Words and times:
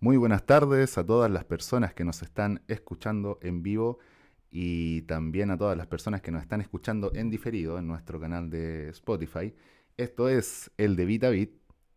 Muy 0.00 0.16
buenas 0.16 0.46
tardes 0.46 0.96
a 0.96 1.04
todas 1.04 1.28
las 1.28 1.44
personas 1.44 1.92
que 1.92 2.04
nos 2.04 2.22
están 2.22 2.62
escuchando 2.68 3.40
en 3.42 3.64
vivo 3.64 3.98
y 4.48 5.02
también 5.02 5.50
a 5.50 5.58
todas 5.58 5.76
las 5.76 5.88
personas 5.88 6.22
que 6.22 6.30
nos 6.30 6.40
están 6.40 6.60
escuchando 6.60 7.10
en 7.16 7.30
diferido 7.30 7.80
en 7.80 7.88
nuestro 7.88 8.20
canal 8.20 8.48
de 8.48 8.90
Spotify. 8.90 9.52
Esto 9.96 10.28
es 10.28 10.70
el 10.76 10.94
de 10.94 11.04
VitaBit 11.04 11.50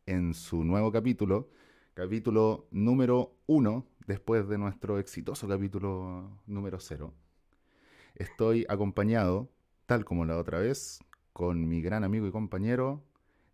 en 0.08 0.34
su 0.34 0.64
nuevo 0.64 0.92
capítulo, 0.92 1.52
capítulo 1.94 2.68
número 2.71 3.36
uno, 3.45 3.86
después 4.07 4.47
de 4.47 4.57
nuestro 4.57 4.97
exitoso 4.97 5.47
capítulo 5.47 6.41
número 6.47 6.79
cero. 6.79 7.13
Estoy 8.15 8.65
acompañado, 8.68 9.52
tal 9.86 10.05
como 10.05 10.25
la 10.25 10.39
otra 10.39 10.57
vez, 10.57 11.02
con 11.33 11.70
mi 11.70 11.83
gran 11.83 12.04
amigo 12.04 12.25
y 12.25 12.31
compañero 12.31 13.04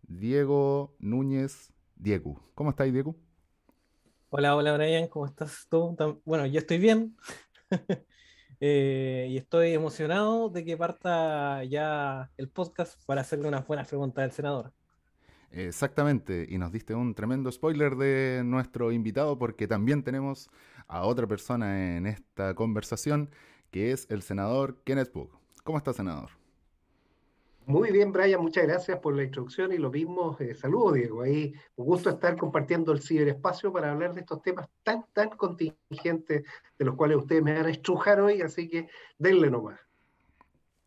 Diego 0.04 0.96
Núñez 1.00 1.70
Diego. 1.96 2.40
¿Cómo 2.54 2.70
estáis, 2.70 2.94
Diego? 2.94 3.14
Hola, 4.30 4.56
hola 4.56 4.76
Brian, 4.76 5.08
¿cómo 5.08 5.24
estás 5.24 5.66
tú? 5.70 5.96
Bueno, 6.26 6.44
yo 6.44 6.58
estoy 6.58 6.76
bien 6.76 7.16
eh, 8.60 9.26
y 9.30 9.38
estoy 9.38 9.72
emocionado 9.72 10.50
de 10.50 10.66
que 10.66 10.76
parta 10.76 11.64
ya 11.64 12.30
el 12.36 12.50
podcast 12.50 13.02
para 13.06 13.22
hacerle 13.22 13.48
unas 13.48 13.66
buenas 13.66 13.88
preguntas 13.88 14.24
al 14.24 14.32
senador. 14.32 14.72
Exactamente, 15.50 16.46
y 16.46 16.58
nos 16.58 16.72
diste 16.72 16.94
un 16.94 17.14
tremendo 17.14 17.50
spoiler 17.50 17.96
de 17.96 18.42
nuestro 18.44 18.92
invitado 18.92 19.38
porque 19.38 19.66
también 19.66 20.02
tenemos 20.02 20.50
a 20.88 21.06
otra 21.06 21.26
persona 21.26 21.96
en 21.96 22.06
esta 22.06 22.54
conversación 22.54 23.30
que 23.70 23.92
es 23.92 24.06
el 24.10 24.20
senador 24.20 24.82
Kenneth 24.84 25.10
Pugh. 25.10 25.30
¿Cómo 25.64 25.78
está, 25.78 25.94
senador? 25.94 26.37
Muy 27.68 27.92
bien, 27.92 28.12
Brian, 28.12 28.40
muchas 28.40 28.66
gracias 28.66 28.98
por 28.98 29.14
la 29.14 29.24
introducción 29.24 29.70
y 29.74 29.76
lo 29.76 29.90
mismo, 29.90 30.34
eh, 30.40 30.54
saludos, 30.54 30.94
Diego. 30.94 31.20
Ahí 31.20 31.52
un 31.76 31.84
gusto 31.84 32.08
estar 32.08 32.34
compartiendo 32.34 32.92
el 32.92 33.02
ciberespacio 33.02 33.70
para 33.70 33.92
hablar 33.92 34.14
de 34.14 34.20
estos 34.20 34.40
temas 34.40 34.70
tan, 34.82 35.04
tan 35.12 35.28
contingentes 35.28 36.44
de 36.78 36.84
los 36.86 36.94
cuales 36.94 37.18
ustedes 37.18 37.42
me 37.42 37.52
van 37.52 37.66
a 37.66 37.70
estrujar 37.70 38.20
hoy, 38.20 38.40
así 38.40 38.70
que 38.70 38.88
denle 39.18 39.50
nomás. 39.50 39.78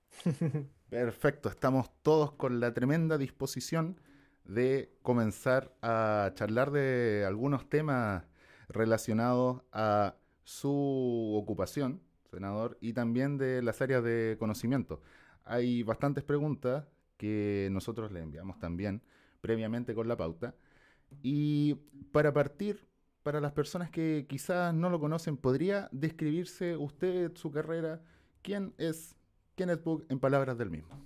Perfecto, 0.89 1.49
estamos 1.49 1.91
todos 2.01 2.31
con 2.31 2.59
la 2.59 2.73
tremenda 2.73 3.19
disposición 3.19 4.01
de 4.43 4.91
comenzar 5.03 5.75
a 5.83 6.31
charlar 6.33 6.71
de 6.71 7.25
algunos 7.27 7.69
temas 7.69 8.25
relacionados 8.69 9.61
a 9.71 10.15
su 10.43 11.37
ocupación, 11.39 12.01
senador, 12.31 12.79
y 12.81 12.93
también 12.93 13.37
de 13.37 13.61
las 13.61 13.83
áreas 13.83 14.03
de 14.03 14.35
conocimiento 14.39 14.99
hay 15.45 15.83
bastantes 15.83 16.23
preguntas 16.23 16.85
que 17.17 17.69
nosotros 17.71 18.11
le 18.11 18.21
enviamos 18.21 18.59
también 18.59 19.01
previamente 19.41 19.93
con 19.93 20.07
la 20.07 20.17
pauta. 20.17 20.55
Y 21.21 21.75
para 22.11 22.33
partir, 22.33 22.87
para 23.23 23.39
las 23.41 23.51
personas 23.51 23.89
que 23.89 24.25
quizás 24.27 24.73
no 24.73 24.89
lo 24.89 24.99
conocen, 24.99 25.37
¿podría 25.37 25.89
describirse 25.91 26.75
usted 26.77 27.35
su 27.35 27.51
carrera? 27.51 28.01
¿Quién 28.41 28.73
es 28.77 29.15
Kenneth 29.55 29.83
Book 29.83 30.05
en 30.09 30.19
palabras 30.19 30.57
del 30.57 30.69
mismo? 30.69 30.99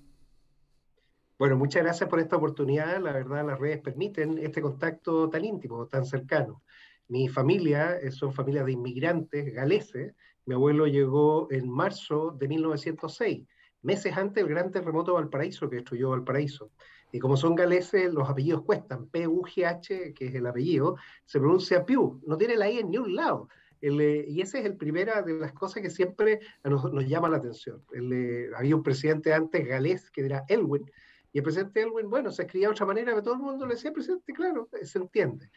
Bueno, 1.37 1.57
muchas 1.57 1.83
gracias 1.83 2.09
por 2.09 2.19
esta 2.19 2.37
oportunidad. 2.37 3.01
La 3.01 3.11
verdad, 3.11 3.45
las 3.45 3.59
redes 3.59 3.81
permiten 3.81 4.37
este 4.37 4.61
contacto 4.61 5.29
tan 5.29 5.43
íntimo, 5.43 5.87
tan 5.87 6.05
cercano. 6.05 6.63
Mi 7.09 7.27
familia 7.27 7.97
eh, 7.97 8.11
son 8.11 8.31
familias 8.33 8.65
de 8.65 8.71
inmigrantes 8.71 9.53
galeses. 9.53 10.15
Mi 10.45 10.53
abuelo 10.53 10.87
llegó 10.87 11.51
en 11.51 11.69
marzo 11.69 12.31
de 12.31 12.47
1906 12.47 13.47
meses 13.85 14.15
antes 14.17 14.43
del 14.43 14.53
gran 14.53 14.71
terremoto 14.71 15.11
de 15.11 15.21
Valparaíso 15.21 15.69
que 15.69 15.77
destruyó 15.77 16.09
Valparaíso. 16.09 16.71
Y 17.11 17.19
como 17.19 17.37
son 17.37 17.55
galeses, 17.55 18.13
los 18.13 18.29
apellidos 18.29 18.63
cuestan. 18.63 19.07
P-U-G-H, 19.07 20.13
que 20.13 20.25
es 20.25 20.35
el 20.35 20.47
apellido, 20.47 20.97
se 21.23 21.39
pronuncia 21.39 21.85
Piu, 21.85 22.21
no 22.25 22.35
tiene 22.35 22.57
la 22.57 22.69
I 22.69 22.79
en 22.79 22.89
ni 22.89 22.97
un 22.97 23.15
lado. 23.15 23.47
Eh, 23.81 24.25
y 24.27 24.41
esa 24.41 24.59
es 24.59 24.65
el 24.65 24.77
primera 24.77 25.21
de 25.21 25.33
las 25.33 25.53
cosas 25.53 25.83
que 25.83 25.89
siempre 25.89 26.39
nos, 26.63 26.91
nos 26.91 27.07
llama 27.07 27.29
la 27.29 27.37
atención. 27.37 27.83
Eh, 27.93 28.49
había 28.55 28.75
un 28.75 28.83
presidente 28.83 29.33
antes 29.33 29.65
galés 29.67 30.09
que 30.09 30.25
era 30.25 30.43
Elwin, 30.47 30.89
y 31.31 31.39
el 31.39 31.43
presidente 31.43 31.81
Elwin, 31.81 32.09
bueno, 32.09 32.31
se 32.31 32.43
escribía 32.43 32.69
de 32.69 32.73
otra 32.73 32.85
manera, 32.85 33.11
pero 33.11 33.23
todo 33.23 33.33
el 33.33 33.41
mundo 33.41 33.65
le 33.67 33.75
decía 33.75 33.91
presidente, 33.91 34.33
claro, 34.33 34.69
eh, 34.79 34.85
se 34.85 34.99
entiende. 34.99 35.49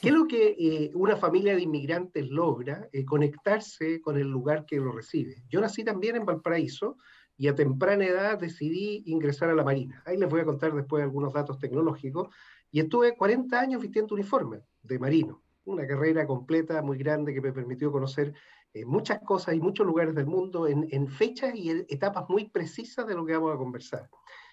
¿Qué 0.00 0.08
es 0.08 0.14
lo 0.14 0.26
que 0.26 0.90
una 0.94 1.16
familia 1.16 1.54
de 1.54 1.62
inmigrantes 1.62 2.28
logra? 2.28 2.88
conectarse 3.06 4.00
con 4.00 4.16
el 4.16 4.28
lugar 4.28 4.64
que 4.64 4.76
lo 4.76 4.92
recibe. 4.92 5.42
Yo 5.48 5.60
nací 5.60 5.82
también 5.82 6.14
en 6.14 6.24
Valparaíso, 6.24 6.96
y 7.40 7.48
a 7.48 7.54
temprana 7.54 8.04
edad 8.04 8.38
decidí 8.38 9.02
ingresar 9.06 9.48
a 9.48 9.54
la 9.54 9.64
Marina. 9.64 10.02
Ahí 10.04 10.18
les 10.18 10.28
voy 10.28 10.42
a 10.42 10.44
contar 10.44 10.74
después 10.74 11.02
algunos 11.02 11.32
datos 11.32 11.58
tecnológicos. 11.58 12.28
Y 12.70 12.80
estuve 12.80 13.16
40 13.16 13.58
años 13.58 13.80
vistiendo 13.80 14.14
uniforme 14.14 14.60
de 14.82 14.98
marino, 14.98 15.42
una 15.64 15.86
carrera 15.86 16.26
completa, 16.26 16.82
muy 16.82 16.98
grande, 16.98 17.32
que 17.32 17.40
me 17.40 17.50
permitió 17.50 17.90
conocer 17.90 18.34
eh, 18.74 18.84
muchas 18.84 19.20
cosas 19.20 19.54
y 19.54 19.60
muchos 19.60 19.86
lugares 19.86 20.14
del 20.14 20.26
mundo 20.26 20.68
en, 20.68 20.86
en 20.90 21.08
fechas 21.08 21.54
y 21.54 21.70
etapas 21.88 22.28
muy 22.28 22.50
precisas 22.50 23.06
de 23.06 23.14
lo 23.14 23.24
que 23.24 23.32
vamos 23.32 23.54
a 23.54 23.56
conversar. 23.56 24.10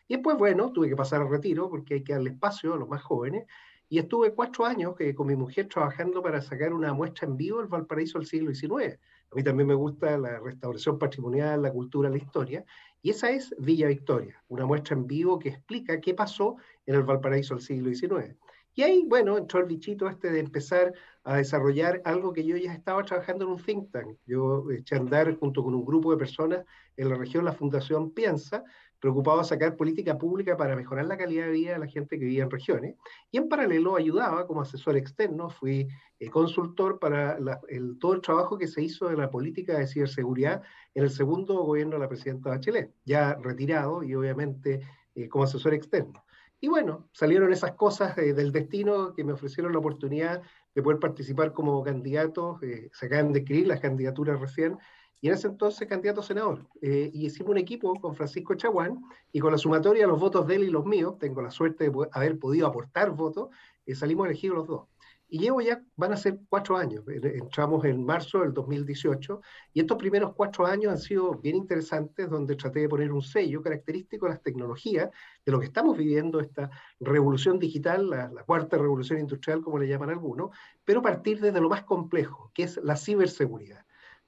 Y 0.07 0.13
después, 0.13 0.37
bueno, 0.37 0.71
tuve 0.71 0.87
que 0.87 0.95
pasar 0.95 1.19
al 1.19 1.29
retiro 1.29 1.69
porque 1.69 1.95
hay 1.95 2.03
que 2.05 2.13
darle 2.13 2.29
espacio 2.29 2.73
a 2.73 2.77
los 2.77 2.87
más 2.87 3.03
jóvenes. 3.03 3.47
Y 3.89 3.99
estuve 3.99 4.33
cuatro 4.33 4.65
años 4.65 4.95
eh, 4.99 5.13
con 5.13 5.27
mi 5.27 5.35
mujer 5.35 5.67
trabajando 5.67 6.23
para 6.23 6.41
sacar 6.41 6.71
una 6.71 6.93
muestra 6.93 7.27
en 7.27 7.35
vivo 7.35 7.57
del 7.57 7.67
Valparaíso 7.67 8.17
del 8.17 8.27
siglo 8.27 8.55
XIX 8.55 8.97
a 9.31 9.35
mí 9.35 9.43
también 9.43 9.67
me 9.67 9.73
gusta 9.73 10.17
la 10.17 10.39
restauración 10.39 10.97
patrimonial, 10.97 11.61
la 11.61 11.71
cultura, 11.71 12.09
la 12.09 12.17
historia. 12.17 12.63
Y 13.01 13.09
esa 13.09 13.29
es 13.29 13.53
Villa 13.59 13.87
Victoria, 13.87 14.41
una 14.47 14.65
muestra 14.65 14.95
en 14.95 15.05
vivo 15.05 15.37
que 15.37 15.49
explica 15.49 15.99
qué 15.99 16.13
pasó 16.13 16.55
en 16.85 16.95
el 16.95 17.03
Valparaíso 17.03 17.55
del 17.55 17.63
siglo 17.63 17.93
XIX. 17.93 18.35
Y 18.73 18.83
ahí, 18.83 19.05
bueno, 19.07 19.37
entró 19.37 19.59
el 19.59 19.65
bichito 19.65 20.07
este 20.07 20.31
de 20.31 20.39
empezar 20.39 20.93
a 21.23 21.37
desarrollar 21.37 21.99
algo 22.05 22.31
que 22.31 22.45
yo 22.45 22.55
ya 22.57 22.73
estaba 22.73 23.03
trabajando 23.03 23.45
en 23.45 23.51
un 23.51 23.57
think 23.57 23.91
tank. 23.91 24.15
Yo 24.27 24.69
eché 24.69 24.95
a 24.95 24.99
andar 24.99 25.35
junto 25.39 25.63
con 25.63 25.73
un 25.73 25.83
grupo 25.83 26.11
de 26.11 26.17
personas 26.17 26.63
en 26.95 27.09
la 27.09 27.15
región, 27.15 27.43
la 27.43 27.53
Fundación 27.53 28.11
Piensa, 28.11 28.63
preocupado 28.99 29.39
de 29.39 29.45
sacar 29.45 29.75
política 29.75 30.17
pública 30.17 30.57
para 30.57 30.75
mejorar 30.75 31.05
la 31.05 31.17
calidad 31.17 31.45
de 31.45 31.51
vida 31.51 31.73
de 31.73 31.79
la 31.79 31.87
gente 31.87 32.17
que 32.17 32.25
vivía 32.25 32.43
en 32.43 32.51
regiones, 32.51 32.95
y 33.31 33.37
en 33.37 33.49
paralelo 33.49 33.95
ayudaba 33.95 34.47
como 34.47 34.61
asesor 34.61 34.97
externo, 34.97 35.49
fui 35.49 35.87
eh, 36.19 36.29
consultor 36.29 36.99
para 36.99 37.37
todo 37.99 38.13
el 38.13 38.21
trabajo 38.21 38.57
que 38.57 38.67
se 38.67 38.81
hizo 38.81 39.07
de 39.07 39.17
la 39.17 39.29
política 39.29 39.77
de 39.77 39.87
ciberseguridad 39.87 40.63
en 40.95 41.03
el 41.03 41.09
segundo 41.09 41.63
gobierno 41.63 41.93
de 41.93 41.99
la 41.99 42.09
presidenta 42.09 42.49
Bachelet, 42.49 42.91
ya 43.05 43.35
retirado 43.35 44.03
y 44.03 44.15
obviamente 44.15 44.81
eh, 45.15 45.27
como 45.27 45.43
asesor 45.43 45.73
externo. 45.73 46.23
Y 46.59 46.69
bueno, 46.69 47.07
salieron 47.11 47.53
esas 47.53 47.73
cosas 47.73 48.17
eh, 48.17 48.33
del 48.33 48.51
destino 48.51 49.13
que 49.13 49.23
me 49.23 49.33
ofrecieron 49.33 49.73
la 49.73 49.79
oportunidad 49.79 50.41
de 50.73 50.81
poder 50.81 50.99
participar 50.99 51.53
como 51.53 51.83
candidato, 51.83 52.59
se 52.91 53.05
acaban 53.05 53.33
de 53.33 53.39
escribir 53.39 53.67
las 53.67 53.79
candidaturas 53.79 54.39
recién, 54.39 54.77
y 55.21 55.27
en 55.27 55.33
ese 55.33 55.47
entonces 55.47 55.87
candidato 55.87 56.21
a 56.21 56.23
senador. 56.23 56.65
Eh, 56.81 57.09
y 57.13 57.25
hicimos 57.25 57.51
un 57.51 57.57
equipo 57.57 57.93
con 57.99 58.15
Francisco 58.15 58.55
Chaguán 58.55 59.01
y 59.31 59.39
con 59.39 59.51
la 59.51 59.57
sumatoria 59.57 60.03
de 60.03 60.07
los 60.07 60.19
votos 60.19 60.45
de 60.47 60.55
él 60.55 60.63
y 60.63 60.69
los 60.69 60.85
míos, 60.85 61.17
tengo 61.19 61.41
la 61.41 61.51
suerte 61.51 61.89
de 61.89 62.07
haber 62.11 62.37
podido 62.39 62.67
aportar 62.67 63.11
votos, 63.11 63.49
eh, 63.85 63.95
salimos 63.95 64.27
elegidos 64.27 64.57
los 64.57 64.67
dos. 64.67 64.87
Y 65.29 65.39
llevo 65.39 65.59
ya, 65.59 65.83
van 65.97 66.13
a 66.13 66.17
ser 66.17 66.39
cuatro 66.47 66.77
años, 66.77 67.03
entramos 67.05 67.83
en 67.83 68.05
marzo 68.05 68.39
del 68.39 68.53
2018, 68.53 69.41
y 69.73 69.81
estos 69.81 69.97
primeros 69.97 70.33
cuatro 70.33 70.65
años 70.65 70.93
han 70.93 70.99
sido 70.99 71.33
bien 71.33 71.57
interesantes, 71.57 72.29
donde 72.29 72.55
traté 72.55 72.79
de 72.79 72.87
poner 72.87 73.11
un 73.11 73.21
sello 73.21 73.61
característico 73.61 74.25
de 74.25 74.33
las 74.33 74.41
tecnologías, 74.41 75.09
de 75.45 75.51
lo 75.51 75.59
que 75.59 75.65
estamos 75.65 75.97
viviendo, 75.97 76.39
esta 76.39 76.69
revolución 77.01 77.59
digital, 77.59 78.09
la, 78.09 78.29
la 78.29 78.43
cuarta 78.43 78.77
revolución 78.77 79.19
industrial, 79.19 79.61
como 79.61 79.79
le 79.79 79.89
llaman 79.89 80.11
algunos, 80.11 80.51
pero 80.85 81.01
partir 81.01 81.41
desde 81.41 81.59
lo 81.59 81.67
más 81.67 81.83
complejo, 81.83 82.49
que 82.53 82.63
es 82.63 82.77
la 82.77 82.95
ciberseguridad 82.95 83.86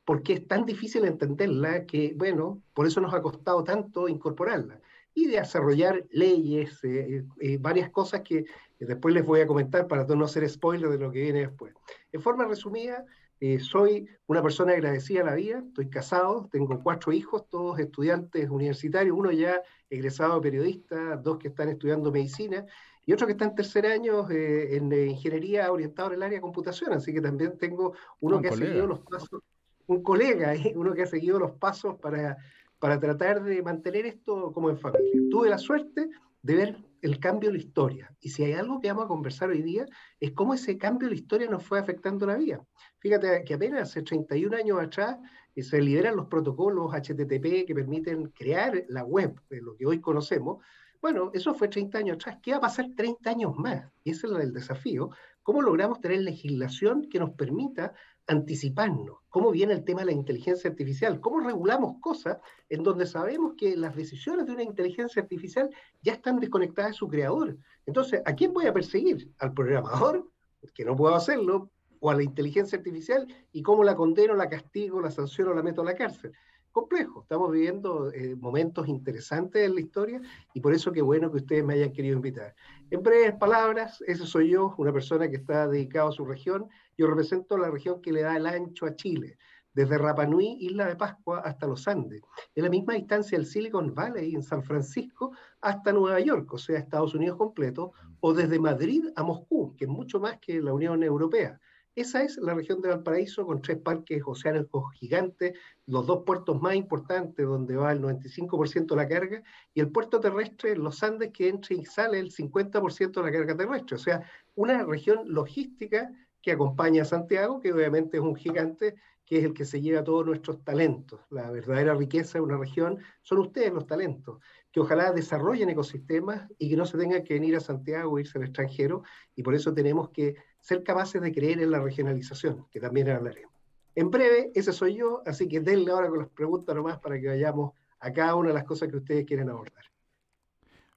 porque 0.09 0.33
es 0.33 0.47
tan 0.47 0.65
difícil 0.65 1.05
entenderla 1.05 1.85
que, 1.85 2.15
bueno, 2.15 2.63
por 2.73 2.87
eso 2.87 2.99
nos 2.99 3.13
ha 3.13 3.21
costado 3.21 3.63
tanto 3.63 4.09
incorporarla. 4.09 4.81
Y 5.13 5.27
de 5.27 5.37
desarrollar 5.37 6.03
leyes, 6.09 6.83
eh, 6.83 7.25
eh, 7.39 7.57
varias 7.61 7.91
cosas 7.91 8.21
que 8.21 8.45
después 8.79 9.13
les 9.13 9.23
voy 9.23 9.41
a 9.41 9.45
comentar 9.45 9.87
para 9.87 10.05
no 10.05 10.25
hacer 10.25 10.49
spoiler 10.49 10.89
de 10.89 10.97
lo 10.97 11.11
que 11.11 11.21
viene 11.21 11.41
después. 11.41 11.75
En 12.11 12.23
forma 12.23 12.47
resumida, 12.47 13.05
eh, 13.39 13.59
soy 13.59 14.09
una 14.25 14.41
persona 14.41 14.71
agradecida 14.71 15.21
a 15.21 15.25
la 15.25 15.35
vida, 15.35 15.59
estoy 15.67 15.91
casado, 15.91 16.49
tengo 16.51 16.81
cuatro 16.81 17.11
hijos, 17.11 17.47
todos 17.47 17.77
estudiantes 17.77 18.49
universitarios, 18.49 19.15
uno 19.15 19.31
ya 19.31 19.61
egresado 19.91 20.41
periodista, 20.41 21.17
dos 21.17 21.37
que 21.37 21.49
están 21.49 21.69
estudiando 21.69 22.11
medicina 22.11 22.65
y 23.05 23.13
otro 23.13 23.27
que 23.27 23.33
está 23.33 23.45
en 23.45 23.53
tercer 23.53 23.85
año 23.85 24.27
en 24.31 24.91
ingeniería 24.91 25.71
orientado 25.71 26.07
en 26.09 26.15
el 26.15 26.23
área 26.23 26.37
de 26.39 26.41
computación, 26.41 26.93
así 26.93 27.13
que 27.13 27.21
también 27.21 27.59
tengo 27.59 27.93
uno 28.21 28.37
ah, 28.37 28.41
que 28.41 28.47
ha 28.47 28.53
seguido 28.53 28.87
los 28.87 29.01
pasos 29.01 29.43
un 29.89 30.03
colega, 30.03 30.53
uno 30.75 30.93
que 30.93 31.03
ha 31.03 31.07
seguido 31.07 31.39
los 31.39 31.51
pasos 31.51 31.95
para, 31.99 32.37
para 32.79 32.99
tratar 32.99 33.43
de 33.43 33.61
mantener 33.61 34.05
esto 34.05 34.51
como 34.53 34.69
en 34.69 34.77
familia. 34.77 35.21
Tuve 35.29 35.49
la 35.49 35.57
suerte 35.57 36.09
de 36.41 36.55
ver 36.55 36.77
el 37.01 37.19
cambio 37.19 37.49
de 37.49 37.57
la 37.57 37.63
historia. 37.63 38.15
Y 38.21 38.29
si 38.29 38.43
hay 38.43 38.53
algo 38.53 38.79
que 38.79 38.89
vamos 38.89 39.05
a 39.05 39.07
conversar 39.07 39.49
hoy 39.49 39.61
día, 39.61 39.85
es 40.19 40.31
cómo 40.31 40.53
ese 40.53 40.77
cambio 40.77 41.07
de 41.07 41.15
la 41.15 41.19
historia 41.19 41.49
nos 41.49 41.63
fue 41.63 41.79
afectando 41.79 42.25
la 42.25 42.37
vida. 42.37 42.63
Fíjate 42.99 43.43
que 43.43 43.53
apenas 43.55 43.89
hace 43.89 44.03
31 44.03 44.55
años 44.57 44.79
atrás 44.79 45.17
eh, 45.55 45.63
se 45.63 45.81
liberan 45.81 46.15
los 46.15 46.27
protocolos 46.27 46.93
HTTP 46.93 47.65
que 47.65 47.73
permiten 47.73 48.29
crear 48.29 48.83
la 48.89 49.03
web, 49.03 49.41
de 49.49 49.61
lo 49.61 49.75
que 49.75 49.85
hoy 49.85 49.99
conocemos. 49.99 50.63
Bueno, 51.01 51.31
eso 51.33 51.53
fue 51.53 51.67
30 51.67 51.97
años 51.97 52.15
atrás. 52.15 52.37
¿Qué 52.43 52.51
va 52.51 52.57
a 52.57 52.61
pasar 52.61 52.87
30 52.95 53.29
años 53.29 53.55
más? 53.57 53.89
Y 54.03 54.11
ese 54.11 54.27
es 54.27 54.33
el 54.33 54.53
desafío 54.53 55.09
¿Cómo 55.49 55.63
logramos 55.63 55.99
tener 55.99 56.21
legislación 56.21 57.09
que 57.09 57.17
nos 57.17 57.31
permita 57.31 57.95
anticiparnos? 58.29 59.17
¿Cómo 59.29 59.51
viene 59.51 59.73
el 59.73 59.83
tema 59.83 60.01
de 60.01 60.07
la 60.07 60.11
inteligencia 60.13 60.69
artificial? 60.69 61.19
¿Cómo 61.19 61.39
regulamos 61.39 61.97
cosas 61.99 62.37
en 62.69 62.83
donde 62.83 63.05
sabemos 63.05 63.55
que 63.57 63.75
las 63.75 63.95
decisiones 63.95 64.45
de 64.45 64.53
una 64.53 64.63
inteligencia 64.63 65.21
artificial 65.21 65.69
ya 66.01 66.13
están 66.13 66.39
desconectadas 66.39 66.91
de 66.91 66.97
su 66.97 67.07
creador? 67.07 67.57
Entonces, 67.85 68.21
¿a 68.25 68.33
quién 68.33 68.53
voy 68.53 68.67
a 68.67 68.73
perseguir? 68.73 69.31
¿Al 69.39 69.53
programador? 69.53 70.29
Que 70.73 70.85
no 70.85 70.95
puedo 70.95 71.15
hacerlo, 71.15 71.69
o 71.99 72.09
a 72.09 72.15
la 72.15 72.23
inteligencia 72.23 72.77
artificial 72.77 73.27
y 73.51 73.61
cómo 73.61 73.83
la 73.83 73.95
condeno, 73.95 74.33
la 74.35 74.47
castigo, 74.47 75.01
la 75.01 75.11
sanciono, 75.11 75.53
la 75.53 75.63
meto 75.63 75.81
a 75.81 75.85
la 75.85 75.95
cárcel 75.95 76.31
complejo. 76.71 77.21
Estamos 77.21 77.51
viviendo 77.51 78.11
eh, 78.11 78.35
momentos 78.35 78.87
interesantes 78.87 79.65
en 79.65 79.75
la 79.75 79.81
historia 79.81 80.21
y 80.53 80.61
por 80.61 80.73
eso 80.73 80.91
qué 80.91 81.01
bueno 81.01 81.31
que 81.31 81.37
ustedes 81.37 81.63
me 81.63 81.73
hayan 81.73 81.91
querido 81.91 82.15
invitar. 82.15 82.55
En 82.89 83.03
breves 83.03 83.35
palabras, 83.35 84.03
ese 84.07 84.25
soy 84.25 84.49
yo, 84.49 84.73
una 84.77 84.93
persona 84.93 85.29
que 85.29 85.37
está 85.37 85.67
dedicado 85.67 86.09
a 86.09 86.13
su 86.13 86.25
región. 86.25 86.67
Yo 86.97 87.07
represento 87.07 87.57
la 87.57 87.69
región 87.69 88.01
que 88.01 88.11
le 88.11 88.21
da 88.21 88.35
el 88.35 88.45
ancho 88.45 88.85
a 88.85 88.95
Chile, 88.95 89.37
desde 89.73 89.97
Rapa 89.97 90.25
Nui, 90.25 90.57
Isla 90.59 90.87
de 90.87 90.95
Pascua, 90.95 91.39
hasta 91.39 91.67
los 91.67 91.87
Andes, 91.87 92.21
en 92.55 92.63
la 92.63 92.69
misma 92.69 92.95
distancia 92.95 93.37
del 93.37 93.47
Silicon 93.47 93.93
Valley 93.93 94.33
en 94.35 94.43
San 94.43 94.63
Francisco 94.63 95.31
hasta 95.61 95.93
Nueva 95.93 96.19
York, 96.19 96.51
o 96.53 96.57
sea, 96.57 96.79
Estados 96.79 97.13
Unidos 97.13 97.37
completo, 97.37 97.93
o 98.19 98.33
desde 98.33 98.59
Madrid 98.59 99.05
a 99.15 99.23
Moscú, 99.23 99.75
que 99.77 99.85
es 99.85 99.89
mucho 99.89 100.19
más 100.19 100.39
que 100.39 100.61
la 100.61 100.73
Unión 100.73 101.03
Europea. 101.03 101.59
Esa 101.99 102.23
es 102.23 102.37
la 102.37 102.53
región 102.53 102.79
de 102.79 102.87
Valparaíso 102.87 103.45
con 103.45 103.61
tres 103.61 103.77
parques 103.77 104.23
oceánicos 104.25 104.93
gigantes, 104.93 105.59
los 105.85 106.07
dos 106.07 106.23
puertos 106.25 106.61
más 106.61 106.75
importantes 106.75 107.45
donde 107.45 107.75
va 107.75 107.91
el 107.91 108.01
95% 108.01 108.87
de 108.87 108.95
la 108.95 109.05
carga 109.05 109.43
y 109.73 109.81
el 109.81 109.91
puerto 109.91 110.21
terrestre 110.21 110.77
los 110.77 111.03
Andes 111.03 111.31
que 111.33 111.49
entra 111.49 111.75
y 111.75 111.83
sale 111.83 112.19
el 112.19 112.31
50% 112.31 113.11
de 113.11 113.21
la 113.21 113.31
carga 113.33 113.57
terrestre. 113.57 113.97
O 113.97 113.99
sea, 113.99 114.23
una 114.55 114.85
región 114.85 115.23
logística 115.25 116.09
que 116.41 116.53
acompaña 116.53 117.01
a 117.01 117.05
Santiago, 117.05 117.59
que 117.59 117.73
obviamente 117.73 118.15
es 118.15 118.23
un 118.23 118.37
gigante, 118.37 118.95
que 119.25 119.39
es 119.39 119.43
el 119.43 119.53
que 119.53 119.65
se 119.65 119.81
lleva 119.81 120.01
todos 120.01 120.25
nuestros 120.25 120.63
talentos. 120.63 121.19
La 121.29 121.51
verdadera 121.51 121.95
riqueza 121.95 122.37
de 122.37 122.45
una 122.45 122.57
región 122.57 122.99
son 123.23 123.39
ustedes 123.39 123.73
los 123.73 123.85
talentos, 123.85 124.39
que 124.71 124.79
ojalá 124.79 125.11
desarrollen 125.11 125.69
ecosistemas 125.69 126.49
y 126.57 126.69
que 126.69 126.77
no 126.77 126.85
se 126.85 126.97
tengan 126.97 127.25
que 127.25 127.33
venir 127.33 127.57
a 127.57 127.59
Santiago 127.59 128.13
o 128.13 128.19
irse 128.19 128.37
al 128.37 128.45
extranjero, 128.45 129.03
y 129.35 129.43
por 129.43 129.53
eso 129.53 129.73
tenemos 129.73 130.11
que 130.11 130.37
ser 130.59 130.83
capaces 130.83 131.21
de 131.21 131.31
creer 131.31 131.61
en 131.61 131.71
la 131.71 131.79
regionalización, 131.79 132.65
que 132.71 132.79
también 132.79 133.09
hablaremos. 133.09 133.53
En 133.95 134.11
breve, 134.11 134.51
ese 134.55 134.71
soy 134.71 134.95
yo, 134.95 135.21
así 135.25 135.47
que 135.47 135.59
denle 135.59 135.91
ahora 135.91 136.09
con 136.09 136.19
las 136.19 136.29
preguntas 136.29 136.75
nomás 136.75 136.99
para 136.99 137.19
que 137.19 137.27
vayamos 137.27 137.73
a 137.99 138.13
cada 138.13 138.35
una 138.35 138.49
de 138.49 138.53
las 138.53 138.63
cosas 138.63 138.89
que 138.89 138.97
ustedes 138.97 139.25
quieren 139.25 139.49
abordar. 139.49 139.83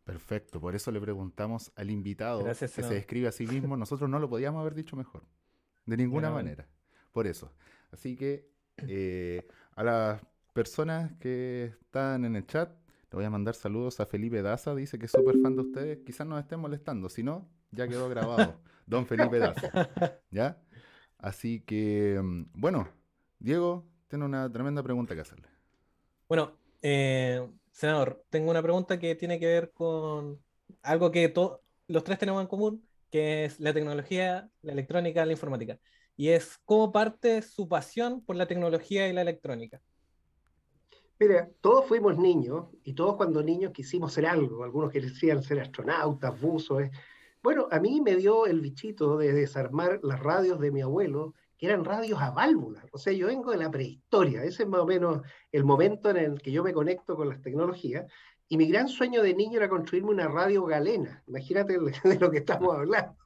Perfecto, 0.04 0.60
por 0.60 0.74
eso 0.74 0.90
le 0.90 1.00
preguntamos 1.00 1.72
al 1.76 1.90
invitado 1.90 2.44
que 2.44 2.68
se 2.68 2.82
describe 2.82 3.28
a 3.28 3.32
sí 3.32 3.46
mismo. 3.46 3.76
Nosotros 3.76 4.10
no 4.10 4.18
lo 4.18 4.28
podíamos 4.28 4.60
haber 4.60 4.74
dicho 4.74 4.96
mejor, 4.96 5.22
de 5.86 5.96
ninguna 5.96 6.30
manera. 6.30 6.68
Por 7.12 7.26
eso. 7.26 7.52
Así 7.92 8.16
que 8.16 8.48
eh, 8.88 9.46
a 9.74 9.84
las 9.84 10.22
personas 10.52 11.12
que 11.20 11.72
están 11.80 12.24
en 12.24 12.36
el 12.36 12.46
chat, 12.46 12.70
le 13.10 13.16
voy 13.16 13.24
a 13.24 13.30
mandar 13.30 13.54
saludos 13.54 14.00
a 14.00 14.06
Felipe 14.06 14.42
Daza, 14.42 14.74
dice 14.74 14.98
que 14.98 15.06
es 15.06 15.12
súper 15.12 15.38
fan 15.40 15.54
de 15.54 15.62
ustedes. 15.62 15.98
Quizás 16.04 16.26
nos 16.26 16.40
estén 16.40 16.58
molestando, 16.58 17.08
si 17.08 17.22
no, 17.22 17.48
ya 17.72 17.88
quedó 17.88 18.08
grabado. 18.08 18.60
Don 18.86 19.06
Felipe 19.06 19.38
Daza. 19.38 19.90
¿Ya? 20.30 20.58
Así 21.18 21.60
que, 21.60 22.20
mm, 22.22 22.44
bueno, 22.54 22.88
Diego 23.38 23.86
tiene 24.08 24.24
una 24.24 24.50
tremenda 24.52 24.82
pregunta 24.82 25.14
que 25.14 25.22
hacerle. 25.22 25.48
Bueno, 26.28 26.56
eh, 26.82 27.48
senador, 27.70 28.24
tengo 28.28 28.50
una 28.50 28.62
pregunta 28.62 28.98
que 28.98 29.14
tiene 29.14 29.38
que 29.38 29.46
ver 29.46 29.72
con 29.72 30.40
algo 30.82 31.10
que 31.10 31.32
los 31.88 32.04
tres 32.04 32.18
tenemos 32.18 32.42
en 32.42 32.48
común, 32.48 32.86
que 33.10 33.44
es 33.44 33.60
la 33.60 33.72
tecnología, 33.72 34.48
la 34.62 34.72
electrónica, 34.72 35.24
la 35.24 35.32
informática. 35.32 35.78
Y 36.16 36.28
es 36.28 36.58
cómo 36.64 36.92
parte 36.92 37.42
su 37.42 37.68
pasión 37.68 38.24
por 38.24 38.36
la 38.36 38.46
tecnología 38.46 39.08
y 39.08 39.12
la 39.12 39.22
electrónica. 39.22 39.80
Mira, 41.18 41.48
todos 41.60 41.86
fuimos 41.86 42.18
niños 42.18 42.66
y 42.82 42.94
todos 42.94 43.16
cuando 43.16 43.42
niños 43.42 43.72
quisimos 43.72 44.12
ser 44.12 44.26
algo. 44.26 44.64
Algunos 44.64 44.90
querían 44.90 45.42
ser 45.42 45.60
astronautas, 45.60 46.40
buzos. 46.40 46.82
Bueno, 47.42 47.66
a 47.70 47.80
mí 47.80 48.00
me 48.00 48.16
dio 48.16 48.46
el 48.46 48.60
bichito 48.60 49.16
de 49.16 49.32
desarmar 49.32 49.98
las 50.02 50.20
radios 50.20 50.60
de 50.60 50.70
mi 50.70 50.80
abuelo, 50.80 51.34
que 51.58 51.66
eran 51.66 51.84
radios 51.84 52.20
a 52.20 52.30
válvulas. 52.30 52.84
O 52.92 52.98
sea, 52.98 53.12
yo 53.12 53.26
vengo 53.26 53.50
de 53.50 53.56
la 53.56 53.70
prehistoria. 53.70 54.44
Ese 54.44 54.62
es 54.62 54.68
más 54.68 54.80
o 54.80 54.86
menos 54.86 55.22
el 55.50 55.64
momento 55.64 56.10
en 56.10 56.18
el 56.18 56.40
que 56.40 56.52
yo 56.52 56.62
me 56.62 56.72
conecto 56.72 57.16
con 57.16 57.28
las 57.28 57.42
tecnologías. 57.42 58.06
Y 58.48 58.56
mi 58.56 58.68
gran 58.68 58.86
sueño 58.86 59.22
de 59.22 59.34
niño 59.34 59.56
era 59.56 59.68
construirme 59.68 60.10
una 60.10 60.28
radio 60.28 60.64
galena. 60.64 61.22
Imagínate 61.26 61.78
de 62.04 62.18
lo 62.20 62.30
que 62.30 62.38
estamos 62.38 62.76
hablando. 62.76 63.16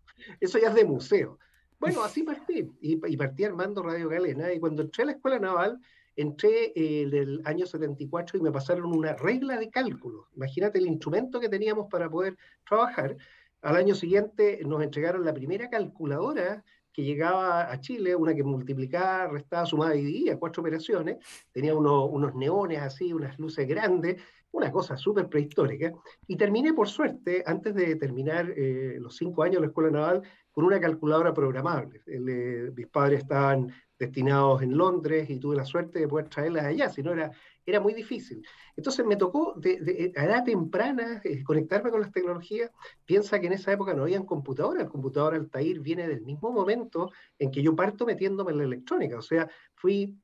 Eso 0.40 0.58
ya 0.58 0.68
es 0.68 0.74
de 0.74 0.84
museo. 0.84 1.38
Bueno, 1.78 2.02
así 2.02 2.22
partí. 2.22 2.70
Y, 2.80 3.16
partí 3.16 3.44
armando 3.44 3.82
Radio 3.82 4.08
Galena. 4.08 4.52
Y 4.52 4.60
cuando 4.60 4.82
entré 4.82 5.02
a 5.02 5.06
la 5.06 5.12
escuela 5.12 5.38
naval, 5.38 5.78
entré 6.14 6.72
en 6.74 7.14
el 7.14 7.42
año 7.44 7.66
74 7.66 8.38
y 8.38 8.40
me 8.40 8.50
pasaron 8.50 8.96
una 8.96 9.12
regla 9.14 9.58
de 9.58 9.68
cálculo. 9.68 10.28
Imagínate 10.34 10.78
el 10.78 10.86
instrumento 10.86 11.38
que 11.38 11.50
teníamos 11.50 11.88
para 11.90 12.08
poder 12.08 12.36
trabajar. 12.66 13.16
Al 13.66 13.74
año 13.74 13.96
siguiente 13.96 14.60
nos 14.64 14.80
entregaron 14.80 15.24
la 15.24 15.34
primera 15.34 15.68
calculadora 15.68 16.62
que 16.92 17.02
llegaba 17.02 17.68
a 17.68 17.80
Chile, 17.80 18.14
una 18.14 18.32
que 18.32 18.44
multiplicaba, 18.44 19.26
restaba, 19.26 19.66
sumaba 19.66 19.96
y 19.96 20.04
dividía, 20.04 20.38
cuatro 20.38 20.60
operaciones, 20.60 21.16
tenía 21.50 21.74
unos 21.74 22.34
neones 22.36 22.80
así, 22.80 23.12
unas 23.12 23.36
luces 23.40 23.66
grandes, 23.66 24.22
una 24.52 24.70
cosa 24.70 24.96
súper 24.96 25.28
prehistórica, 25.28 25.92
y 26.28 26.36
terminé 26.36 26.74
por 26.74 26.86
suerte, 26.86 27.42
antes 27.44 27.74
de 27.74 27.96
terminar 27.96 28.48
eh, 28.56 28.98
los 29.00 29.16
cinco 29.16 29.42
años 29.42 29.56
de 29.56 29.62
la 29.62 29.66
Escuela 29.66 29.90
Naval, 29.90 30.22
con 30.52 30.64
una 30.64 30.78
calculadora 30.78 31.34
programable. 31.34 32.02
Eh, 32.06 32.70
mis 32.72 32.86
padres 32.86 33.22
estaban 33.22 33.72
destinados 33.98 34.62
en 34.62 34.78
Londres 34.78 35.28
y 35.28 35.40
tuve 35.40 35.56
la 35.56 35.64
suerte 35.64 35.98
de 35.98 36.06
poder 36.06 36.28
traerlas 36.28 36.66
allá, 36.66 36.88
si 36.88 37.02
no 37.02 37.12
era 37.12 37.32
era 37.66 37.80
muy 37.80 37.92
difícil. 37.92 38.46
Entonces 38.76 39.04
me 39.04 39.16
tocó 39.16 39.54
de, 39.56 40.12
a 40.16 40.24
edad 40.24 40.44
temprana 40.44 41.20
eh, 41.24 41.42
conectarme 41.42 41.90
con 41.90 42.00
las 42.00 42.12
tecnologías. 42.12 42.70
Piensa 43.04 43.40
que 43.40 43.48
en 43.48 43.54
esa 43.54 43.72
época 43.72 43.92
no 43.92 44.02
habían 44.02 44.24
computadoras. 44.24 44.84
El 44.84 44.88
computador 44.88 45.34
Altair 45.34 45.80
viene 45.80 46.06
del 46.06 46.22
mismo 46.22 46.52
momento 46.52 47.10
en 47.38 47.50
que 47.50 47.62
yo 47.62 47.74
parto 47.74 48.06
metiéndome 48.06 48.52
en 48.52 48.58
la 48.58 48.64
electrónica. 48.64 49.18
O 49.18 49.22
sea, 49.22 49.50
fui 49.74 50.16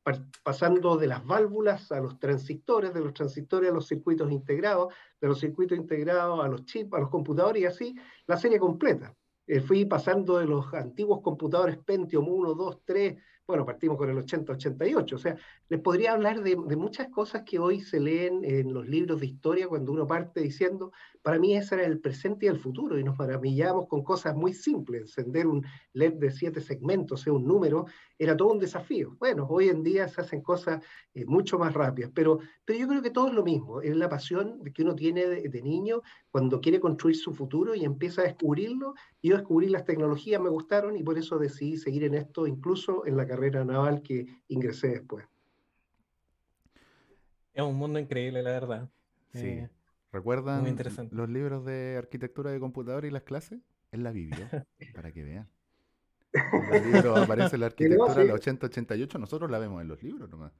pasando 0.42 0.96
de 0.96 1.08
las 1.08 1.26
válvulas 1.26 1.90
a 1.90 2.00
los 2.00 2.18
transistores, 2.18 2.94
de 2.94 3.00
los 3.00 3.12
transistores 3.12 3.70
a 3.70 3.74
los 3.74 3.88
circuitos 3.88 4.30
integrados, 4.30 4.94
de 5.20 5.28
los 5.28 5.40
circuitos 5.40 5.76
integrados 5.76 6.44
a 6.44 6.48
los 6.48 6.64
chips, 6.64 6.92
a 6.94 7.00
los 7.00 7.10
computadores 7.10 7.62
y 7.62 7.66
así 7.66 7.94
la 8.26 8.36
serie 8.36 8.58
completa. 8.58 9.14
Eh, 9.46 9.60
fui 9.60 9.84
pasando 9.84 10.38
de 10.38 10.46
los 10.46 10.72
antiguos 10.72 11.20
computadores 11.20 11.76
Pentium 11.78 12.28
1, 12.28 12.54
2, 12.54 12.80
3, 12.84 13.16
bueno, 13.46 13.66
partimos 13.66 13.98
con 13.98 14.08
el 14.08 14.16
80-88, 14.16 15.12
o 15.12 15.18
sea, 15.18 15.36
les 15.68 15.80
podría 15.80 16.12
hablar 16.12 16.42
de, 16.42 16.56
muchas 16.56 17.08
cosas 17.08 17.42
que 17.44 17.58
hoy 17.58 17.80
se 17.80 18.00
leen 18.00 18.44
en 18.44 18.72
los 18.72 18.88
libros 18.88 19.20
de 19.20 19.26
historia 19.26 19.68
cuando 19.68 19.92
uno 19.92 20.06
parte 20.06 20.40
diciendo, 20.40 20.92
para 21.22 21.38
mí 21.38 21.56
ese 21.56 21.76
era 21.76 21.86
el 21.86 22.00
presente 22.00 22.46
y 22.46 22.48
el 22.48 22.58
futuro, 22.58 22.98
y 22.98 23.04
nos 23.04 23.16
maravillamos 23.16 23.86
con 23.86 24.02
cosas 24.02 24.34
muy 24.34 24.52
simples, 24.52 25.02
encender 25.02 25.46
un 25.46 25.64
LED 25.92 26.14
de 26.14 26.30
siete 26.30 26.60
segmentos, 26.60 27.20
o 27.20 27.24
sea, 27.24 27.32
un 27.32 27.46
número, 27.46 27.86
era 28.18 28.36
todo 28.36 28.48
un 28.48 28.58
desafío. 28.58 29.16
Bueno, 29.18 29.46
hoy 29.48 29.68
en 29.68 29.82
día 29.82 30.08
se 30.08 30.20
hacen 30.20 30.42
cosas 30.42 30.84
eh, 31.14 31.24
mucho 31.24 31.58
más 31.58 31.72
rápidas, 31.74 32.10
pero, 32.12 32.40
pero 32.64 32.78
yo 32.78 32.88
creo 32.88 33.02
que 33.02 33.10
todo 33.10 33.28
es 33.28 33.34
lo 33.34 33.44
mismo, 33.44 33.80
es 33.80 33.96
la 33.96 34.08
pasión 34.08 34.62
que 34.74 34.82
uno 34.82 34.96
tiene 34.96 35.26
de, 35.26 35.62
niño 35.62 36.02
cuando 36.32 36.60
quiere 36.60 36.80
construir 36.80 37.16
su 37.16 37.32
futuro 37.32 37.76
y 37.76 37.84
empieza 37.84 38.22
a 38.22 38.24
descubrirlo, 38.24 38.94
y 39.20 39.28
yo 39.28 39.36
descubrí 39.36 39.68
las 39.68 39.84
tecnologías, 39.84 40.40
me 40.40 40.48
gustaron, 40.48 40.96
y 40.96 41.04
por 41.04 41.18
eso 41.18 41.38
decidí 41.38 41.76
seguir 41.76 42.02
en 42.02 42.14
esto, 42.14 42.48
incluso 42.48 43.06
en 43.06 43.16
la 43.16 43.26
carrera 43.26 43.64
naval 43.64 44.02
que 44.02 44.26
ingresé 44.48 44.88
después. 44.88 45.24
Es 47.54 47.62
un 47.62 47.76
mundo 47.76 47.98
increíble, 47.98 48.42
la 48.42 48.50
verdad. 48.50 48.88
Sí. 49.34 49.46
Eh, 49.46 49.70
¿Recuerdan 50.12 50.76
los 51.10 51.28
libros 51.30 51.64
de 51.64 51.96
arquitectura 51.96 52.50
de 52.50 52.60
computador 52.60 53.06
y 53.06 53.10
las 53.10 53.22
clases? 53.22 53.60
En 53.92 54.02
la 54.02 54.10
Biblia, 54.10 54.66
para 54.94 55.12
que 55.12 55.22
vean. 55.22 55.48
En 56.32 56.74
el 56.74 56.92
libro 56.92 57.16
aparece 57.16 57.58
la 57.58 57.66
arquitectura, 57.72 58.24
la 58.24 58.34
8088, 58.34 59.18
nosotros 59.18 59.50
la 59.50 59.58
vemos 59.58 59.82
en 59.82 59.88
los 59.88 60.02
libros 60.02 60.28
nomás. 60.30 60.52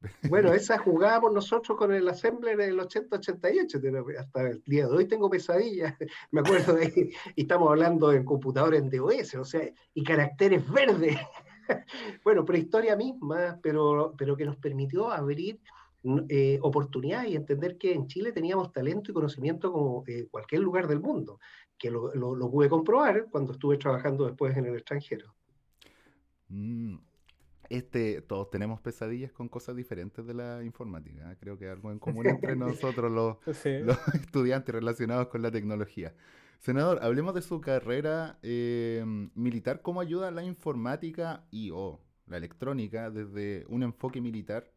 Bueno, 0.28 0.52
esa 0.52 0.78
jugábamos 0.78 1.32
nosotros 1.32 1.76
con 1.78 1.92
el 1.92 2.06
Assembler 2.08 2.56
del 2.56 2.78
8088, 2.78 3.78
hasta 4.18 4.42
el 4.42 4.62
día 4.66 4.86
de 4.86 4.92
hoy 4.92 5.06
tengo 5.06 5.30
pesadillas, 5.30 5.94
me 6.30 6.40
acuerdo 6.40 6.74
de 6.74 6.86
ahí, 6.86 7.10
y 7.34 7.42
estamos 7.42 7.70
hablando 7.70 8.08
de 8.08 8.24
computadores 8.24 8.82
en 8.82 8.90
DOS, 8.90 9.34
o 9.36 9.44
sea, 9.44 9.68
y 9.94 10.04
caracteres 10.04 10.70
verdes. 10.70 11.18
Bueno, 12.22 12.44
prehistoria 12.44 12.94
misma, 12.94 13.58
pero, 13.62 14.14
pero 14.16 14.36
que 14.36 14.44
nos 14.44 14.56
permitió 14.56 15.10
abrir 15.10 15.58
eh, 16.28 16.58
oportunidad 16.62 17.26
y 17.26 17.36
entender 17.36 17.78
que 17.78 17.92
en 17.92 18.06
Chile 18.06 18.32
teníamos 18.32 18.72
talento 18.72 19.10
y 19.10 19.14
conocimiento 19.14 19.72
como 19.72 20.04
eh, 20.06 20.28
cualquier 20.30 20.62
lugar 20.62 20.86
del 20.86 21.00
mundo, 21.00 21.38
que 21.78 21.90
lo, 21.90 22.14
lo, 22.14 22.50
pude 22.50 22.68
comprobar 22.68 23.26
cuando 23.30 23.52
estuve 23.52 23.76
trabajando 23.76 24.26
después 24.26 24.56
en 24.56 24.66
el 24.66 24.74
extranjero. 24.74 25.34
Mm, 26.48 26.96
este, 27.68 28.22
todos 28.22 28.50
tenemos 28.50 28.80
pesadillas 28.80 29.32
con 29.32 29.48
cosas 29.48 29.76
diferentes 29.76 30.24
de 30.26 30.34
la 30.34 30.62
informática. 30.62 31.32
¿eh? 31.32 31.36
Creo 31.40 31.58
que 31.58 31.68
algo 31.68 31.90
en 31.90 31.98
común 31.98 32.26
entre 32.26 32.56
nosotros 32.56 33.10
los, 33.10 33.38
los 33.64 34.08
estudiantes 34.14 34.74
relacionados 34.74 35.28
con 35.28 35.42
la 35.42 35.50
tecnología. 35.50 36.14
Senador, 36.60 36.98
hablemos 37.02 37.34
de 37.34 37.42
su 37.42 37.60
carrera 37.60 38.38
eh, 38.42 39.04
militar. 39.34 39.82
¿Cómo 39.82 40.00
ayuda 40.00 40.30
la 40.30 40.42
informática 40.42 41.46
y 41.50 41.70
o 41.70 42.00
la 42.26 42.38
electrónica 42.38 43.10
desde 43.10 43.66
un 43.68 43.82
enfoque 43.82 44.20
militar? 44.20 44.72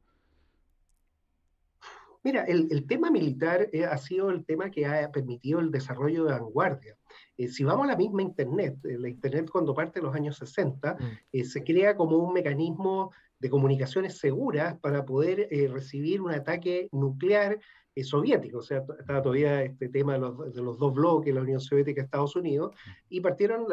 Mira, 2.24 2.44
el, 2.44 2.86
tema 2.86 3.10
militar 3.10 3.70
eh, 3.72 3.86
ha 3.86 3.98
sido 3.98 4.30
el 4.30 4.46
tema 4.46 4.70
que 4.70 4.86
ha 4.86 5.12
permitido 5.12 5.60
el 5.60 5.72
desarrollo 5.72 6.26
de 6.26 6.34
vanguardia. 6.34 6.98
Eh, 7.38 7.48
si 7.48 7.64
vamos 7.64 7.86
a 7.86 7.92
la 7.92 7.98
misma 7.98 8.22
Internet, 8.22 8.78
la 8.84 9.10
Internet 9.10 9.50
cuando 9.50 9.74
parte 9.74 10.00
de 10.00 10.06
los 10.06 10.16
años 10.16 10.38
60, 10.38 10.98
mm. 11.00 11.44
se 11.44 11.64
crea 11.64 11.96
como 11.96 12.18
un 12.18 12.34
mecanismo 12.34 13.12
de 13.40 13.50
comunicaciones 13.50 14.18
seguras 14.18 14.78
para 14.80 15.06
poder 15.06 15.48
recibir 15.72 16.22
un 16.22 16.32
ataque 16.32 16.90
nuclear 16.92 17.58
soviético, 18.04 18.60
o 18.60 18.62
sea, 18.62 18.84
estaba 19.00 19.22
todavía 19.22 19.64
este 19.64 19.90
tema 19.90 20.14
de 20.14 20.20
los, 20.20 20.54
de 20.54 20.62
los, 20.62 20.78
dos 20.78 20.94
bloques, 20.94 21.34
la 21.34 21.42
Unión 21.42 21.60
Soviética 21.60 22.02
y 22.02 22.06
Estados 22.06 22.36
Unidos, 22.36 22.76
y 23.10 23.22
partieron 23.22 23.66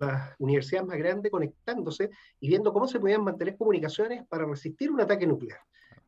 las 0.00 0.34
universidades 0.38 0.88
más 0.88 0.98
grandes 0.98 1.30
conectándose 1.30 2.10
y 2.40 2.48
viendo 2.48 2.72
cómo 2.72 2.86
se 2.86 3.00
podían 3.00 3.24
mantener 3.24 3.56
comunicaciones 3.56 4.26
para 4.28 4.46
resistir 4.46 4.90
un 4.90 5.00
ataque 5.00 5.26
nuclear. 5.26 5.60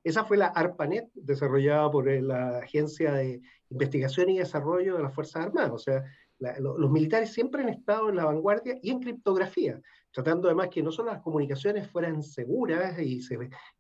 Esa 0.05 0.25
fue 0.25 0.37
la 0.37 0.47
ARPANET, 0.47 1.11
desarrollada 1.15 1.91
por 1.91 2.11
la 2.11 2.59
Agencia 2.59 3.13
de 3.13 3.41
Investigación 3.71 4.31
y 4.31 4.39
Desarrollo 4.39 4.97
de 4.97 5.03
las 5.03 5.15
Fuerzas 5.15 5.47
Armadas. 5.47 5.73
O 5.73 5.79
sea, 5.79 6.05
los 6.39 6.91
militares 6.91 7.33
siempre 7.33 7.63
han 7.63 7.69
estado 7.69 8.09
en 8.09 8.17
la 8.17 8.25
vanguardia 8.25 8.79
y 8.83 8.91
en 8.91 9.01
criptografía 9.01 9.81
tratando 10.13 10.49
además 10.49 10.69
que 10.69 10.83
no 10.83 10.93
solo 10.93 11.11
las 11.11 11.23
comunicaciones 11.23 11.89
fueran 11.89 12.23
seguras 12.23 12.99
y, 13.01 13.21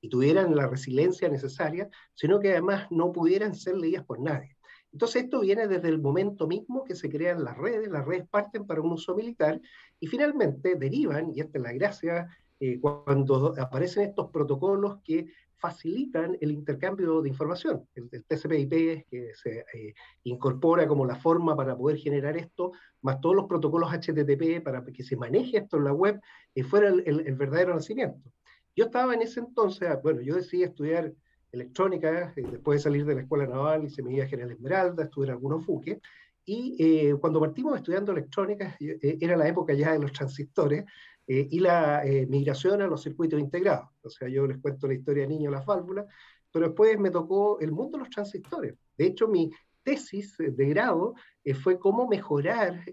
y 0.00 0.08
tuvieran 0.08 0.56
la 0.56 0.66
resiliencia 0.66 1.28
necesaria, 1.28 1.88
sino 2.14 2.40
que 2.40 2.52
además 2.52 2.86
no 2.90 3.12
pudieran 3.12 3.54
ser 3.54 3.76
leídas 3.76 4.04
por 4.04 4.18
nadie. 4.18 4.56
Entonces 4.92 5.24
esto 5.24 5.40
viene 5.40 5.68
desde 5.68 5.88
el 5.88 6.00
momento 6.00 6.46
mismo 6.46 6.84
que 6.84 6.94
se 6.94 7.08
crean 7.08 7.44
las 7.44 7.56
redes, 7.56 7.88
las 7.88 8.04
redes 8.04 8.26
parten 8.28 8.66
para 8.66 8.80
un 8.80 8.92
uso 8.92 9.14
militar 9.14 9.60
y 10.00 10.06
finalmente 10.06 10.74
derivan, 10.74 11.30
y 11.34 11.40
esta 11.40 11.58
es 11.58 11.64
la 11.64 11.72
gracia, 11.72 12.28
eh, 12.60 12.78
cuando 12.80 13.54
aparecen 13.58 14.04
estos 14.04 14.30
protocolos 14.30 14.98
que 15.02 15.26
facilitan 15.62 16.36
el 16.40 16.50
intercambio 16.50 17.22
de 17.22 17.28
información. 17.28 17.86
El, 17.94 18.10
TCP/IP 18.10 19.06
que 19.08 19.30
se 19.32 19.60
eh, 19.72 19.94
incorpora 20.24 20.88
como 20.88 21.06
la 21.06 21.14
forma 21.14 21.54
para 21.54 21.76
poder 21.76 21.98
generar 21.98 22.36
esto, 22.36 22.72
más 23.00 23.20
todos 23.20 23.36
los 23.36 23.46
protocolos 23.46 23.92
HTTP 23.92 24.60
para 24.60 24.84
que 24.84 25.04
se 25.04 25.16
maneje 25.16 25.58
esto 25.58 25.76
en 25.76 25.84
la 25.84 25.92
web, 25.92 26.20
eh, 26.56 26.64
fuera 26.64 26.88
el, 26.88 27.36
verdadero 27.36 27.74
nacimiento. 27.74 28.28
Yo 28.74 28.86
estaba 28.86 29.14
en 29.14 29.22
ese 29.22 29.38
entonces, 29.38 29.88
bueno, 30.02 30.20
yo 30.20 30.34
decidí 30.34 30.64
estudiar 30.64 31.12
electrónica, 31.52 32.32
eh, 32.34 32.44
después 32.50 32.80
de 32.80 32.82
salir 32.82 33.04
de 33.04 33.14
la 33.14 33.20
escuela 33.20 33.46
naval, 33.46 33.84
hice 33.84 34.02
mi 34.02 34.14
viaje 34.14 34.34
en 34.34 34.40
el 34.40 34.50
Esmeralda, 34.50 35.04
estuve 35.04 35.26
en 35.26 35.32
algunos 35.32 35.64
buques, 35.64 35.98
y 36.44 37.12
cuando 37.20 37.38
partimos 37.38 37.76
estudiando 37.76 38.10
electrónica, 38.10 38.76
era 38.80 39.36
la 39.36 39.46
época 39.46 39.74
ya 39.74 39.92
de 39.92 40.00
los 40.00 40.12
transistores, 40.12 40.84
eh, 41.26 41.46
y 41.50 41.60
la 41.60 42.04
eh, 42.04 42.26
migración 42.26 42.82
a 42.82 42.86
los 42.88 43.02
circuitos 43.02 43.38
integrados. 43.38 43.88
O 44.02 44.10
sea, 44.10 44.28
yo 44.28 44.46
les 44.46 44.58
cuento 44.58 44.88
la 44.88 44.94
historia 44.94 45.22
de 45.22 45.28
niño, 45.28 45.50
las 45.50 45.64
válvulas, 45.64 46.06
pero 46.50 46.66
después 46.66 46.98
me 46.98 47.10
tocó 47.10 47.60
el 47.60 47.70
mundo 47.70 47.96
de 47.96 48.04
los 48.04 48.10
transistores. 48.10 48.74
De 48.96 49.06
hecho, 49.06 49.28
mi 49.28 49.50
tesis 49.84 50.36
de 50.38 50.68
grado 50.68 51.14
eh, 51.44 51.54
fue 51.54 51.78
cómo 51.78 52.08
mejorar 52.08 52.84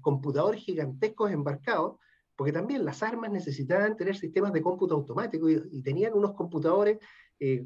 computadores 0.00 0.62
gigantescos 0.62 1.30
embarcados, 1.30 1.98
porque 2.34 2.52
también 2.52 2.84
las 2.84 3.02
armas 3.02 3.30
necesitaban 3.30 3.96
tener 3.96 4.16
sistemas 4.16 4.52
de 4.52 4.62
cómputo 4.62 4.94
automático 4.94 5.48
y, 5.48 5.82
tenían 5.82 6.14
unos 6.14 6.34
computadores 6.34 6.98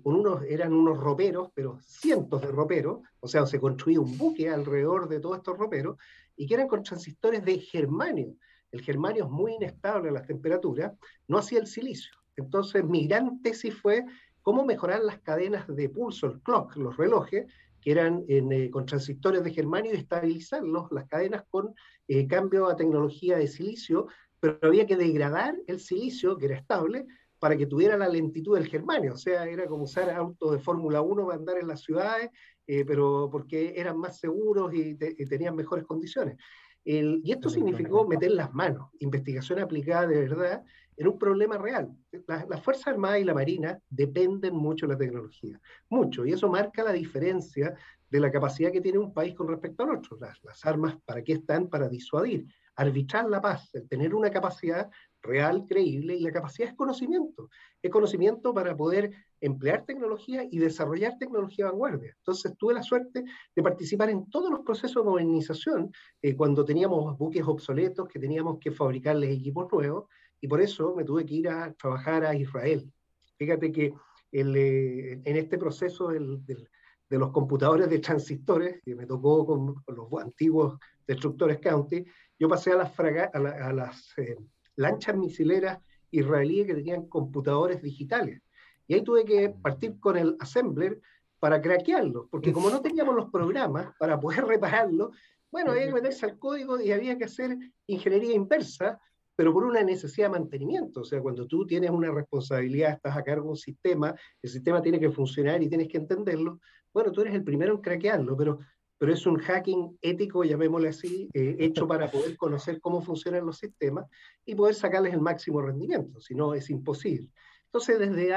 con 0.03 0.17
unos, 0.17 0.43
eran 0.43 0.73
unos 0.73 0.99
roperos, 0.99 1.51
pero 1.55 1.79
cientos 1.81 2.41
de 2.43 2.49
roperos, 2.49 3.01
o 3.21 3.29
sea, 3.29 3.47
se 3.47 3.61
construía 3.61 4.01
un 4.01 4.19
buque 4.19 4.49
alrededor 4.49 5.09
de 5.09 5.21
todos 5.21 5.39
estos 5.39 5.57
roperos, 5.57 5.97
y 6.37 6.47
que 6.47 6.55
eran 6.55 6.69
con 6.69 6.83
transistores 6.83 7.45
de 7.45 7.59
germanio 7.59 8.35
el 8.73 8.83
germanio 8.83 9.25
es 9.25 9.31
muy 9.31 9.55
inestable 9.55 10.11
a 10.11 10.13
las 10.13 10.27
temperaturas, 10.27 10.93
no 11.29 11.39
hacía 11.39 11.61
el 11.61 11.67
silicio. 11.67 12.13
Entonces, 12.37 12.85
mi 12.85 13.07
gran 13.07 13.43
tesis 13.43 13.75
fue 13.75 14.05
cómo 14.43 14.65
mejorar 14.65 15.01
las 15.03 15.21
cadenas 15.21 15.67
de 15.69 15.89
pulso, 15.89 16.27
el 16.27 16.41
clock, 16.41 16.77
los 16.77 16.97
relojes, 16.97 17.47
que 17.81 17.93
eran 17.93 18.25
eh, 18.29 18.71
con 18.71 18.87
transistores 18.87 19.43
de 19.43 19.53
germanio 19.53 19.93
y 19.93 19.97
estabilizarlos, 19.97 20.93
las 20.93 21.07
cadenas 21.07 21.45
con 21.49 21.75
eh, 22.09 22.27
cambio 22.27 22.69
a 22.69 22.77
tecnología 22.77 23.39
de 23.39 23.49
silicio, 23.49 24.07
pero 24.39 24.59
había 24.63 24.87
que 24.87 24.97
degradar 24.97 25.57
el 25.67 25.81
silicio, 25.81 26.37
que 26.37 26.47
era 26.47 26.57
estable, 26.57 27.07
para 27.39 27.57
que 27.57 27.67
tuviera 27.67 27.97
la 27.97 28.09
lentitud 28.09 28.57
del 28.57 28.69
germanio. 28.69 29.15
O 29.15 29.17
sea, 29.17 29.45
era 29.45 29.67
como 29.67 29.85
usar 29.85 30.11
autos 30.11 30.53
de 30.53 30.59
Fórmula 30.59 31.01
1 31.01 31.25
para 31.25 31.39
andar 31.39 31.59
en 31.59 31.69
las 31.69 31.81
ciudades, 31.81 32.31
eh, 32.67 32.85
pero 32.85 33.29
porque 33.33 33.73
eran 33.77 33.99
más 33.99 34.19
seguros 34.19 34.73
y 34.75 34.95
tenían 34.95 35.57
mejores 35.57 35.85
condiciones 35.85 36.37
y 36.85 37.31
esto 37.31 37.51
significó 37.51 38.07
meter 38.07 38.33
las 38.33 38.53
manos, 38.55 38.91
investigación 38.99 39.59
aplicada 39.59 40.07
de 40.07 40.21
verdad, 40.21 40.65
en 40.97 41.09
un 41.09 41.19
problema 41.19 41.57
real. 41.59 41.91
Las 42.27 42.49
la 42.49 42.59
Fuerzas 42.59 42.89
Armadas 42.89 43.21
y 43.21 43.25
la 43.25 43.35
Marina 43.35 43.79
dependen 43.89 44.55
mucho 44.55 44.87
de 44.87 44.95
la 44.95 44.99
tecnología, 44.99 45.61
mucho, 45.89 46.27
y 46.27 46.33
eso 46.33 46.49
marca 46.49 46.83
la 46.83 46.93
diferencia 46.93 47.75
de 48.11 48.21
la 48.21 48.31
capacidad 48.31 48.73
que 48.73 48.81
tiene 48.81 48.99
un 48.99 49.13
país 49.13 49.35
con 49.35 49.49
respecto 49.49 49.85
al 49.85 49.97
otro. 49.97 50.19
Las, 50.21 50.43
las 50.43 50.65
armas, 50.67 50.97
¿para 51.05 51.23
qué 51.23 51.35
están? 51.35 51.69
Para 51.69 51.89
disuadir, 51.89 52.47
arbitrar 52.75 53.29
la 53.29 53.41
paz, 53.41 53.71
tener 53.89 54.15
una 54.15 54.31
capacidad 54.31 54.91
real, 55.23 55.65
creíble, 55.69 56.17
y 56.17 56.21
la 56.21 56.33
capacidad 56.33 56.71
es 56.71 56.75
conocimiento. 56.75 57.51
Es 57.83 57.91
conocimiento 57.91 58.53
para 58.55 58.77
poder 58.77 59.11
emplear 59.41 59.85
tecnología 59.85 60.47
y 60.51 60.59
desarrollar 60.59 61.19
tecnología 61.19 61.67
vanguardia. 61.67 62.15
Entonces 62.19 62.57
tuve 62.59 62.75
la 62.75 62.83
suerte 62.83 63.25
de 63.55 63.63
participar 63.63 64.11
en 64.11 64.29
todos 64.31 64.51
los 64.51 64.61
procesos 64.61 65.05
de 65.05 65.11
modernización 65.11 65.93
eh, 66.23 66.35
cuando 66.37 66.65
teníamos 66.65 67.17
buques 67.17 67.43
obsoletos 67.45 68.09
que 68.09 68.19
teníamos 68.19 68.59
que 68.59 68.71
fabricarles 68.71 69.31
equipos 69.31 69.71
nuevos 69.73 70.05
y 70.41 70.49
por 70.49 70.61
eso 70.61 70.95
me 70.95 71.05
tuve 71.05 71.25
que 71.25 71.35
ir 71.35 71.49
a 71.49 71.73
trabajar 71.75 72.25
a 72.25 72.35
Israel. 72.35 72.91
Fíjate 73.37 73.73
que 73.73 73.95
eh, 74.33 75.21
en 75.25 75.37
este 75.37 75.59
proceso 75.59 76.09
de 76.09 77.19
los 77.19 77.31
computadores 77.31 77.89
de 77.91 77.99
transistores, 77.99 78.81
que 78.83 78.95
me 78.95 79.07
tocó 79.07 79.45
con, 79.47 79.75
los 79.87 80.23
antiguos 80.23 80.79
destructores 81.07 81.59
County, 81.59 82.05
yo 82.39 82.49
pasé 82.49 82.73
a 82.73 82.77
las, 82.77 82.99
a, 82.99 83.73
las 83.73 84.13
eh, 84.19 84.37
lanchas 84.77 85.17
misileras 85.17 85.79
israelíes 86.11 86.67
que 86.67 86.75
tenían 86.75 87.07
computadores 87.07 87.83
digitales. 87.83 88.43
Y 88.87 88.95
ahí 88.95 89.03
tuve 89.03 89.25
que 89.25 89.51
partir 89.51 89.99
con 90.01 90.17
el 90.17 90.37
assembler 90.41 91.01
para 91.39 91.61
craquearlo, 91.61 92.29
porque 92.31 92.53
como 92.53 92.71
no 92.71 92.81
teníamos 92.83 93.15
los 93.15 93.31
programas 93.31 93.95
para 93.99 94.19
poder 94.21 94.45
repararlo, 94.45 95.13
bueno, 95.51 95.73
había 95.73 95.87
que 95.87 95.95
meterse 95.95 96.27
al 96.27 96.39
código 96.39 96.81
y 96.81 96.93
había 96.93 97.19
que 97.19 97.25
hacer 97.25 97.57
ingeniería 97.87 98.35
inversa, 98.35 99.01
pero 99.35 99.53
por 99.53 99.65
una 99.65 99.83
necesidad 99.83 100.27
de 100.27 100.39
mantenimiento. 100.39 101.01
O 101.01 101.05
sea, 101.05 101.21
cuando 101.21 101.47
tú 101.47 101.67
tienes 101.67 101.91
una 101.91 102.13
responsabilidad, 102.13 102.93
estás 102.93 103.17
a 103.17 103.25
cargo 103.25 103.45
de 103.45 103.51
un 103.51 103.57
sistema, 103.57 104.15
el 104.43 104.51
sistema 104.51 104.83
tiene 104.83 105.01
que 105.01 105.11
funcionar 105.11 105.63
y 105.63 105.69
tienes 105.69 105.89
que 105.89 105.97
entenderlo, 105.97 106.61
bueno, 106.93 107.11
tú 107.11 107.23
eres 107.23 107.35
el 107.35 107.43
primero 107.43 107.75
en 107.75 107.81
craquearlo, 107.81 108.37
pero, 108.37 108.59
pero 109.01 109.15
es 109.15 109.25
un 109.25 109.39
hacking 109.39 109.97
ético, 110.03 110.45
llamémosle 110.45 110.91
así, 110.91 111.31
eh, 111.33 111.57
hecho 111.59 111.89
para 111.89 112.11
poder 112.11 112.37
conocer 112.37 112.83
cómo 112.83 113.01
funcionan 113.01 113.47
los 113.47 113.57
sistemas 113.57 114.05
y 114.45 114.55
poder 114.55 114.75
sacarles 114.75 115.15
el 115.15 115.23
máximo 115.23 115.63
rendimiento, 115.63 116.21
si 116.21 116.35
no 116.35 116.53
es 116.53 116.69
imposible. 116.69 117.31
Entonces, 117.65 117.99
desde 117.99 118.29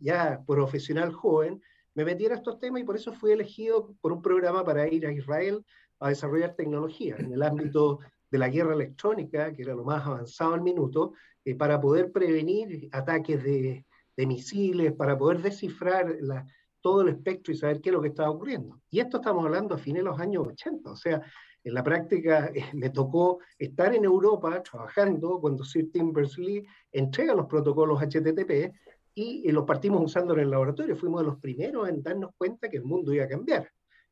ya, 0.00 0.40
profesional 0.46 1.12
joven, 1.12 1.60
me 1.94 2.04
metí 2.04 2.26
en 2.26 2.32
estos 2.32 2.60
temas 2.60 2.80
y 2.80 2.84
por 2.84 2.94
eso 2.94 3.12
fui 3.12 3.32
elegido 3.32 3.92
por 4.00 4.12
un 4.12 4.22
programa 4.22 4.62
para 4.62 4.86
ir 4.86 5.04
a 5.04 5.12
Israel 5.12 5.64
a 5.98 6.10
desarrollar 6.10 6.54
tecnología 6.54 7.16
en 7.18 7.32
el 7.32 7.42
ámbito 7.42 7.98
de 8.30 8.38
la 8.38 8.48
guerra 8.48 8.74
electrónica, 8.74 9.52
que 9.52 9.62
era 9.62 9.74
lo 9.74 9.82
más 9.82 10.06
avanzado 10.06 10.54
al 10.54 10.62
minuto, 10.62 11.14
eh, 11.44 11.56
para 11.56 11.80
poder 11.80 12.12
prevenir 12.12 12.88
ataques 12.92 13.42
de, 13.42 13.84
de 14.16 14.26
misiles, 14.26 14.92
para 14.92 15.18
poder 15.18 15.42
descifrar 15.42 16.18
la, 16.20 16.46
todo 16.84 17.00
el 17.00 17.08
espectro 17.08 17.50
y 17.50 17.56
saber 17.56 17.80
qué 17.80 17.88
es 17.88 17.94
lo 17.94 18.02
que 18.02 18.08
estaba 18.08 18.28
ocurriendo. 18.28 18.78
Y 18.90 19.00
esto 19.00 19.16
estamos 19.16 19.42
hablando 19.42 19.74
a 19.74 19.78
fines 19.78 20.02
de 20.02 20.10
los 20.10 20.20
años 20.20 20.46
80, 20.46 20.90
o 20.90 20.96
sea, 20.96 21.22
en 21.64 21.72
la 21.72 21.82
práctica 21.82 22.50
eh, 22.54 22.66
me 22.74 22.90
tocó 22.90 23.38
estar 23.58 23.94
en 23.94 24.04
Europa 24.04 24.62
trabajando 24.62 25.40
cuando 25.40 25.64
Sir 25.64 25.90
Tim 25.90 26.12
Berners-Lee 26.12 26.66
entrega 26.92 27.34
los 27.34 27.46
protocolos 27.46 28.02
HTTP 28.02 28.74
y, 29.14 29.50
los 29.50 29.64
partimos 29.64 30.02
usando 30.04 30.34
en 30.34 30.40
el 30.40 30.50
laboratorio. 30.50 30.94
Fuimos 30.94 31.22
de 31.22 31.28
los 31.28 31.38
primeros 31.38 31.88
en 31.88 32.02
darnos 32.02 32.32
cuenta 32.36 32.68
que 32.68 32.76
el 32.76 32.84
mundo 32.84 33.14
iba 33.14 33.24
a 33.24 33.28
cambiar. 33.28 33.66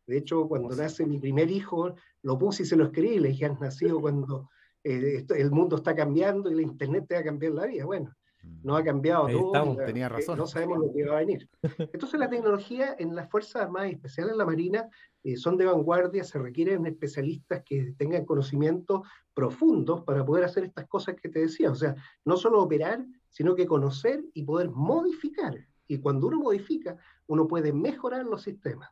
De 0.06 0.16
hecho, 0.16 0.48
cuando 0.48 0.74
nace 0.74 1.04
mi 1.04 1.18
primer 1.18 1.50
hijo, 1.50 1.94
lo 2.22 2.38
puse 2.38 2.62
y 2.62 2.66
se 2.66 2.76
lo 2.76 2.84
escribí, 2.84 3.18
le 3.18 3.28
dije, 3.28 3.44
has 3.44 3.60
nacido 3.60 4.00
cuando 4.00 4.48
eh, 4.82 5.26
el 5.28 5.50
mundo 5.50 5.76
está 5.76 5.94
cambiando 5.94 6.50
y 6.50 6.54
la 6.54 6.62
Internet 6.62 7.04
te 7.06 7.16
va 7.16 7.20
a 7.20 7.24
cambiar 7.24 7.52
la 7.52 7.66
vida. 7.66 7.84
Bueno, 7.84 8.14
no 8.62 8.76
ha 8.76 8.84
cambiado 8.84 9.28
todo. 9.28 9.76
tenía 9.84 10.08
razón. 10.08 10.38
No 10.38 10.46
sabemos 10.46 10.78
lo 10.78 10.92
que 10.92 11.04
va 11.04 11.16
a 11.16 11.20
venir. 11.20 11.48
Entonces 11.78 12.18
la 12.18 12.28
tecnología 12.28 12.94
en 12.98 13.14
las 13.14 13.30
Fuerzas 13.30 13.62
Armadas, 13.62 13.90
y 13.90 13.94
especial 13.94 14.30
en 14.30 14.38
la 14.38 14.44
Marina, 14.44 14.88
eh, 15.22 15.36
son 15.36 15.56
de 15.56 15.66
vanguardia, 15.66 16.24
se 16.24 16.38
requieren 16.38 16.86
especialistas 16.86 17.62
que 17.64 17.94
tengan 17.96 18.24
conocimientos 18.24 19.02
profundos 19.34 20.02
para 20.02 20.24
poder 20.24 20.44
hacer 20.44 20.64
estas 20.64 20.86
cosas 20.88 21.16
que 21.20 21.28
te 21.28 21.40
decía. 21.40 21.70
O 21.70 21.74
sea, 21.74 21.94
no 22.24 22.36
solo 22.36 22.62
operar, 22.62 23.04
sino 23.28 23.54
que 23.54 23.66
conocer 23.66 24.24
y 24.34 24.42
poder 24.42 24.70
modificar. 24.70 25.56
Y 25.86 25.98
cuando 25.98 26.28
uno 26.28 26.38
modifica, 26.38 26.96
uno 27.26 27.46
puede 27.46 27.72
mejorar 27.72 28.26
los 28.26 28.42
sistemas. 28.42 28.90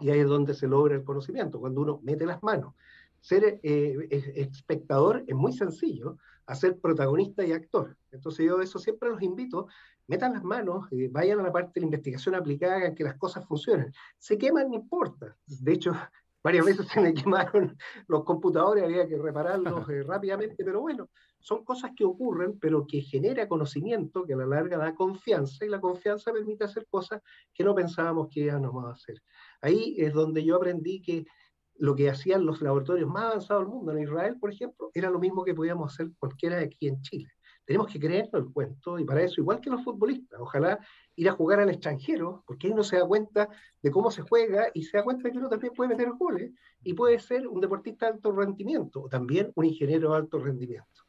Y 0.00 0.10
ahí 0.10 0.20
es 0.20 0.26
donde 0.26 0.54
se 0.54 0.66
logra 0.66 0.94
el 0.94 1.04
conocimiento, 1.04 1.60
cuando 1.60 1.80
uno 1.80 2.00
mete 2.02 2.26
las 2.26 2.42
manos. 2.42 2.74
ser 3.20 3.60
espectador 3.62 5.22
es 5.26 5.34
muy 5.34 5.52
sencillo, 5.52 6.18
a 6.46 6.54
ser 6.54 6.78
protagonista 6.78 7.44
y 7.44 7.52
actor. 7.52 7.96
Entonces 8.10 8.46
yo 8.46 8.60
eso 8.60 8.78
siempre 8.78 9.10
los 9.10 9.22
invito, 9.22 9.68
metan 10.06 10.32
las 10.32 10.44
manos, 10.44 10.86
vayan 11.10 11.40
a 11.40 11.44
la 11.44 11.52
parte 11.52 11.72
de 11.74 11.80
la 11.80 11.86
investigación 11.86 12.34
aplicada, 12.34 12.94
que 12.94 13.04
las 13.04 13.16
cosas 13.16 13.46
funcionen. 13.46 13.92
Se 14.18 14.36
queman, 14.36 14.68
no 14.68 14.76
importa. 14.76 15.36
De 15.46 15.72
hecho, 15.72 15.92
varias 16.42 16.66
veces 16.66 16.88
se 16.88 17.00
me 17.00 17.14
quemaron 17.14 17.76
los 18.08 18.24
computadores, 18.24 18.84
había 18.84 19.06
que 19.06 19.16
repararlos 19.16 19.86
rápidamente, 20.06 20.64
pero 20.64 20.80
bueno, 20.80 21.08
son 21.38 21.64
cosas 21.64 21.92
que 21.96 22.04
ocurren, 22.04 22.58
pero 22.58 22.86
que 22.86 23.00
genera 23.00 23.48
conocimiento, 23.48 24.24
que 24.24 24.34
a 24.34 24.36
la 24.36 24.46
larga 24.46 24.78
da 24.78 24.94
confianza, 24.94 25.64
y 25.64 25.68
la 25.68 25.80
confianza 25.80 26.32
permite 26.32 26.64
hacer 26.64 26.86
cosas 26.88 27.20
que 27.52 27.64
no 27.64 27.74
pensábamos 27.74 28.28
que 28.28 28.40
íbamos 28.40 28.84
a 28.84 28.92
hacer. 28.92 29.22
Ahí 29.60 29.94
es 29.98 30.12
donde 30.12 30.44
yo 30.44 30.56
aprendí 30.56 31.00
que 31.00 31.26
lo 31.76 31.94
que 31.94 32.10
hacían 32.10 32.44
los 32.44 32.60
laboratorios 32.60 33.08
más 33.08 33.24
avanzados 33.24 33.64
del 33.64 33.72
mundo, 33.72 33.92
en 33.92 34.02
Israel, 34.02 34.36
por 34.38 34.52
ejemplo, 34.52 34.90
era 34.94 35.10
lo 35.10 35.18
mismo 35.18 35.44
que 35.44 35.54
podíamos 35.54 35.92
hacer 35.92 36.10
cualquiera 36.18 36.58
aquí 36.60 36.88
en 36.88 37.00
Chile. 37.02 37.28
Tenemos 37.64 37.92
que 37.92 38.00
creernos 38.00 38.34
el 38.34 38.52
cuento, 38.52 38.98
y 38.98 39.04
para 39.04 39.22
eso, 39.22 39.40
igual 39.40 39.60
que 39.60 39.70
los 39.70 39.84
futbolistas, 39.84 40.40
ojalá 40.40 40.78
ir 41.14 41.28
a 41.28 41.32
jugar 41.32 41.60
al 41.60 41.70
extranjero, 41.70 42.42
porque 42.46 42.66
ahí 42.66 42.72
uno 42.72 42.82
se 42.82 42.96
da 42.96 43.06
cuenta 43.06 43.48
de 43.80 43.90
cómo 43.90 44.10
se 44.10 44.22
juega 44.22 44.68
y 44.74 44.82
se 44.82 44.96
da 44.96 45.04
cuenta 45.04 45.24
de 45.24 45.32
que 45.32 45.38
uno 45.38 45.48
también 45.48 45.72
puede 45.72 45.90
meter 45.90 46.10
goles 46.12 46.52
y 46.82 46.94
puede 46.94 47.18
ser 47.20 47.46
un 47.46 47.60
deportista 47.60 48.06
de 48.06 48.12
alto 48.14 48.32
rendimiento 48.32 49.02
o 49.02 49.08
también 49.08 49.52
un 49.54 49.64
ingeniero 49.64 50.10
de 50.10 50.16
alto 50.16 50.38
rendimiento. 50.38 51.02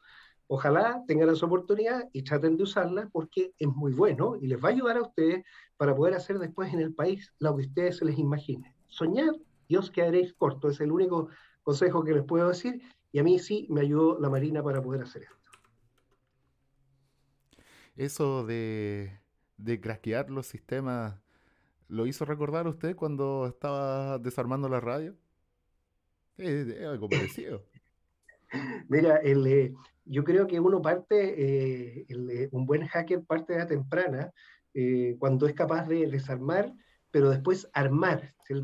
Ojalá 0.48 1.04
tengan 1.08 1.30
esa 1.30 1.46
oportunidad 1.46 2.10
y 2.14 2.22
traten 2.24 2.58
de 2.58 2.64
usarla 2.64 3.10
porque 3.12 3.54
es 3.58 3.68
muy 3.68 3.94
bueno 3.94 4.36
y 4.36 4.48
les 4.48 4.64
va 4.64 4.70
a 4.70 4.72
ayudar 4.72 4.98
a 4.98 5.02
ustedes 5.02 5.44
para 5.78 5.96
poder 5.96 6.14
hacer 6.14 6.38
después 6.38 6.72
en 6.74 6.80
el 6.80 6.94
país 6.94 7.34
lo 7.40 7.56
que 7.56 7.64
ustedes 7.64 7.98
se 7.98 8.06
les 8.06 8.20
imagine. 8.20 8.76
Soñar 8.88 9.34
y 9.68 9.76
os 9.76 9.92
quedaréis 9.92 10.34
cortos, 10.34 10.76
es 10.76 10.82
el 10.82 10.92
único 10.92 11.30
consejo 11.62 12.04
que 12.04 12.14
les 12.14 12.24
puedo 12.24 12.50
decir 12.50 12.82
y 13.12 13.20
a 13.20 13.24
mí 13.24 13.40
sí 13.40 13.68
me 13.70 13.82
ayudó 13.82 14.20
la 14.20 14.30
Marina 14.30 14.64
para 14.64 14.82
poder 14.82 15.04
hacer 15.04 15.24
esto. 15.24 15.38
Eso 17.96 18.46
de, 18.46 19.20
de 19.58 19.80
craquear 19.80 20.30
los 20.30 20.48
sistemas, 20.48 21.20
¿lo 21.88 22.08
hizo 22.08 22.26
recordar 22.26 22.68
usted 22.68 22.96
cuando 22.96 23.46
estaba 23.48 24.18
desarmando 24.18 24.68
la 24.68 24.80
radio? 24.80 25.16
Es, 26.38 26.82
algo 26.82 27.08
parecido. 27.08 27.64
Mira, 28.90 29.18
el, 29.18 29.46
eh, 29.46 29.74
yo 30.06 30.24
creo 30.24 30.48
que 30.48 30.60
uno 30.60 30.82
parte, 30.82 31.16
eh, 31.38 32.06
eh, 32.10 32.50
un 32.52 32.66
buen 32.66 32.86
hacker 32.88 33.24
parte 33.24 33.54
de 33.54 33.60
la 33.60 33.68
temprana, 33.68 34.32
eh, 34.74 35.16
cuando 35.20 35.48
es 35.48 35.54
capaz 35.54 35.88
de 35.88 36.08
desarmar, 36.08 36.74
pero 37.14 37.30
después 37.30 37.70
armar. 37.74 38.34
El 38.50 38.64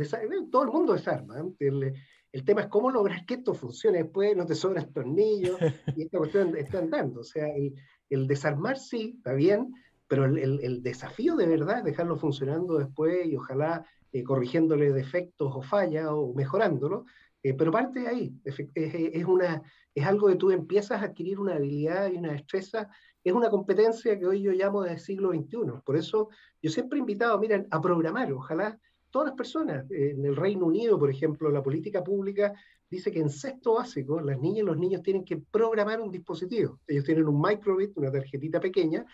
todo 0.49 0.63
el 0.63 0.69
mundo 0.69 0.93
desarma. 0.93 1.35
El, 1.59 1.93
el, 2.31 2.43
tema 2.43 2.61
es 2.61 2.67
cómo 2.67 2.89
lograr 2.89 3.23
que 3.27 3.35
esto 3.35 3.53
funcione. 3.53 3.99
Después 3.99 4.35
no 4.35 4.43
te 4.47 4.55
sobran 4.55 4.91
tornillos 4.91 5.55
y 5.95 6.01
esta 6.01 6.17
cuestión 6.17 6.57
está 6.57 6.79
andando. 6.79 7.21
O 7.21 7.23
sea, 7.23 7.47
el, 7.55 7.75
el 8.09 8.25
desarmar 8.25 8.79
sí, 8.79 9.13
está 9.17 9.33
bien, 9.33 9.71
pero 10.07 10.25
el, 10.25 10.59
el, 10.63 10.81
desafío 10.81 11.35
de 11.35 11.45
verdad 11.45 11.77
es 11.77 11.83
dejarlo 11.83 12.17
funcionando 12.17 12.79
después 12.79 13.27
y 13.27 13.35
ojalá 13.35 13.85
corrigiéndole 14.25 14.91
defectos 14.93 15.51
o 15.55 15.61
fallas 15.61 16.07
o 16.09 16.33
mejorándolo. 16.33 17.05
Pero 17.41 17.72
parte 17.72 18.01
de 18.01 18.08
ahí. 18.08 18.34
Es, 18.43 18.60
es, 18.75 19.25
una, 19.25 19.62
es 19.96 20.05
algo 20.05 20.27
que 20.27 20.36
tú 20.36 20.51
empiezas 20.51 21.01
a 21.01 21.05
adquirir 21.05 21.39
una 21.39 21.55
habilidad 21.55 22.12
y 22.12 22.17
una 22.17 22.34
destreza, 22.34 22.89
es 23.24 23.34
una 23.34 23.50
competencia 23.50 24.17
que 24.17 24.25
hoy 24.25 24.41
yo 24.41 24.51
llamo 24.51 24.84
de 24.84 24.98
siglo 24.98 25.31
XXI. 25.31 25.81
Por 25.86 25.98
eso 25.98 26.29
yo 26.62 26.69
siempre 26.69 26.98
he 26.98 27.01
invitado, 27.01 27.38
miren, 27.39 27.67
a 27.72 27.81
programar, 27.81 28.31
ojalá 28.31 28.77
todas 29.10 29.27
las 29.27 29.36
personas. 29.36 29.89
En 29.89 30.25
el 30.25 30.36
Reino 30.36 30.65
Unido, 30.65 30.98
por 31.00 31.10
ejemplo, 31.10 31.50
la 31.50 31.63
política 31.63 32.03
pública 32.03 32.53
dice 32.89 33.12
que 33.12 33.19
en 33.19 33.29
sexto 33.29 33.75
básico 33.75 34.19
las 34.19 34.39
niñas 34.39 34.60
y 34.60 34.67
los 34.67 34.77
niños 34.77 35.03
tienen 35.03 35.24
que 35.24 35.38
programar 35.38 36.01
un 36.01 36.12
dispositivo. 36.12 36.79
Ellos 36.88 37.05
tienen 37.05 37.27
un 37.27 37.41
microbit, 37.41 37.96
una 37.98 38.12
tarjetita 38.12 38.60
pequeña, 38.60 39.05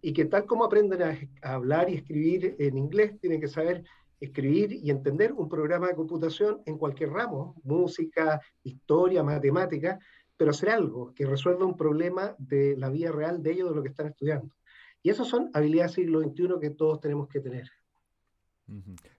y 0.00 0.12
que 0.12 0.24
tal 0.24 0.46
como 0.46 0.64
aprenden 0.64 1.02
a, 1.02 1.16
a 1.42 1.54
hablar 1.54 1.88
y 1.88 1.94
escribir 1.94 2.56
en 2.58 2.76
inglés, 2.76 3.18
tienen 3.20 3.40
que 3.40 3.48
saber 3.48 3.84
escribir 4.24 4.72
y 4.72 4.90
entender 4.90 5.32
un 5.32 5.48
programa 5.48 5.88
de 5.88 5.96
computación 5.96 6.62
en 6.64 6.78
cualquier 6.78 7.10
ramo, 7.10 7.56
música, 7.64 8.40
historia, 8.62 9.22
matemática, 9.22 9.98
pero 10.36 10.52
hacer 10.52 10.70
algo 10.70 11.12
que 11.12 11.26
resuelva 11.26 11.66
un 11.66 11.76
problema 11.76 12.34
de 12.38 12.76
la 12.76 12.88
vida 12.88 13.10
real 13.10 13.42
de 13.42 13.52
ellos, 13.52 13.70
de 13.70 13.76
lo 13.76 13.82
que 13.82 13.88
están 13.88 14.06
estudiando. 14.06 14.54
Y 15.02 15.10
esas 15.10 15.26
son 15.26 15.50
habilidades 15.52 15.92
siglo 15.92 16.20
XXI 16.20 16.60
que 16.60 16.70
todos 16.70 17.00
tenemos 17.00 17.28
que 17.28 17.40
tener. 17.40 17.68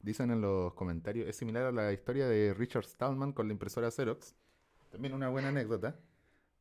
Dicen 0.01 0.31
en 0.31 0.41
los 0.41 0.73
comentarios, 0.73 1.27
es 1.27 1.35
similar 1.35 1.65
a 1.65 1.71
la 1.71 1.91
historia 1.91 2.27
de 2.27 2.53
Richard 2.53 2.85
Stallman 2.85 3.33
con 3.33 3.47
la 3.47 3.53
impresora 3.53 3.91
Xerox. 3.91 4.35
También 4.89 5.13
una 5.13 5.29
buena 5.29 5.49
anécdota. 5.49 5.99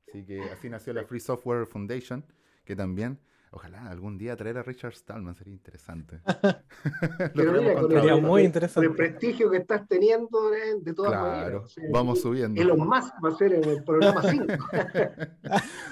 Así 0.08 0.24
que 0.24 0.42
así 0.50 0.68
nació 0.68 0.92
la 0.92 1.04
Free 1.04 1.20
Software 1.20 1.66
Foundation, 1.66 2.24
que 2.64 2.74
también 2.74 3.18
Ojalá 3.54 3.90
algún 3.90 4.16
día 4.16 4.34
traer 4.34 4.56
a 4.56 4.62
Richard 4.62 4.94
Stallman, 4.94 5.34
sería 5.34 5.52
interesante. 5.52 6.22
sería 7.34 8.16
muy 8.16 8.44
interesante. 8.44 8.88
el 8.88 8.96
prestigio 8.96 9.50
que 9.50 9.58
estás 9.58 9.86
teniendo 9.86 10.54
eh, 10.54 10.76
de 10.80 10.94
todas 10.94 11.12
claro, 11.12 11.66
vamos 11.92 12.22
subiendo. 12.22 12.60
Elon 12.60 12.78
Musk 12.78 13.12
va 13.22 13.28
a 13.28 13.32
ser 13.32 13.52
en 13.52 13.64
el 13.64 13.84
programa 13.84 14.22
5. 14.22 14.46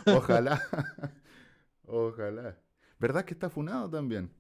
Ojalá. 0.17 0.63
Ojalá. 1.85 2.57
¿Verdad 2.99 3.27
que 3.27 3.35
está 3.35 3.51
funado 3.51 3.91
también? 3.91 4.33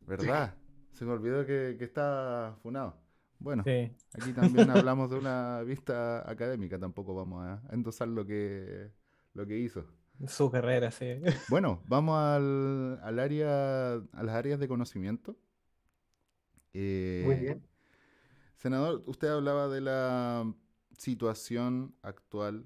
¿Verdad? 0.00 0.54
Se 0.92 1.06
me 1.06 1.12
olvidó 1.12 1.46
que, 1.46 1.78
está 1.80 2.58
funado. 2.62 2.94
Bueno, 3.38 3.62
aquí 3.62 4.32
también 4.34 4.68
hablamos 4.68 5.08
de 5.10 5.16
una 5.16 5.62
vista 5.62 6.30
académica, 6.30 6.78
tampoco 6.78 7.14
vamos 7.14 7.42
a 7.46 7.62
endosar 7.70 8.08
lo 8.08 8.26
que, 8.26 8.90
lo 9.32 9.46
que 9.46 9.56
hizo. 9.56 9.86
Su 10.26 10.50
carrera, 10.50 10.90
sí. 10.90 11.20
Bueno, 11.48 11.82
vamos 11.86 12.18
al, 12.18 12.98
al 13.02 13.18
área, 13.18 13.94
a 13.94 14.22
las 14.22 14.34
áreas 14.34 14.58
de 14.58 14.68
conocimiento. 14.68 15.36
Eh, 16.72 17.22
Muy 17.24 17.36
bien. 17.36 17.62
Senador, 18.56 19.04
usted 19.06 19.28
hablaba 19.28 19.68
de 19.68 19.80
la 19.80 20.52
situación 20.96 21.94
actual 22.02 22.64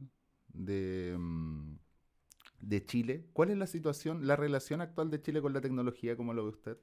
de, 0.48 1.14
mm, 1.18 1.76
de 2.60 2.86
Chile. 2.86 3.26
¿Cuál 3.32 3.50
es 3.50 3.58
la 3.58 3.66
situación, 3.66 4.26
la 4.26 4.36
relación 4.36 4.80
actual 4.80 5.10
de 5.10 5.20
Chile 5.20 5.42
con 5.42 5.52
la 5.52 5.60
tecnología? 5.60 6.16
¿Cómo 6.16 6.32
lo 6.32 6.44
ve 6.44 6.50
usted? 6.50 6.78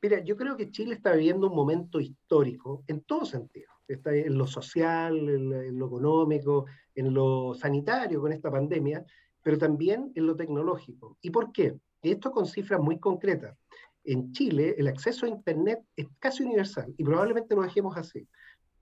Mira, 0.00 0.22
yo 0.22 0.36
creo 0.36 0.56
que 0.56 0.70
Chile 0.70 0.94
está 0.94 1.12
viviendo 1.12 1.48
un 1.48 1.56
momento 1.56 2.00
histórico 2.00 2.84
en 2.86 3.02
todo 3.02 3.24
sentido. 3.24 3.70
Está 3.86 4.14
en 4.14 4.36
lo 4.36 4.46
social, 4.46 5.16
en 5.28 5.78
lo 5.78 5.86
económico, 5.86 6.66
en 6.94 7.14
lo 7.14 7.54
sanitario 7.54 8.20
con 8.20 8.32
esta 8.32 8.50
pandemia, 8.50 9.04
pero 9.46 9.58
también 9.58 10.10
en 10.16 10.26
lo 10.26 10.34
tecnológico. 10.34 11.18
¿Y 11.22 11.30
por 11.30 11.52
qué? 11.52 11.78
Esto 12.02 12.32
con 12.32 12.46
cifras 12.46 12.80
muy 12.80 12.98
concretas. 12.98 13.56
En 14.02 14.32
Chile 14.32 14.74
el 14.76 14.88
acceso 14.88 15.24
a 15.24 15.28
Internet 15.28 15.84
es 15.94 16.08
casi 16.18 16.42
universal 16.42 16.92
y 16.98 17.04
probablemente 17.04 17.54
lo 17.54 17.62
dejemos 17.62 17.96
así. 17.96 18.26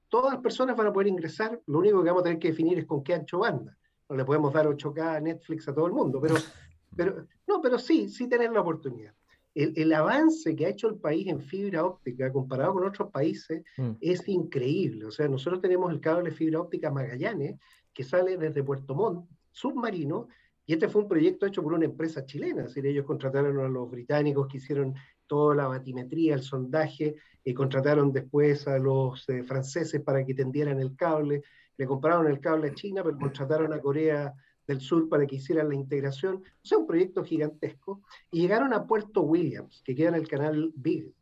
Todas 0.08 0.32
las 0.32 0.42
personas 0.42 0.74
van 0.74 0.86
a 0.86 0.92
poder 0.94 1.08
ingresar, 1.08 1.60
lo 1.66 1.80
único 1.80 2.02
que 2.02 2.08
vamos 2.08 2.22
a 2.22 2.24
tener 2.24 2.38
que 2.38 2.48
definir 2.48 2.78
es 2.78 2.86
con 2.86 3.04
qué 3.04 3.12
ancho 3.12 3.40
banda. 3.40 3.76
No 4.08 4.16
le 4.16 4.24
podemos 4.24 4.54
dar 4.54 4.66
8K 4.66 5.16
a 5.16 5.20
Netflix 5.20 5.68
a 5.68 5.74
todo 5.74 5.86
el 5.86 5.92
mundo, 5.92 6.18
pero, 6.18 6.34
pero 6.96 7.26
no, 7.46 7.60
pero 7.60 7.78
sí, 7.78 8.08
sí 8.08 8.26
tener 8.26 8.50
la 8.50 8.62
oportunidad. 8.62 9.12
El, 9.54 9.74
el, 9.76 9.92
avance 9.92 10.56
que 10.56 10.64
ha 10.64 10.70
hecho 10.70 10.88
el 10.88 10.96
país 10.96 11.28
en 11.28 11.42
fibra 11.42 11.84
óptica 11.84 12.32
comparado 12.32 12.72
con 12.72 12.84
otros 12.86 13.10
países 13.10 13.62
mm. 13.76 13.90
es 14.00 14.26
increíble. 14.28 15.04
O 15.04 15.10
sea, 15.10 15.28
nosotros 15.28 15.60
tenemos 15.60 15.92
el 15.92 16.00
cable 16.00 16.30
de 16.30 16.36
fibra 16.36 16.62
óptica 16.62 16.90
Magallanes 16.90 17.60
que 17.92 18.02
sale 18.02 18.38
desde 18.38 18.64
Puerto 18.64 18.94
Montt, 18.94 19.28
submarino, 19.52 20.28
y 20.66 20.72
este 20.72 20.88
fue 20.88 21.02
un 21.02 21.08
proyecto 21.08 21.46
hecho 21.46 21.62
por 21.62 21.74
una 21.74 21.84
empresa 21.84 22.24
chilena, 22.24 22.62
es 22.62 22.68
decir, 22.68 22.86
ellos 22.86 23.04
contrataron 23.04 23.58
a 23.60 23.68
los 23.68 23.90
británicos 23.90 24.48
que 24.48 24.56
hicieron 24.56 24.94
toda 25.26 25.54
la 25.54 25.68
batimetría, 25.68 26.34
el 26.34 26.42
sondaje, 26.42 27.16
y 27.44 27.52
contrataron 27.52 28.12
después 28.12 28.66
a 28.66 28.78
los 28.78 29.28
eh, 29.28 29.42
franceses 29.42 30.00
para 30.00 30.24
que 30.24 30.34
tendieran 30.34 30.80
el 30.80 30.96
cable, 30.96 31.42
le 31.76 31.86
compraron 31.86 32.26
el 32.26 32.40
cable 32.40 32.68
a 32.68 32.74
China, 32.74 33.02
pero 33.04 33.18
contrataron 33.18 33.72
a 33.72 33.80
Corea 33.80 34.32
del 34.66 34.80
Sur 34.80 35.08
para 35.08 35.26
que 35.26 35.36
hicieran 35.36 35.68
la 35.68 35.74
integración. 35.74 36.36
O 36.36 36.66
sea, 36.66 36.78
un 36.78 36.86
proyecto 36.86 37.22
gigantesco. 37.22 38.00
Y 38.30 38.40
llegaron 38.40 38.72
a 38.72 38.86
Puerto 38.86 39.22
Williams, 39.22 39.82
que 39.84 39.94
queda 39.94 40.08
en 40.10 40.14
el 40.14 40.28
canal 40.28 40.72
Big. 40.74 41.12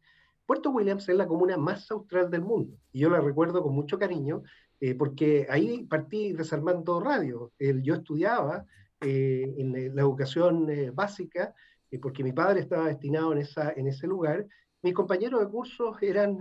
Puerto 0.46 0.70
Williams 0.70 1.08
es 1.08 1.16
la 1.16 1.26
comuna 1.26 1.56
más 1.56 1.90
austral 1.90 2.30
del 2.30 2.42
mundo. 2.42 2.76
Y 2.92 3.00
yo 3.00 3.10
la 3.10 3.20
recuerdo 3.20 3.62
con 3.62 3.74
mucho 3.74 3.98
cariño, 3.98 4.42
eh, 4.80 4.94
porque 4.94 5.46
ahí 5.50 5.84
partí 5.84 6.32
desarmando 6.32 7.00
radio. 7.00 7.52
yo 7.58 7.94
estudiaba 7.94 8.64
eh, 9.02 9.54
en 9.58 9.94
la 9.94 10.02
educación 10.02 10.70
eh, 10.70 10.90
básica, 10.90 11.54
eh, 11.90 11.98
porque 11.98 12.24
mi 12.24 12.32
padre 12.32 12.60
estaba 12.60 12.88
destinado 12.88 13.32
en, 13.32 13.38
esa, 13.38 13.72
en 13.72 13.86
ese 13.86 14.06
lugar, 14.06 14.46
mis 14.82 14.94
compañeros 14.94 15.40
de 15.40 15.48
cursos 15.48 15.96
eran 16.02 16.38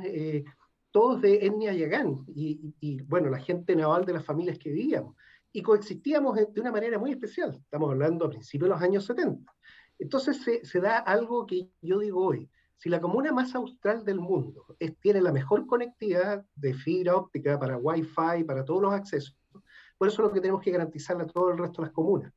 todos 0.90 1.22
de 1.22 1.46
etnia 1.46 1.74
yagán 1.74 2.26
y, 2.28 2.74
y, 2.80 3.02
bueno, 3.04 3.30
la 3.30 3.40
gente 3.40 3.76
naval 3.76 4.04
de 4.06 4.14
las 4.14 4.26
familias 4.26 4.58
que 4.58 4.72
vivíamos. 4.72 5.16
Y 5.54 5.62
coexistíamos 5.62 6.36
de 6.36 6.62
una 6.62 6.72
manera 6.72 6.98
muy 6.98 7.12
especial. 7.12 7.60
Estamos 7.64 7.92
hablando 7.92 8.26
a 8.26 8.30
principios 8.30 8.70
de 8.70 8.74
los 8.74 8.82
años 8.82 9.06
70. 9.06 9.54
Entonces 10.00 10.42
se, 10.44 10.66
se 10.66 10.80
da 10.80 10.98
algo 10.98 11.46
que 11.46 11.70
yo 11.82 12.00
digo 12.00 12.26
hoy. 12.26 12.50
Si 12.78 12.90
la 12.90 13.00
comuna 13.00 13.32
más 13.32 13.54
austral 13.54 14.04
del 14.04 14.20
mundo 14.20 14.76
es, 14.80 14.98
tiene 15.00 15.22
la 15.22 15.32
mejor 15.32 15.68
conectividad 15.68 16.44
de 16.56 16.74
fibra 16.74 17.16
óptica 17.16 17.60
para 17.60 17.78
Wi-Fi, 17.78 18.44
para 18.44 18.66
todos 18.66 18.82
los 18.82 18.94
accesos, 18.94 19.38
Por 20.02 20.08
eso 20.08 20.24
es 20.24 20.30
lo 20.30 20.34
que 20.34 20.42
tenemos 20.42 20.64
que 20.64 20.72
garantizarle 20.72 21.26
a 21.26 21.28
todo 21.28 21.52
el 21.52 21.60
resto 21.60 21.84
de 21.84 21.90
las 21.90 21.94
comunas. 21.94 22.34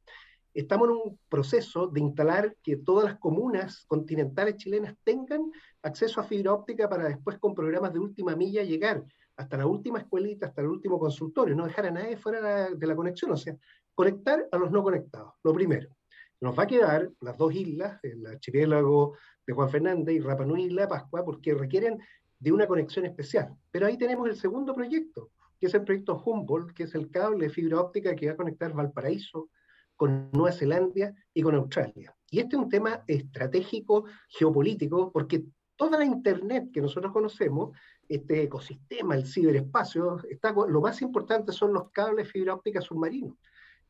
Estamos 0.52 0.86
en 0.86 0.96
un 0.96 1.18
proceso 1.30 1.86
de 1.86 1.98
instalar 1.98 2.54
que 2.62 2.76
todas 2.76 3.06
las 3.06 3.18
comunas 3.18 3.86
continentales 3.86 4.58
chilenas 4.58 4.94
tengan 5.02 5.50
acceso 5.80 6.20
a 6.20 6.24
fibra 6.24 6.52
óptica 6.52 6.90
para 6.90 7.08
después 7.08 7.38
con 7.38 7.54
programas 7.54 7.94
de 7.94 8.00
última 8.00 8.36
milla 8.36 8.62
llegar 8.64 9.02
hasta 9.34 9.56
la 9.56 9.64
última 9.66 9.98
escuelita, 10.00 10.48
hasta 10.48 10.60
el 10.60 10.66
último 10.68 10.98
consultorio, 10.98 11.56
no 11.56 11.64
dejar 11.64 11.86
a 11.86 11.90
nadie 11.90 12.18
fuera 12.18 12.68
de 12.68 12.86
la 12.86 12.94
conexión, 12.94 13.30
o 13.30 13.36
sea, 13.38 13.56
conectar 13.94 14.46
a 14.52 14.58
los 14.58 14.70
no 14.70 14.82
conectados, 14.82 15.32
lo 15.42 15.54
primero. 15.54 15.88
Nos 16.42 16.58
va 16.58 16.64
a 16.64 16.66
quedar 16.66 17.10
las 17.22 17.38
dos 17.38 17.54
islas, 17.54 17.98
el 18.02 18.26
archipiélago 18.26 19.16
de 19.46 19.54
Juan 19.54 19.70
Fernández 19.70 20.16
y 20.16 20.20
Rapa 20.20 20.44
Nui 20.44 20.64
y 20.64 20.68
La 20.68 20.86
Pascua, 20.86 21.24
porque 21.24 21.54
requieren 21.54 21.98
de 22.38 22.52
una 22.52 22.66
conexión 22.66 23.06
especial. 23.06 23.56
Pero 23.70 23.86
ahí 23.86 23.96
tenemos 23.96 24.28
el 24.28 24.36
segundo 24.36 24.74
proyecto, 24.74 25.30
es 25.66 25.74
el 25.74 25.84
proyecto 25.84 26.20
Humboldt, 26.24 26.74
que 26.74 26.84
es 26.84 26.94
el 26.94 27.10
cable 27.10 27.46
de 27.46 27.52
fibra 27.52 27.80
óptica 27.80 28.14
que 28.14 28.26
va 28.26 28.32
a 28.32 28.36
conectar 28.36 28.72
Valparaíso 28.72 29.50
con 29.96 30.30
Nueva 30.32 30.52
Zelanda 30.52 31.14
y 31.32 31.42
con 31.42 31.54
Australia. 31.54 32.14
Y 32.30 32.40
este 32.40 32.56
es 32.56 32.62
un 32.62 32.68
tema 32.68 33.04
estratégico, 33.06 34.04
geopolítico, 34.28 35.12
porque 35.12 35.44
toda 35.76 35.98
la 35.98 36.04
Internet 36.04 36.70
que 36.72 36.80
nosotros 36.80 37.12
conocemos, 37.12 37.76
este 38.08 38.42
ecosistema, 38.42 39.14
el 39.14 39.26
ciberespacio, 39.26 40.20
está, 40.28 40.52
lo 40.52 40.80
más 40.80 41.00
importante 41.02 41.52
son 41.52 41.72
los 41.72 41.90
cables 41.90 42.26
de 42.26 42.32
fibra 42.32 42.54
óptica 42.54 42.80
submarinos 42.80 43.36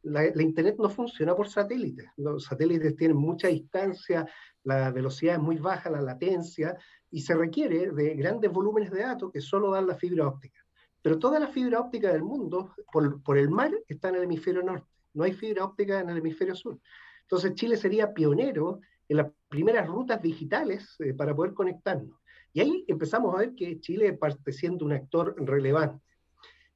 la, 0.04 0.42
Internet 0.42 0.76
no 0.78 0.88
funciona 0.88 1.34
por 1.34 1.48
satélites. 1.48 2.06
Los 2.16 2.44
satélites 2.44 2.96
tienen 2.96 3.16
mucha 3.16 3.48
distancia, 3.48 4.26
la 4.62 4.90
velocidad 4.90 5.34
es 5.34 5.40
muy 5.40 5.56
baja, 5.56 5.90
la 5.90 6.00
latencia, 6.00 6.76
y 7.10 7.20
se 7.20 7.34
requiere 7.34 7.90
de 7.90 8.14
grandes 8.14 8.52
volúmenes 8.52 8.90
de 8.90 9.00
datos 9.00 9.32
que 9.32 9.40
solo 9.40 9.70
dan 9.70 9.86
la 9.86 9.96
fibra 9.96 10.28
óptica. 10.28 10.63
Pero 11.04 11.18
toda 11.18 11.38
la 11.38 11.48
fibra 11.48 11.80
óptica 11.80 12.10
del 12.10 12.22
mundo, 12.22 12.74
por, 12.90 13.36
el 13.36 13.50
mar, 13.50 13.70
está 13.88 14.08
en 14.08 14.14
el 14.14 14.22
hemisferio 14.22 14.62
norte. 14.62 14.90
No 15.12 15.24
hay 15.24 15.34
fibra 15.34 15.66
óptica 15.66 16.00
en 16.00 16.08
el 16.08 16.16
hemisferio 16.16 16.54
sur. 16.54 16.78
Entonces 17.20 17.54
Chile 17.56 17.76
sería 17.76 18.14
pionero 18.14 18.80
en 19.06 19.18
las 19.18 19.30
primeras 19.50 19.86
rutas 19.86 20.22
digitales 20.22 20.96
eh, 21.00 21.12
para 21.12 21.36
poder 21.36 21.52
conectarnos. 21.52 22.18
Y 22.54 22.60
ahí 22.60 22.86
empezamos 22.88 23.34
a 23.34 23.40
ver 23.40 23.54
que 23.54 23.78
Chile 23.80 24.14
parte 24.14 24.50
siendo 24.50 24.86
un 24.86 24.92
actor 24.92 25.34
relevante. 25.36 26.02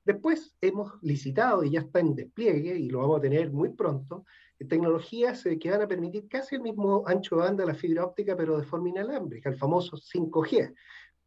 Después 0.05 0.55
hemos 0.61 0.93
licitado 1.01 1.64
y 1.64 1.71
ya 1.71 1.81
está 1.81 2.01
en 2.01 2.14
despliegue 2.14 2.79
y 2.79 2.91
lo 2.91 2.99
vamos 2.99 3.21
a 3.21 3.23
tener 3.23 3.51
muy 3.51 3.71
pronto, 3.71 4.27
tecnologías 4.69 5.47
eh, 5.47 5.59
que 5.59 5.71
van 5.71 5.81
a 5.81 5.88
permitir 5.88 6.29
casi 6.29 6.57
el 6.57 6.61
mismo 6.61 7.03
ancho 7.07 7.37
de 7.37 7.43
banda 7.45 7.64
de 7.64 7.73
la 7.73 7.79
fibra 7.79 8.05
óptica, 8.05 8.37
pero 8.37 8.59
de 8.59 8.64
forma 8.64 8.91
inalámbrica, 8.91 9.49
el 9.49 9.57
famoso 9.57 9.97
5G. 9.97 10.75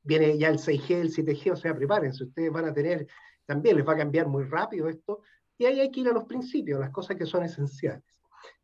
Viene 0.04 0.38
ya 0.38 0.50
el 0.50 0.58
6G, 0.58 1.02
el 1.02 1.12
7G, 1.12 1.52
o 1.52 1.56
sea, 1.56 1.76
prepárense, 1.76 2.24
ustedes 2.24 2.52
van 2.52 2.66
a 2.66 2.74
tener, 2.74 3.08
también 3.46 3.78
les 3.78 3.88
va 3.88 3.94
a 3.94 3.98
cambiar 3.98 4.28
muy 4.28 4.44
rápido 4.46 4.90
esto, 4.90 5.22
y 5.58 5.66
ahí 5.66 5.80
hay 5.80 5.92
que 5.92 6.00
ir 6.00 6.08
a 6.08 6.14
los 6.14 6.26
principios, 6.26 6.80
las 6.80 6.90
cosas 6.90 7.18
que 7.18 7.26
son 7.26 7.44
esenciales. 7.44 8.04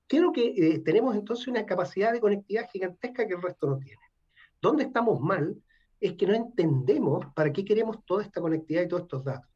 Creo 0.07 0.31
que 0.31 0.47
eh, 0.47 0.79
tenemos 0.79 1.15
entonces 1.15 1.47
una 1.47 1.65
capacidad 1.65 2.13
de 2.13 2.19
conectividad 2.19 2.69
gigantesca 2.71 3.27
que 3.27 3.33
el 3.33 3.41
resto 3.41 3.67
no 3.67 3.77
tiene. 3.77 4.01
¿Dónde 4.61 4.83
estamos 4.83 5.19
mal? 5.19 5.55
Es 5.99 6.13
que 6.13 6.25
no 6.25 6.33
entendemos 6.33 7.25
para 7.35 7.51
qué 7.51 7.63
queremos 7.65 8.03
toda 8.05 8.23
esta 8.23 8.41
conectividad 8.41 8.83
y 8.83 8.87
todos 8.87 9.03
estos 9.03 9.23
datos. 9.23 9.49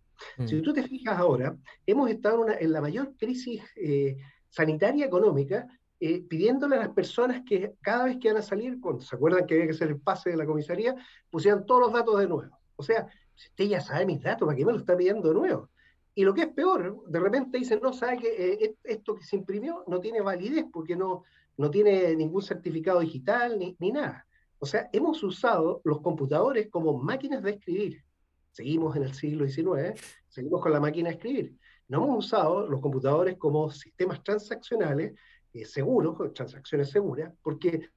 Si 0.46 0.56
mm. 0.56 0.62
tú 0.62 0.74
te 0.74 0.84
fijas 0.84 1.18
ahora, 1.18 1.58
hemos 1.86 2.10
estado 2.10 2.46
en, 2.48 2.72
la 2.72 2.82
mayor 2.82 3.16
crisis 3.18 3.64
eh, 3.76 4.18
sanitaria 4.50 5.06
económica, 5.06 5.68
eh, 6.04 6.24
pidiéndole 6.28 6.78
a 6.78 6.80
las 6.80 6.90
personas 6.90 7.44
que 7.46 7.76
cada 7.80 8.06
vez 8.06 8.18
que 8.18 8.30
van 8.30 8.38
a 8.38 8.42
salir, 8.42 8.82
cuando 8.82 9.04
se 9.04 9.16
acuerdan 9.16 9.46
que 9.46 9.54
había 9.54 9.68
que 9.68 9.74
hacer 9.74 9.90
el 9.90 10.02
pase 10.02 10.32
de 10.32 10.38
la 10.38 10.48
comisaría, 10.48 10.96
pusieran 11.30 11.64
todos 11.64 11.82
los 11.82 11.94
datos 11.94 12.20
de 12.20 12.28
nuevo. 12.28 12.60
O 12.76 12.82
sea, 12.82 13.08
si 13.36 13.50
usted 13.50 13.66
ya 13.66 13.82
sabe 13.82 14.08
mis 14.08 14.20
datos, 14.20 14.48
¿para 14.48 14.58
qué 14.58 14.66
me 14.66 14.74
lo 14.74 14.80
está 14.80 14.98
pidiendo 14.98 15.30
de 15.30 15.36
nuevo? 15.36 15.70
Y 16.16 16.24
lo 16.24 16.34
que 16.34 16.42
es 16.42 16.48
peor, 16.48 17.04
de 17.08 17.20
repente 17.20 17.60
dicen, 17.60 17.80
no, 17.84 17.94
sabe 17.94 18.18
que 18.18 18.54
eh, 18.64 18.76
esto 18.84 19.14
que 19.14 19.24
se 19.24 19.36
imprimió 19.36 19.84
no 19.88 20.00
tiene 20.00 20.22
validez 20.22 20.66
porque 20.74 20.96
no, 20.96 21.24
no 21.58 21.70
tiene 21.70 22.16
ningún 22.16 22.42
certificado 22.42 23.00
digital 23.02 23.60
ni, 23.60 23.78
ni 23.80 23.92
nada. 23.92 24.26
O 24.58 24.66
sea, 24.66 24.90
hemos 24.92 25.22
usado 25.22 25.82
los 25.84 26.02
computadores 26.02 26.68
como 26.72 26.98
máquinas 26.98 27.44
de 27.44 27.52
escribir 27.52 28.04
seguimos 28.52 28.96
en 28.96 29.04
el 29.04 29.14
siglo 29.14 29.48
XIX, 29.48 30.00
seguimos 30.28 30.62
con 30.62 30.72
la 30.72 30.80
máquina 30.80 31.10
de 31.10 31.16
escribir. 31.16 31.58
No 31.88 32.04
hemos 32.04 32.26
usado 32.26 32.68
los 32.68 32.80
computadores 32.82 33.38
como 33.38 33.70
sistemas 33.72 34.24
transaccionales 34.24 35.14
eh, 35.54 35.66
seguros, 35.66 36.34
transacciones 36.34 36.90
seguras, 36.90 37.34
porque 37.42 37.90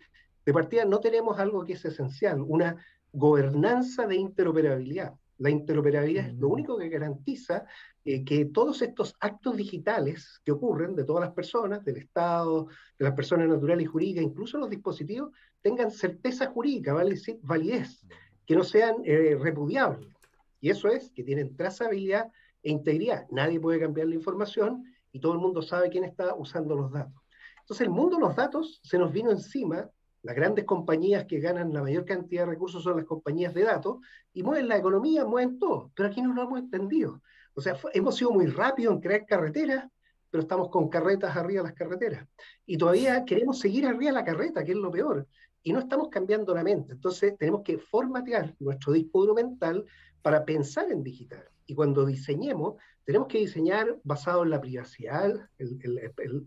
de 0.45 0.53
partida 0.53 0.85
no 0.85 1.01
tenemos 1.01 1.39
algo 1.39 1.65
que 1.65 1.75
es 1.75 1.85
esencial, 1.85 2.41
una 2.41 2.77
gobernanza 3.13 4.07
de 4.07 4.17
interoperabilidad. 4.17 5.15
La 5.39 5.51
interoperabilidad 5.51 6.27
es 6.27 6.35
lo 6.35 6.49
mm. 6.49 6.53
único 6.53 6.79
que 6.79 6.89
garantiza 6.89 7.65
eh, 8.05 8.25
que 8.25 8.45
todos 8.47 8.83
estos 8.83 9.17
actos 9.21 9.57
digitales 9.57 10.41
que 10.45 10.53
ocurren 10.53 10.95
de 10.95 11.05
todas 11.05 11.25
las 11.25 11.33
personas, 11.33 11.85
del 11.85 11.97
Estado, 11.97 12.67
de 12.99 13.05
las 13.05 13.15
personas 13.15 13.49
naturales 13.49 13.85
y 13.85 13.89
jurídicas, 13.89 14.25
incluso 14.25 14.59
los 14.59 14.71
dispositivos, 14.71 15.33
tengan 15.63 15.91
certeza 15.91 16.47
jurídica, 16.47 16.93
validez, 16.93 18.05
que 18.47 18.55
no 18.55 18.63
sean 18.63 18.97
eh, 19.05 19.37
repudiables. 19.41 20.15
Y 20.61 20.71
eso 20.71 20.89
es 20.89 21.11
que 21.11 21.25
tienen 21.25 21.57
trazabilidad 21.57 22.31
e 22.63 22.71
integridad. 22.71 23.27
Nadie 23.31 23.61
puede 23.61 23.81
cambiar 23.81 24.09
la 24.09 24.15
información 24.15 24.85
y 25.13 25.21
todo 25.21 25.33
el 25.33 25.39
mundo 25.39 25.63
sabe 25.63 25.89
quién 25.89 26.05
está 26.05 26.35
usando 26.35 26.75
los 26.75 26.93
datos. 26.93 27.24
Entonces 27.65 27.87
el 27.87 27.93
mundo 27.95 28.17
de 28.17 28.23
los 28.23 28.37
datos 28.37 28.79
se 28.83 28.99
nos 28.99 29.11
vino 29.11 29.31
encima. 29.31 29.89
Las 30.23 30.37
grandes 30.37 30.67
compañías 30.67 31.25
que 31.25 31.41
ganan 31.41 31.73
la 31.73 31.83
mayor 31.83 32.05
cantidad 32.05 32.43
de 32.43 32.51
recursos 32.51 32.83
son 32.83 32.99
las 32.99 33.07
compañías 33.07 33.55
de 33.55 33.63
datos 33.63 34.01
y 34.35 34.43
mueven 34.43 34.69
la 34.69 34.77
economía, 34.77 35.25
mueven 35.25 35.59
todo. 35.59 35.91
Pero 35.95 36.11
aquí 36.11 36.21
no 36.21 36.35
lo 36.35 36.43
hemos 36.43 36.59
entendido. 36.59 37.23
O 37.55 37.63
sea, 37.63 37.79
hemos 37.95 38.17
sido 38.17 38.33
muy 38.33 38.47
rápidos 38.49 38.95
en 38.95 39.01
crear 39.01 39.25
carreteras, 39.25 39.89
pero 40.31 40.43
estamos 40.43 40.69
con 40.69 40.91
carretas 40.91 41.35
arriba 41.35 41.63
de 41.63 41.69
las 41.69 41.77
carreteras. 41.77 42.29
Y 42.67 42.77
todavía 42.77 43.25
queremos 43.25 43.61
seguir 43.61 43.87
arriba 43.87 44.11
de 44.11 44.19
la 44.19 44.25
carreta, 44.25 44.63
que 44.63 44.73
es 44.73 44.77
lo 44.77 44.91
peor. 44.91 45.27
Y 45.63 45.73
no 45.73 45.79
estamos 45.79 46.09
cambiando 46.11 46.55
la 46.55 46.63
mente. 46.63 46.93
Entonces 46.93 47.35
tenemos 47.39 47.63
que 47.63 47.79
formatear 47.79 48.55
nuestro 48.59 48.93
disco 48.93 49.23
duro 49.23 49.35
mental 49.35 49.87
para 50.21 50.45
pensar 50.45 50.93
en 50.93 51.03
digital. 51.03 51.45
Y 51.65 51.75
cuando 51.75 52.05
diseñemos, 52.05 52.75
tenemos 53.05 53.29
que 53.29 53.39
diseñar 53.39 53.99
basado 54.05 54.43
en 54.43 54.51
la 54.51 54.61
privacidad, 54.61 55.49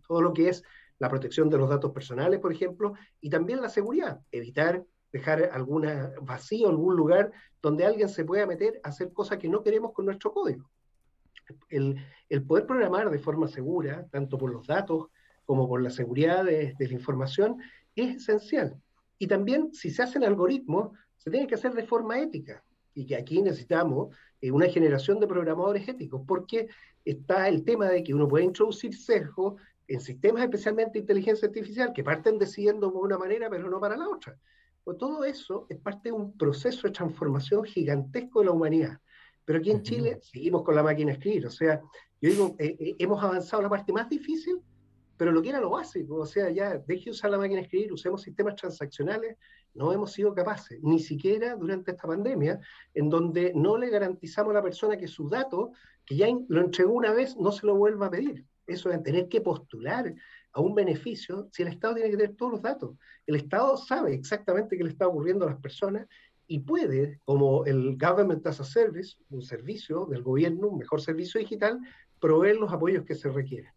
todo 0.07 0.21
lo 0.21 0.33
que 0.33 0.49
es 0.49 0.63
la 0.99 1.09
protección 1.09 1.49
de 1.49 1.57
los 1.57 1.69
datos 1.69 1.91
personales, 1.91 2.39
por 2.39 2.51
ejemplo, 2.51 2.93
y 3.21 3.29
también 3.29 3.61
la 3.61 3.69
seguridad, 3.69 4.19
evitar 4.31 4.83
dejar 5.11 5.49
algún 5.53 5.87
vacío, 6.21 6.69
algún 6.69 6.95
lugar 6.95 7.31
donde 7.61 7.85
alguien 7.85 8.09
se 8.09 8.25
pueda 8.25 8.45
meter 8.45 8.79
a 8.83 8.89
hacer 8.89 9.11
cosas 9.13 9.37
que 9.37 9.49
no 9.49 9.63
queremos 9.63 9.93
con 9.93 10.05
nuestro 10.05 10.31
código. 10.31 10.69
El, 11.69 11.97
poder 12.45 12.65
programar 12.65 13.09
de 13.09 13.19
forma 13.19 13.47
segura, 13.47 14.05
tanto 14.11 14.37
por 14.37 14.51
los 14.51 14.67
datos 14.67 15.07
como 15.45 15.67
por 15.67 15.81
la 15.81 15.89
seguridad 15.89 16.43
de, 16.43 16.75
la 16.77 16.93
información, 16.93 17.57
es 17.95 18.17
esencial. 18.17 18.81
Y 19.17 19.27
también, 19.27 19.73
si 19.73 19.89
se 19.89 20.03
hacen 20.03 20.23
algoritmos, 20.23 20.91
se 21.17 21.31
tiene 21.31 21.47
que 21.47 21.55
hacer 21.55 21.73
de 21.73 21.85
forma 21.85 22.19
ética 22.19 22.63
y 22.93 23.05
que 23.05 23.15
aquí 23.15 23.41
necesitamos 23.41 24.15
eh, 24.41 24.51
una 24.51 24.67
generación 24.67 25.19
de 25.19 25.27
programadores 25.27 25.87
éticos, 25.87 26.21
porque 26.27 26.67
está 27.05 27.47
el 27.47 27.63
tema 27.63 27.87
de 27.87 28.03
que 28.03 28.13
uno 28.13 28.27
puede 28.27 28.43
introducir 28.43 28.95
sesgos 28.95 29.55
en 29.87 30.01
sistemas 30.01 30.43
especialmente 30.43 30.93
de 30.93 30.99
inteligencia 30.99 31.47
artificial 31.47 31.93
que 31.93 32.03
parten 32.03 32.37
decidiendo 32.37 32.91
por 32.91 33.05
una 33.05 33.17
manera 33.17 33.49
pero 33.49 33.69
no 33.69 33.79
para 33.79 33.97
la 33.97 34.09
otra. 34.09 34.37
Pues 34.83 34.97
todo 34.97 35.23
eso 35.25 35.65
es 35.69 35.77
parte 35.79 36.09
de 36.09 36.13
un 36.13 36.37
proceso 36.37 36.87
de 36.87 36.93
transformación 36.93 37.63
gigantesco 37.63 38.39
de 38.39 38.45
la 38.45 38.51
humanidad. 38.51 38.99
Pero 39.43 39.59
aquí 39.59 39.71
en 39.71 39.81
Chile 39.81 40.19
seguimos 40.21 40.63
con 40.63 40.75
la 40.75 40.83
máquina 40.83 41.11
de 41.11 41.17
escribir. 41.17 41.45
O 41.45 41.49
sea, 41.49 41.81
yo 42.21 42.29
digo, 42.29 42.55
eh, 42.59 42.75
eh, 42.79 42.95
hemos 42.99 43.23
avanzado 43.23 43.61
la 43.61 43.69
parte 43.69 43.93
más 43.93 44.09
difícil, 44.09 44.61
pero 45.17 45.31
lo 45.31 45.41
que 45.41 45.49
era 45.49 45.59
lo 45.59 45.71
básico. 45.71 46.15
O 46.15 46.25
sea, 46.25 46.49
ya 46.51 46.77
deje 46.77 47.05
de 47.05 47.11
usar 47.11 47.31
la 47.31 47.37
máquina 47.37 47.61
de 47.61 47.65
escribir, 47.65 47.91
usemos 47.91 48.21
sistemas 48.21 48.55
transaccionales, 48.55 49.37
no 49.73 49.91
hemos 49.93 50.11
sido 50.11 50.33
capaces, 50.33 50.79
ni 50.81 50.99
siquiera 50.99 51.55
durante 51.55 51.91
esta 51.91 52.07
pandemia, 52.07 52.59
en 52.93 53.09
donde 53.09 53.53
no 53.55 53.77
le 53.77 53.89
garantizamos 53.89 54.51
a 54.51 54.55
la 54.55 54.63
persona 54.63 54.97
que 54.97 55.07
su 55.07 55.29
dato, 55.29 55.71
que 56.05 56.15
ya 56.15 56.27
lo 56.47 56.61
entregó 56.61 56.93
una 56.93 57.13
vez, 57.13 57.35
no 57.37 57.51
se 57.51 57.65
lo 57.65 57.75
vuelva 57.75 58.07
a 58.07 58.11
pedir. 58.11 58.45
Eso 58.67 58.91
es 58.91 59.01
tener 59.01 59.27
que 59.29 59.41
postular 59.41 60.13
a 60.51 60.61
un 60.61 60.75
beneficio 60.75 61.47
si 61.51 61.63
el 61.63 61.69
Estado 61.69 61.95
tiene 61.95 62.11
que 62.11 62.17
tener 62.17 62.35
todos 62.35 62.51
los 62.53 62.61
datos. 62.61 62.95
El 63.25 63.35
Estado 63.35 63.77
sabe 63.77 64.13
exactamente 64.13 64.77
qué 64.77 64.83
le 64.83 64.89
está 64.89 65.07
ocurriendo 65.07 65.45
a 65.45 65.51
las 65.51 65.61
personas 65.61 66.07
y 66.47 66.59
puede, 66.59 67.19
como 67.25 67.65
el 67.65 67.97
Government 67.97 68.45
as 68.47 68.59
a 68.59 68.63
Service, 68.63 69.17
un 69.29 69.41
servicio 69.41 70.05
del 70.05 70.23
gobierno, 70.23 70.67
un 70.67 70.79
mejor 70.79 71.01
servicio 71.01 71.39
digital, 71.39 71.79
proveer 72.19 72.57
los 72.57 72.71
apoyos 72.71 73.05
que 73.05 73.15
se 73.15 73.29
requieren. 73.29 73.71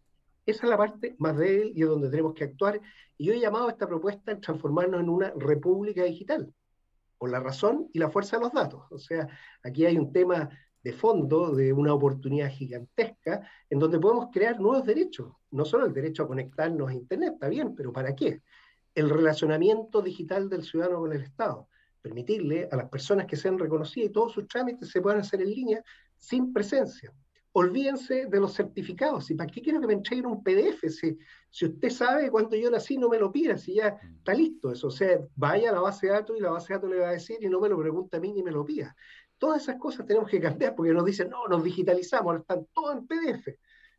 Esa 0.45 0.63
es 0.63 0.69
la 0.69 0.77
parte 0.77 1.15
más 1.19 1.37
débil 1.37 1.73
y 1.75 1.83
es 1.83 1.87
donde 1.87 2.09
tenemos 2.09 2.33
que 2.33 2.45
actuar. 2.45 2.81
Y 3.17 3.25
yo 3.25 3.33
he 3.33 3.39
llamado 3.39 3.67
a 3.67 3.71
esta 3.71 3.87
propuesta 3.87 4.39
transformarnos 4.39 5.01
en 5.01 5.09
una 5.09 5.31
república 5.35 6.03
digital, 6.03 6.51
por 7.17 7.29
la 7.29 7.39
razón 7.39 7.89
y 7.93 7.99
la 7.99 8.09
fuerza 8.09 8.37
de 8.37 8.43
los 8.43 8.53
datos. 8.53 8.83
O 8.89 8.97
sea, 8.97 9.27
aquí 9.63 9.85
hay 9.85 9.97
un 9.97 10.11
tema 10.11 10.49
de 10.83 10.93
fondo, 10.93 11.53
de 11.53 11.71
una 11.73 11.93
oportunidad 11.93 12.49
gigantesca, 12.49 13.47
en 13.69 13.79
donde 13.79 13.99
podemos 13.99 14.29
crear 14.31 14.59
nuevos 14.59 14.85
derechos. 14.85 15.33
No 15.51 15.65
solo 15.65 15.85
el 15.85 15.93
derecho 15.93 16.23
a 16.23 16.27
conectarnos 16.27 16.89
a 16.89 16.93
Internet, 16.93 17.33
está 17.33 17.49
bien, 17.49 17.75
pero 17.75 17.91
¿para 17.93 18.15
qué? 18.15 18.41
El 18.95 19.09
relacionamiento 19.09 20.01
digital 20.01 20.49
del 20.49 20.63
ciudadano 20.63 20.99
con 20.99 21.13
el 21.13 21.21
Estado. 21.21 21.67
Permitirle 22.01 22.67
a 22.71 22.75
las 22.75 22.89
personas 22.89 23.27
que 23.27 23.37
sean 23.37 23.59
reconocidas 23.59 24.09
y 24.09 24.13
todos 24.13 24.33
sus 24.33 24.47
trámites 24.47 24.89
se 24.89 25.01
puedan 25.01 25.19
hacer 25.19 25.41
en 25.41 25.49
línea 25.49 25.83
sin 26.17 26.51
presencia 26.51 27.13
olvídense 27.53 28.27
de 28.27 28.39
los 28.39 28.53
certificados. 28.53 29.29
¿Y 29.29 29.35
para 29.35 29.51
qué 29.51 29.61
quiero 29.61 29.81
que 29.81 29.87
me 29.87 29.93
entreguen 29.93 30.25
un 30.25 30.43
PDF? 30.43 30.89
Si, 30.89 31.17
si 31.49 31.65
usted 31.65 31.89
sabe 31.89 32.31
cuándo 32.31 32.55
yo 32.55 32.71
nací, 32.71 32.97
no 32.97 33.09
me 33.09 33.19
lo 33.19 33.31
pida, 33.31 33.57
si 33.57 33.75
ya 33.75 33.99
está 34.17 34.33
listo 34.33 34.71
eso. 34.71 34.87
O 34.87 34.91
sea, 34.91 35.19
vaya 35.35 35.69
a 35.69 35.73
la 35.73 35.81
base 35.81 36.07
de 36.07 36.13
datos 36.13 36.37
y 36.37 36.41
la 36.41 36.51
base 36.51 36.69
de 36.69 36.75
datos 36.75 36.89
le 36.89 36.99
va 36.99 37.09
a 37.09 37.13
decir 37.13 37.37
y 37.41 37.49
no 37.49 37.59
me 37.59 37.69
lo 37.69 37.77
pregunta 37.77 38.17
a 38.17 38.19
mí 38.19 38.31
ni 38.31 38.43
me 38.43 38.51
lo 38.51 38.65
pida. 38.65 38.95
Todas 39.37 39.63
esas 39.63 39.77
cosas 39.77 40.05
tenemos 40.05 40.29
que 40.29 40.39
cambiar 40.39 40.75
porque 40.75 40.93
nos 40.93 41.05
dicen, 41.05 41.29
no, 41.29 41.47
nos 41.47 41.63
digitalizamos, 41.63 42.39
están 42.39 42.65
todo 42.73 42.91
en 42.93 43.07
PDF. 43.07 43.47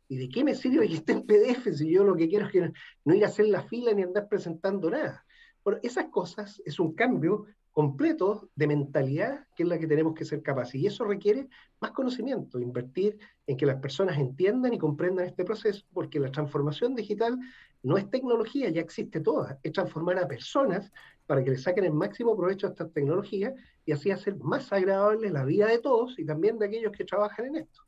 ¿Y 0.07 0.17
de 0.17 0.29
qué 0.29 0.43
me 0.43 0.55
sirve 0.55 0.87
que 0.87 0.95
esté 0.95 1.13
en 1.13 1.25
PDF 1.25 1.73
si 1.75 1.91
yo 1.91 2.03
lo 2.03 2.15
que 2.15 2.27
quiero 2.27 2.45
es 2.45 2.51
que 2.51 2.71
no 3.05 3.13
ir 3.13 3.23
a 3.23 3.27
hacer 3.27 3.47
la 3.47 3.63
fila 3.63 3.93
ni 3.93 4.03
andar 4.03 4.27
presentando 4.27 4.89
nada? 4.89 5.25
Bueno, 5.63 5.79
esas 5.81 6.05
cosas 6.05 6.61
es 6.65 6.79
un 6.79 6.93
cambio 6.93 7.45
completo 7.73 8.49
de 8.55 8.67
mentalidad 8.67 9.47
que 9.55 9.63
es 9.63 9.69
la 9.69 9.79
que 9.79 9.87
tenemos 9.87 10.13
que 10.13 10.25
ser 10.25 10.41
capaces. 10.41 10.75
Y 10.75 10.87
eso 10.87 11.03
requiere 11.03 11.49
más 11.81 11.91
conocimiento, 11.91 12.59
invertir 12.59 13.17
en 13.47 13.57
que 13.57 13.65
las 13.65 13.81
personas 13.81 14.17
entiendan 14.17 14.73
y 14.73 14.77
comprendan 14.77 15.25
este 15.25 15.43
proceso, 15.43 15.83
porque 15.91 16.19
la 16.19 16.31
transformación 16.31 16.95
digital 16.95 17.37
no 17.81 17.97
es 17.97 18.09
tecnología, 18.09 18.69
ya 18.69 18.79
existe 18.79 19.19
toda, 19.19 19.59
es 19.63 19.73
transformar 19.73 20.19
a 20.19 20.27
personas 20.27 20.91
para 21.25 21.43
que 21.43 21.49
le 21.49 21.57
saquen 21.57 21.83
el 21.83 21.93
máximo 21.93 22.37
provecho 22.37 22.67
a 22.67 22.69
esta 22.69 22.87
tecnología 22.87 23.53
y 23.85 23.91
así 23.91 24.11
hacer 24.11 24.37
más 24.37 24.71
agradable 24.71 25.29
la 25.31 25.43
vida 25.43 25.67
de 25.67 25.79
todos 25.79 26.17
y 26.19 26.25
también 26.25 26.59
de 26.59 26.67
aquellos 26.67 26.91
que 26.91 27.05
trabajan 27.05 27.47
en 27.47 27.55
esto. 27.57 27.81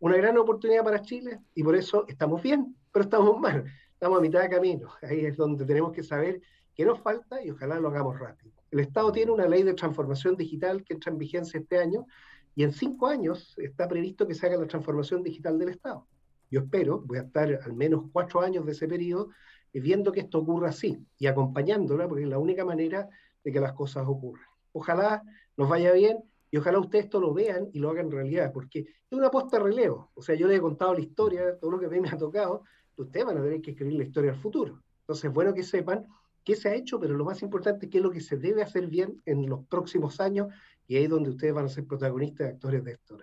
Una 0.00 0.16
gran 0.16 0.36
oportunidad 0.38 0.82
para 0.82 1.02
Chile 1.02 1.38
y 1.54 1.62
por 1.62 1.76
eso 1.76 2.04
estamos 2.08 2.42
bien, 2.42 2.76
pero 2.90 3.04
estamos 3.04 3.38
mal, 3.38 3.64
estamos 3.92 4.18
a 4.18 4.22
mitad 4.22 4.40
de 4.40 4.48
camino. 4.48 4.90
Ahí 5.02 5.24
es 5.24 5.36
donde 5.36 5.64
tenemos 5.64 5.92
que 5.92 6.02
saber 6.02 6.40
qué 6.80 6.86
nos 6.86 7.00
falta 7.00 7.44
y 7.44 7.50
ojalá 7.50 7.78
lo 7.78 7.88
hagamos 7.88 8.18
rápido. 8.18 8.54
El 8.70 8.80
Estado 8.80 9.12
tiene 9.12 9.32
una 9.32 9.46
ley 9.46 9.64
de 9.64 9.74
transformación 9.74 10.34
digital 10.34 10.82
que 10.82 10.94
entra 10.94 11.12
en 11.12 11.18
vigencia 11.18 11.60
este 11.60 11.76
año 11.76 12.06
y 12.54 12.62
en 12.62 12.72
cinco 12.72 13.06
años 13.06 13.54
está 13.58 13.86
previsto 13.86 14.26
que 14.26 14.32
se 14.32 14.46
haga 14.46 14.56
la 14.56 14.66
transformación 14.66 15.22
digital 15.22 15.58
del 15.58 15.68
Estado. 15.68 16.06
Yo 16.50 16.60
espero, 16.60 17.02
voy 17.02 17.18
a 17.18 17.22
estar 17.24 17.52
al 17.62 17.74
menos 17.74 18.04
cuatro 18.10 18.40
años 18.40 18.64
de 18.64 18.72
ese 18.72 18.88
periodo 18.88 19.28
eh, 19.74 19.80
viendo 19.80 20.10
que 20.10 20.20
esto 20.20 20.38
ocurra 20.38 20.70
así 20.70 21.06
y 21.18 21.26
acompañándola, 21.26 22.08
porque 22.08 22.22
es 22.22 22.30
la 22.30 22.38
única 22.38 22.64
manera 22.64 23.10
de 23.44 23.52
que 23.52 23.60
las 23.60 23.74
cosas 23.74 24.06
ocurran. 24.06 24.46
Ojalá 24.72 25.22
nos 25.58 25.68
vaya 25.68 25.92
bien 25.92 26.24
y 26.50 26.56
ojalá 26.56 26.78
ustedes 26.78 27.04
esto 27.04 27.20
lo 27.20 27.34
vean 27.34 27.68
y 27.74 27.78
lo 27.78 27.90
hagan 27.90 28.10
realidad, 28.10 28.52
porque 28.54 28.78
es 28.78 29.12
una 29.18 29.26
aposta 29.26 29.58
de 29.58 29.64
relevo. 29.64 30.12
O 30.14 30.22
sea, 30.22 30.34
yo 30.34 30.48
les 30.48 30.56
he 30.56 30.62
contado 30.62 30.94
la 30.94 31.00
historia, 31.00 31.58
todo 31.58 31.72
lo 31.72 31.78
que 31.78 31.84
a 31.84 31.90
mí 31.90 32.00
me 32.00 32.08
ha 32.08 32.16
tocado, 32.16 32.62
ustedes 32.96 33.26
van 33.26 33.36
a 33.36 33.42
tener 33.42 33.60
que 33.60 33.72
escribir 33.72 33.98
la 33.98 34.04
historia 34.04 34.30
al 34.30 34.38
futuro. 34.38 34.80
Entonces, 35.00 35.26
es 35.26 35.34
bueno 35.34 35.52
que 35.52 35.62
sepan 35.62 36.06
qué 36.44 36.56
se 36.56 36.68
ha 36.68 36.74
hecho, 36.74 36.98
pero 36.98 37.14
lo 37.14 37.24
más 37.24 37.42
importante 37.42 37.88
qué 37.88 37.98
es 37.98 38.04
lo 38.04 38.10
que 38.10 38.20
se 38.20 38.36
debe 38.36 38.62
hacer 38.62 38.86
bien 38.86 39.20
en 39.26 39.48
los 39.48 39.64
próximos 39.66 40.20
años 40.20 40.48
y 40.86 40.96
ahí 40.96 41.04
es 41.04 41.10
donde 41.10 41.30
ustedes 41.30 41.54
van 41.54 41.66
a 41.66 41.68
ser 41.68 41.86
protagonistas 41.86 42.46
y 42.46 42.50
actores 42.50 42.84
de 42.84 42.92
esto. 42.92 43.16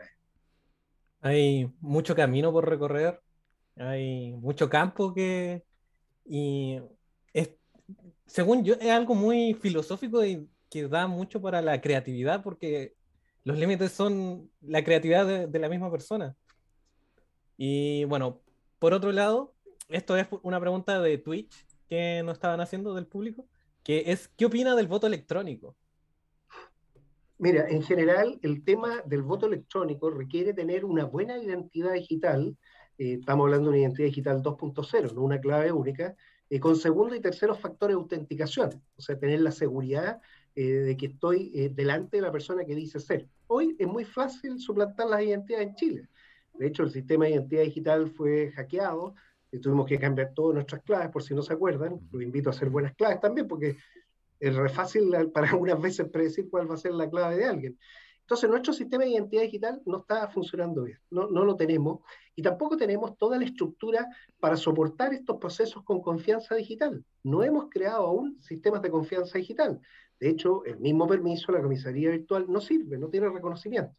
Hay 1.19 1.69
mucho 1.81 2.15
camino 2.15 2.51
por 2.51 2.67
recorrer, 2.67 3.21
hay 3.75 4.33
mucho 4.37 4.69
campo 4.69 5.13
que... 5.13 5.63
Y 6.23 6.79
es, 7.33 7.51
según 8.25 8.63
yo, 8.63 8.75
es 8.75 8.89
algo 8.89 9.15
muy 9.15 9.53
filosófico 9.53 10.23
y 10.23 10.47
que 10.69 10.87
da 10.87 11.07
mucho 11.07 11.41
para 11.41 11.61
la 11.61 11.81
creatividad 11.81 12.41
porque 12.41 12.95
los 13.43 13.57
límites 13.57 13.91
son 13.91 14.49
la 14.61 14.83
creatividad 14.83 15.25
de, 15.25 15.47
de 15.47 15.59
la 15.59 15.69
misma 15.69 15.91
persona. 15.91 16.35
Y 17.57 18.05
bueno, 18.05 18.41
por 18.79 18.93
otro 18.93 19.11
lado, 19.11 19.55
esto 19.89 20.15
es 20.15 20.27
una 20.43 20.59
pregunta 20.59 21.01
de 21.01 21.17
Twitch 21.17 21.66
que 21.87 22.21
nos 22.23 22.35
estaban 22.35 22.61
haciendo 22.61 22.93
del 22.93 23.07
público, 23.07 23.47
que 23.83 24.11
es, 24.11 24.27
¿qué 24.29 24.45
opina 24.45 24.75
del 24.75 24.87
voto 24.87 25.07
electrónico? 25.07 25.75
Mira, 27.39 27.67
en 27.69 27.83
general 27.83 28.39
el 28.41 28.63
tema 28.63 29.01
del 29.05 29.21
voto 29.21 29.45
electrónico 29.45 30.09
requiere 30.09 30.53
tener 30.53 30.83
una 30.83 31.05
buena 31.05 31.37
identidad 31.37 31.93
digital, 31.93 32.57
eh, 32.97 33.17
estamos 33.19 33.45
hablando 33.45 33.65
de 33.65 33.77
una 33.77 33.81
identidad 33.81 34.07
digital 34.07 34.41
2.0, 34.41 35.13
no 35.13 35.21
una 35.21 35.39
clave 35.39 35.71
única, 35.71 36.15
eh, 36.49 36.59
con 36.59 36.75
segundo 36.75 37.13
y 37.15 37.21
tercero 37.21 37.53
factores 37.53 37.95
de 37.95 38.01
autenticación, 38.01 38.81
o 38.95 39.01
sea, 39.01 39.19
tener 39.19 39.41
la 39.41 39.51
seguridad 39.51 40.19
eh, 40.55 40.63
de 40.63 40.97
que 40.97 41.05
estoy 41.07 41.69
delante 41.75 42.17
de 42.17 42.23
la 42.23 42.31
persona 42.31 42.65
que 42.65 42.73
dice 42.73 42.99
ser. 42.99 43.27
Hoy 43.45 43.75
es 43.77 43.87
muy 43.87 44.03
fácil 44.03 44.59
suplantar 44.59 45.07
las 45.07 45.21
identidades 45.21 45.67
en 45.67 45.75
Chile. 45.75 46.09
De 46.55 46.65
hecho, 46.65 46.81
el 46.81 46.91
sistema 46.91 47.25
de 47.25 47.31
identidad 47.31 47.61
digital 47.61 48.09
fue 48.09 48.51
hackeado, 48.51 49.13
y 49.51 49.59
tuvimos 49.59 49.85
que 49.87 49.99
cambiar 49.99 50.33
todas 50.33 50.55
nuestras 50.55 50.81
claves, 50.83 51.09
por 51.09 51.23
si 51.23 51.33
no 51.33 51.41
se 51.41 51.53
acuerdan. 51.53 51.99
Los 52.11 52.21
invito 52.21 52.49
a 52.49 52.53
hacer 52.53 52.69
buenas 52.69 52.93
claves 52.95 53.19
también, 53.19 53.47
porque 53.47 53.77
es 54.39 54.55
re 54.55 54.69
fácil 54.69 55.11
para 55.33 55.49
algunas 55.51 55.81
veces 55.81 56.09
predecir 56.09 56.49
cuál 56.49 56.69
va 56.69 56.75
a 56.75 56.77
ser 56.77 56.93
la 56.93 57.09
clave 57.09 57.37
de 57.37 57.45
alguien. 57.45 57.79
Entonces, 58.21 58.49
nuestro 58.49 58.73
sistema 58.73 59.05
de 59.05 59.11
identidad 59.11 59.43
digital 59.43 59.81
no 59.85 59.99
está 59.99 60.27
funcionando 60.27 60.83
bien, 60.83 60.99
no, 61.09 61.29
no 61.29 61.45
lo 61.45 61.55
tenemos, 61.55 62.01
y 62.35 62.41
tampoco 62.41 62.75
tenemos 62.75 63.17
toda 63.17 63.37
la 63.37 63.45
estructura 63.45 64.05
para 64.37 64.57
soportar 64.57 65.13
estos 65.13 65.37
procesos 65.37 65.81
con 65.83 66.01
confianza 66.01 66.53
digital. 66.55 67.05
No 67.23 67.41
hemos 67.41 67.69
creado 67.69 68.05
aún 68.05 68.37
sistemas 68.41 68.81
de 68.81 68.91
confianza 68.91 69.37
digital. 69.37 69.79
De 70.19 70.27
hecho, 70.29 70.65
el 70.65 70.77
mismo 70.79 71.07
permiso, 71.07 71.53
la 71.53 71.61
comisaría 71.61 72.09
virtual, 72.09 72.47
no 72.49 72.59
sirve, 72.59 72.97
no 72.97 73.07
tiene 73.07 73.29
reconocimiento. 73.29 73.95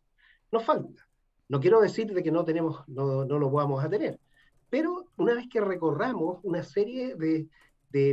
Nos 0.53 0.63
falta. 0.63 1.09
No 1.49 1.59
quiero 1.59 1.81
decir 1.81 2.13
de 2.13 2.23
que 2.23 2.31
no, 2.31 2.45
tenemos, 2.45 2.87
no, 2.87 3.25
no 3.25 3.39
lo 3.39 3.51
vamos 3.51 3.83
a 3.83 3.89
tener, 3.89 4.21
pero 4.71 5.07
una 5.17 5.35
vez 5.35 5.47
que 5.51 5.61
recorramos 5.61 6.39
una 6.43 6.63
serie 6.63 7.15
de, 7.15 7.49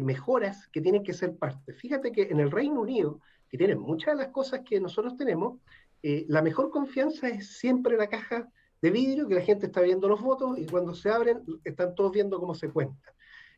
mejoras 0.01 0.67
que 0.69 0.81
tienen 0.81 1.03
que 1.03 1.13
ser 1.13 1.35
parte. 1.35 1.73
Fíjate 1.73 2.11
que 2.11 2.23
en 2.23 2.39
el 2.39 2.49
Reino 2.49 2.81
Unido, 2.81 3.19
que 3.49 3.57
tiene 3.57 3.75
muchas 3.75 4.15
de 4.15 4.23
las 4.23 4.31
cosas 4.31 4.61
que 4.65 4.79
nosotros 4.79 5.17
tenemos, 5.17 5.59
eh, 6.01 6.25
la 6.29 6.41
mejor 6.41 6.69
confianza 6.69 7.27
es 7.27 7.57
siempre 7.57 7.97
la 7.97 8.07
caja 8.07 8.49
de 8.81 8.91
vidrio, 8.91 9.27
que 9.27 9.35
la 9.35 9.41
gente 9.41 9.65
está 9.65 9.81
viendo 9.81 10.07
los 10.07 10.21
votos 10.21 10.57
y 10.57 10.65
cuando 10.65 10.93
se 10.93 11.09
abren 11.09 11.43
están 11.63 11.93
todos 11.93 12.11
viendo 12.11 12.39
cómo 12.39 12.55
se 12.55 12.69
cuenta. 12.69 13.13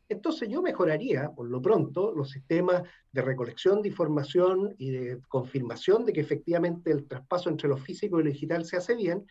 Entonces 0.08 0.48
yo 0.48 0.62
mejoraría, 0.62 1.30
por 1.30 1.48
lo 1.48 1.60
pronto, 1.60 2.14
los 2.14 2.30
sistemas 2.30 2.82
de 3.12 3.22
recolección 3.22 3.82
de 3.82 3.88
información 3.88 4.74
y 4.78 4.90
de 4.90 5.20
confirmación 5.28 6.06
de 6.06 6.14
que 6.14 6.20
efectivamente 6.20 6.90
el 6.90 7.06
traspaso 7.06 7.50
entre 7.50 7.68
lo 7.68 7.76
físico 7.76 8.18
y 8.18 8.24
lo 8.24 8.30
digital 8.30 8.64
se 8.64 8.78
hace 8.78 8.94
bien, 8.94 9.26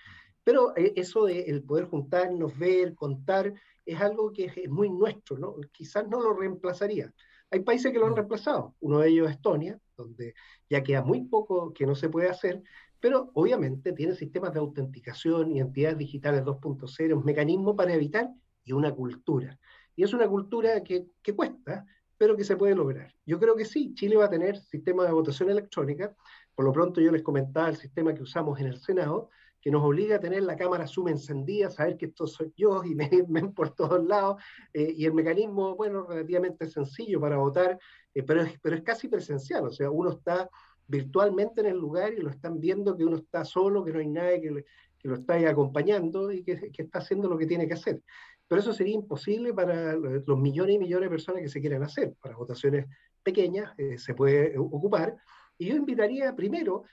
pero 0.47 0.73
eh, 0.77 0.93
eso 0.95 1.25
de 1.25 1.41
el 1.41 1.61
poder 1.61 1.87
juntarnos, 1.87 2.57
ver, 2.57 2.95
contar, 2.95 3.53
es 3.85 3.99
algo 3.99 4.31
que 4.31 4.45
es 4.45 4.69
muy 4.69 4.89
nuestro, 4.89 5.37
¿no? 5.37 5.57
Quizás 5.73 6.07
no 6.07 6.21
lo 6.21 6.31
reemplazaría. 6.31 7.13
Hay 7.51 7.59
países 7.63 7.91
que 7.91 7.99
lo 7.99 8.05
han 8.05 8.13
mm. 8.13 8.15
reemplazado, 8.15 8.73
uno 8.79 8.99
de 8.99 9.09
ellos 9.09 9.27
es 9.27 9.35
Estonia, 9.35 9.77
donde 9.97 10.35
ya 10.69 10.81
queda 10.83 11.01
muy 11.01 11.25
poco 11.25 11.73
que 11.73 11.85
no 11.85 11.95
se 11.95 12.07
puede 12.07 12.29
hacer, 12.29 12.63
pero 12.97 13.29
obviamente 13.33 13.91
tiene 13.91 14.15
sistemas 14.15 14.53
de 14.53 14.59
autenticación, 14.59 15.51
identidades 15.51 15.97
digitales 15.97 16.43
2.0, 16.43 17.17
un 17.17 17.25
mecanismo 17.25 17.75
para 17.75 17.93
evitar 17.93 18.29
y 18.63 18.71
una 18.71 18.95
cultura. 18.95 19.59
Y 19.97 20.03
es 20.03 20.13
una 20.13 20.29
cultura 20.29 20.81
que, 20.81 21.07
que 21.21 21.35
cuesta, 21.35 21.85
pero 22.17 22.37
que 22.37 22.45
se 22.45 22.55
puede 22.55 22.73
lograr. 22.73 23.13
Yo 23.25 23.37
creo 23.37 23.57
que 23.57 23.65
sí, 23.65 23.93
Chile 23.95 24.15
va 24.15 24.27
a 24.27 24.29
tener 24.29 24.55
sistema 24.61 25.03
de 25.03 25.11
votación 25.11 25.49
electrónica. 25.49 26.15
Por 26.55 26.63
lo 26.63 26.71
pronto 26.71 27.01
yo 27.01 27.11
les 27.11 27.21
comentaba 27.21 27.67
el 27.67 27.75
sistema 27.75 28.13
que 28.13 28.23
usamos 28.23 28.57
en 28.61 28.67
el 28.67 28.79
Senado, 28.79 29.29
que 29.61 29.71
nos 29.71 29.83
obliga 29.83 30.17
a 30.17 30.19
tener 30.19 30.43
la 30.43 30.55
cámara 30.55 30.87
Zoom 30.87 31.09
encendida, 31.09 31.69
saber 31.69 31.97
que 31.97 32.07
esto 32.07 32.27
soy 32.27 32.53
yo 32.55 32.83
y 32.83 32.95
me 32.95 33.09
ven 33.27 33.53
por 33.53 33.71
todos 33.75 34.05
lados, 34.05 34.41
eh, 34.73 34.93
y 34.95 35.05
el 35.05 35.13
mecanismo, 35.13 35.75
bueno, 35.75 36.05
relativamente 36.07 36.67
sencillo 36.67 37.19
para 37.19 37.37
votar, 37.37 37.79
eh, 38.13 38.23
pero, 38.23 38.41
es, 38.41 38.59
pero 38.61 38.75
es 38.75 38.83
casi 38.83 39.07
presencial, 39.07 39.65
o 39.65 39.71
sea, 39.71 39.89
uno 39.89 40.11
está 40.11 40.49
virtualmente 40.87 41.61
en 41.61 41.67
el 41.67 41.77
lugar 41.77 42.13
y 42.13 42.21
lo 42.21 42.29
están 42.29 42.59
viendo 42.59 42.95
que 42.95 43.03
uno 43.03 43.17
está 43.17 43.43
solo, 43.43 43.83
que 43.83 43.91
no 43.91 43.99
hay 43.99 44.07
nadie 44.07 44.41
que, 44.41 44.65
que 44.97 45.07
lo 45.07 45.15
está 45.15 45.35
acompañando 45.49 46.31
y 46.31 46.43
que, 46.43 46.71
que, 46.71 46.83
está 46.83 46.99
haciendo 46.99 47.27
lo 47.27 47.37
que 47.37 47.45
tiene 47.45 47.67
que 47.67 47.73
hacer. 47.73 48.01
Pero 48.47 48.61
eso 48.61 48.71
sería 48.71 48.95
imposible 48.95 49.53
para 49.53 49.93
los 49.95 50.39
millones 50.39 50.75
y 50.75 50.79
millones 50.79 51.09
de 51.09 51.15
personas 51.15 51.41
que 51.41 51.49
se 51.49 51.59
quieran 51.59 51.83
hacer. 51.83 52.13
Para 52.21 52.37
votaciones 52.37 52.85
pequeñas 53.21 53.73
eh, 53.77 53.97
se 53.97 54.13
puede 54.13 54.57
ocupar. 54.57 55.17
Y 55.57 55.67
yo 55.67 55.75
invitaría 55.75 56.33
primero 56.33 56.83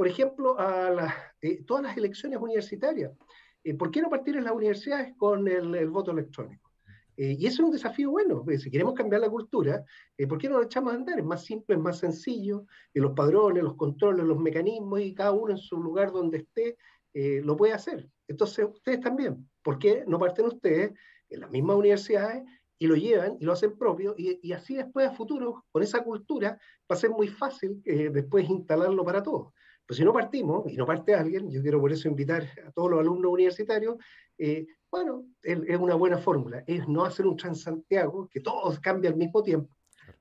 por 0.00 0.08
ejemplo, 0.08 0.58
a 0.58 1.14
eh, 1.42 1.62
todas 1.64 1.82
las 1.82 1.94
elecciones 1.94 2.40
universitarias. 2.40 3.12
Eh, 3.62 3.74
¿Por 3.74 3.90
qué 3.90 4.00
no 4.00 4.08
partir 4.08 4.34
en 4.34 4.44
las 4.44 4.54
universidades 4.54 5.14
con 5.18 5.46
el, 5.46 5.90
voto 5.90 6.12
electrónico? 6.12 6.70
Eh, 7.18 7.36
y 7.38 7.44
eso 7.44 7.60
es 7.60 7.66
un 7.66 7.70
desafío 7.72 8.10
bueno. 8.10 8.42
si 8.58 8.70
queremos 8.70 8.94
cambiar 8.94 9.20
la 9.20 9.28
cultura, 9.28 9.84
¿por 10.26 10.38
qué 10.38 10.48
no 10.48 10.56
lo 10.56 10.62
echamos 10.62 10.94
a 10.94 10.96
andar? 10.96 11.18
Es 11.18 11.24
más 11.26 11.44
simple, 11.44 11.76
es 11.76 11.82
más 11.82 11.98
sencillo. 11.98 12.64
los 12.94 13.12
padrones, 13.12 13.62
los 13.62 13.76
controles, 13.76 14.24
los 14.24 14.38
mecanismos 14.38 15.02
y 15.02 15.12
cada 15.12 15.32
uno 15.32 15.52
en 15.52 15.58
su 15.58 15.76
lugar 15.76 16.12
donde 16.12 16.38
esté 16.38 16.78
lo 17.42 17.54
puede 17.54 17.74
hacer. 17.74 18.08
Entonces, 18.26 18.68
ustedes 18.72 19.00
también. 19.00 19.50
¿Por 19.62 19.78
qué 19.78 20.04
no 20.06 20.18
parten 20.18 20.46
ustedes 20.46 20.92
en 21.28 21.40
las 21.40 21.50
mismas 21.50 21.76
universidades 21.76 22.42
y 22.78 22.86
lo 22.86 22.96
llevan 22.96 23.36
y 23.38 23.44
lo 23.44 23.52
hacen 23.52 23.76
propio, 23.76 24.14
y, 24.16 24.50
así 24.52 24.76
después 24.76 25.06
a 25.06 25.12
futuro, 25.12 25.66
con 25.70 25.82
esa 25.82 26.02
cultura, 26.02 26.58
va 26.90 26.96
a 26.96 26.98
ser 26.98 27.10
muy 27.10 27.28
fácil 27.28 27.82
después 27.84 28.48
instalarlo 28.48 29.04
para 29.04 29.22
todos. 29.22 29.52
Pues 29.90 29.98
si 29.98 30.04
no 30.04 30.12
partimos 30.12 30.70
y 30.70 30.76
no 30.76 30.86
parte 30.86 31.16
alguien, 31.16 31.50
yo 31.50 31.60
quiero 31.62 31.80
por 31.80 31.90
eso 31.90 32.06
invitar 32.06 32.46
a 32.64 32.70
todos 32.70 32.92
los 32.92 33.00
alumnos 33.00 33.32
universitarios, 33.32 33.96
eh, 34.38 34.64
bueno, 34.88 35.24
es, 35.42 35.58
una 35.80 35.96
buena 35.96 36.16
fórmula, 36.16 36.62
es 36.64 36.86
no 36.86 37.04
hacer 37.04 37.26
un 37.26 37.36
Transantiago, 37.36 38.28
que 38.28 38.38
todos 38.38 38.78
cambien 38.78 39.14
al 39.14 39.18
mismo 39.18 39.42
tiempo, 39.42 39.74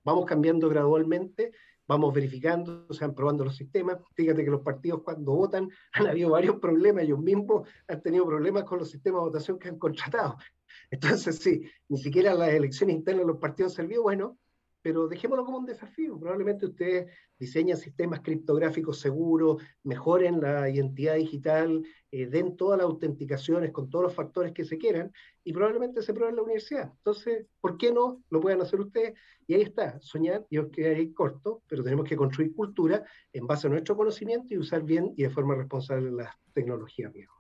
vamos 0.04 0.26
cambiando 0.26 0.70
gradualmente, 0.70 1.52
vamos 1.88 2.12
verificando, 2.12 2.92
se 2.92 3.06
van 3.06 3.14
probando 3.14 3.46
los 3.46 3.58
sistemas. 3.58 4.00
Fíjate 4.16 4.44
que 4.44 4.50
los 4.50 4.62
partidos 4.62 5.04
cuando 5.04 5.34
votan 5.34 5.70
han 5.94 6.08
habido 6.08 6.32
varios 6.32 6.56
problemas, 6.56 7.04
ellos 7.04 7.20
mismos 7.20 7.70
han 7.88 8.02
tenido 8.02 8.26
problemas 8.26 8.64
con 8.64 8.80
los 8.80 8.90
sistemas 8.90 9.20
de 9.20 9.26
votación 9.26 9.60
que 9.60 9.70
han 9.70 9.78
contratado. 9.78 10.36
Entonces, 10.90 11.38
sí, 11.38 11.62
ni 11.90 12.00
siquiera 12.00 12.34
las 12.34 12.50
elecciones 12.50 12.96
internas 12.96 13.24
de 13.24 13.34
los 13.34 13.40
partidos 13.40 13.74
han 13.74 13.76
servido, 13.76 14.02
bueno, 14.02 14.40
pero 14.82 15.08
dejémoslo 15.08 15.46
como 15.46 15.58
un 15.58 15.66
desafío. 15.66 16.20
Probablemente 16.20 16.66
ustedes 16.66 17.12
diseñan 17.38 17.78
sistemas 17.78 18.22
criptográficos 18.22 19.00
seguros, 19.00 19.62
mejoren 19.84 20.40
la 20.42 20.70
identidad 20.70 21.16
digital, 21.16 21.84
eh, 22.12 22.28
den 22.28 22.56
todas 22.56 22.78
las 22.78 22.86
autenticaciones 22.86 23.72
con 23.72 23.90
todos 23.90 24.04
los 24.04 24.16
factores 24.16 24.52
que 24.54 24.66
se 24.66 24.78
quieran 24.78 25.12
y 25.44 25.54
probablemente 25.54 26.02
se 26.02 26.14
prueben 26.14 26.34
en 26.34 26.36
la 26.38 26.44
universidad. 26.44 26.92
Entonces, 26.98 27.46
¿por 27.60 27.78
qué 27.78 27.92
no 27.92 28.22
lo 28.30 28.40
pueden 28.40 28.62
hacer 28.62 28.80
ustedes? 28.80 29.14
Y 29.48 29.54
ahí 29.54 29.62
está, 29.62 30.00
soñar, 30.00 30.46
y 30.50 30.58
os 30.58 30.70
ahí 30.78 31.14
corto, 31.14 31.64
pero 31.68 31.84
tenemos 31.84 32.08
que 32.08 32.16
construir 32.16 32.54
cultura 32.54 33.04
en 33.34 33.48
base 33.48 33.68
a 33.68 33.70
nuestro 33.70 33.96
conocimiento 33.96 34.54
y 34.54 34.58
usar 34.58 34.84
bien 34.84 35.14
y 35.18 35.24
de 35.24 35.30
forma 35.30 35.56
responsable 35.56 36.12
las 36.12 36.36
tecnologías 36.54 37.12
viejas. 37.12 37.36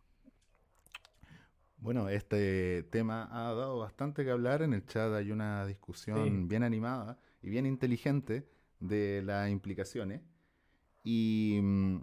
Bueno, 1.77 2.09
este 2.09 2.83
tema 2.83 3.29
ha 3.31 3.53
dado 3.53 3.79
bastante 3.79 4.25
que 4.25 4.31
hablar. 4.31 4.63
En 4.63 4.73
el 4.73 4.85
chat 4.85 5.13
hay 5.13 5.31
una 5.31 5.65
discusión 5.65 6.47
bien 6.47 6.63
animada 6.63 7.17
y 7.41 7.49
bien 7.49 7.65
inteligente 7.65 8.47
de 8.79 9.21
las 9.23 9.49
implicaciones. 9.49 10.21
Y 11.03 11.59
mm, 11.61 12.01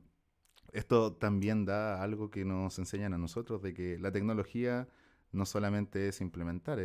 esto 0.73 1.13
también 1.15 1.65
da 1.65 2.03
algo 2.03 2.31
que 2.31 2.45
nos 2.45 2.79
enseñan 2.79 3.15
a 3.15 3.19
nosotros, 3.19 3.63
de 3.63 3.75
que 3.75 3.99
la 3.99 4.13
tecnología 4.13 4.89
no 5.33 5.47
solamente 5.47 6.09
es 6.09 6.21
implementar, 6.21 6.79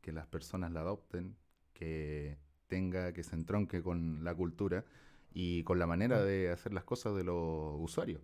que 0.00 0.12
las 0.12 0.26
personas 0.26 0.72
la 0.72 0.80
adopten, 0.80 1.36
que 1.72 2.38
tenga, 2.66 3.12
que 3.12 3.22
se 3.22 3.34
entronque 3.34 3.82
con 3.82 4.24
la 4.24 4.34
cultura 4.34 4.84
y 5.32 5.62
con 5.64 5.78
la 5.78 5.86
manera 5.86 6.22
de 6.22 6.50
hacer 6.50 6.72
las 6.72 6.84
cosas 6.84 7.14
de 7.14 7.24
los 7.24 7.76
usuarios. 7.78 8.22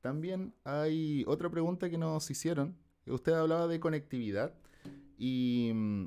También 0.00 0.54
hay 0.64 1.24
otra 1.26 1.50
pregunta 1.50 1.90
que 1.90 1.98
nos 1.98 2.30
hicieron. 2.30 2.76
Usted 3.06 3.32
hablaba 3.32 3.66
de 3.66 3.80
conectividad 3.80 4.54
y 5.18 5.72
mm, 5.74 6.06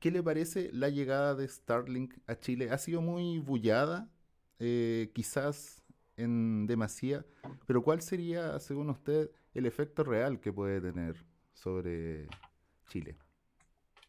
¿Qué 0.00 0.10
le 0.10 0.22
parece 0.22 0.70
la 0.72 0.88
llegada 0.88 1.34
de 1.34 1.46
Starlink 1.46 2.14
a 2.26 2.34
Chile? 2.34 2.70
Ha 2.70 2.78
sido 2.78 3.02
muy 3.02 3.38
bullada, 3.38 4.10
eh, 4.58 5.10
quizás 5.12 5.84
en 6.16 6.66
demasía, 6.66 7.26
pero 7.66 7.82
¿cuál 7.82 8.00
sería, 8.00 8.58
según 8.60 8.88
usted, 8.88 9.30
el 9.52 9.66
efecto 9.66 10.02
real 10.02 10.40
que 10.40 10.54
puede 10.54 10.80
tener 10.80 11.16
sobre 11.52 12.28
Chile? 12.88 13.18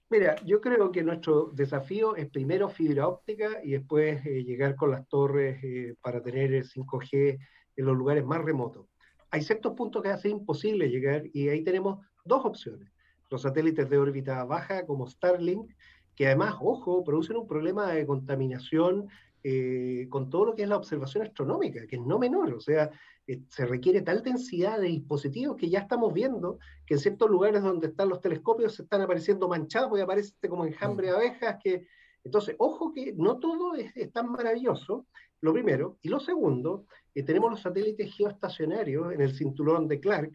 Mira, 0.09 0.37
yo 0.45 0.61
creo 0.61 0.93
que 0.93 1.03
nuestro 1.03 1.51
desafío 1.53 2.15
es 2.15 2.29
primero 2.29 2.69
fibra 2.69 3.09
óptica 3.09 3.59
y 3.61 3.71
después 3.71 4.25
eh, 4.25 4.45
llegar 4.45 4.77
con 4.77 4.91
las 4.91 5.05
torres 5.09 5.61
eh, 5.61 5.95
para 6.01 6.21
tener 6.21 6.53
el 6.53 6.63
5G 6.63 7.37
en 7.75 7.85
los 7.85 7.97
lugares 7.97 8.23
más 8.23 8.41
remotos. 8.41 8.87
Hay 9.29 9.41
ciertos 9.41 9.73
puntos 9.73 10.01
que 10.01 10.09
hace 10.09 10.29
imposible 10.29 10.87
llegar 10.89 11.23
y 11.33 11.49
ahí 11.49 11.65
tenemos 11.65 11.99
dos 12.23 12.45
opciones 12.45 12.89
los 13.31 13.41
satélites 13.41 13.89
de 13.89 13.97
órbita 13.97 14.43
baja 14.43 14.85
como 14.85 15.07
Starlink, 15.07 15.71
que 16.15 16.27
además, 16.27 16.55
ojo, 16.59 17.03
producen 17.03 17.37
un 17.37 17.47
problema 17.47 17.91
de 17.91 18.05
contaminación 18.05 19.07
eh, 19.43 20.05
con 20.09 20.29
todo 20.29 20.45
lo 20.45 20.55
que 20.55 20.63
es 20.63 20.69
la 20.69 20.77
observación 20.77 21.23
astronómica, 21.23 21.87
que 21.87 21.95
es 21.95 22.01
no 22.01 22.19
menor, 22.19 22.53
o 22.53 22.59
sea, 22.59 22.91
eh, 23.25 23.39
se 23.47 23.65
requiere 23.65 24.01
tal 24.01 24.21
densidad 24.21 24.79
de 24.79 24.87
dispositivos 24.87 25.57
que 25.57 25.69
ya 25.69 25.79
estamos 25.79 26.13
viendo 26.13 26.59
que 26.85 26.95
en 26.95 26.99
ciertos 26.99 27.29
lugares 27.29 27.63
donde 27.63 27.87
están 27.87 28.09
los 28.09 28.21
telescopios 28.21 28.75
se 28.75 28.83
están 28.83 29.01
apareciendo 29.01 29.47
manchados 29.47 29.97
y 29.97 30.01
aparece 30.01 30.33
como 30.47 30.65
enjambre 30.65 31.07
de 31.07 31.13
abejas, 31.13 31.57
que 31.63 31.87
entonces, 32.23 32.55
ojo 32.59 32.93
que 32.93 33.13
no 33.13 33.39
todo 33.39 33.73
es, 33.75 34.11
tan 34.11 34.31
maravilloso, 34.31 35.07
lo 35.41 35.53
primero, 35.53 35.97
y 36.01 36.09
lo 36.09 36.19
segundo, 36.19 36.85
eh, 37.15 37.23
tenemos 37.23 37.49
los 37.49 37.61
satélites 37.61 38.13
geoestacionarios 38.13 39.11
en 39.11 39.21
el 39.21 39.33
cinturón 39.33 39.87
de 39.87 39.99
Clark, 39.99 40.31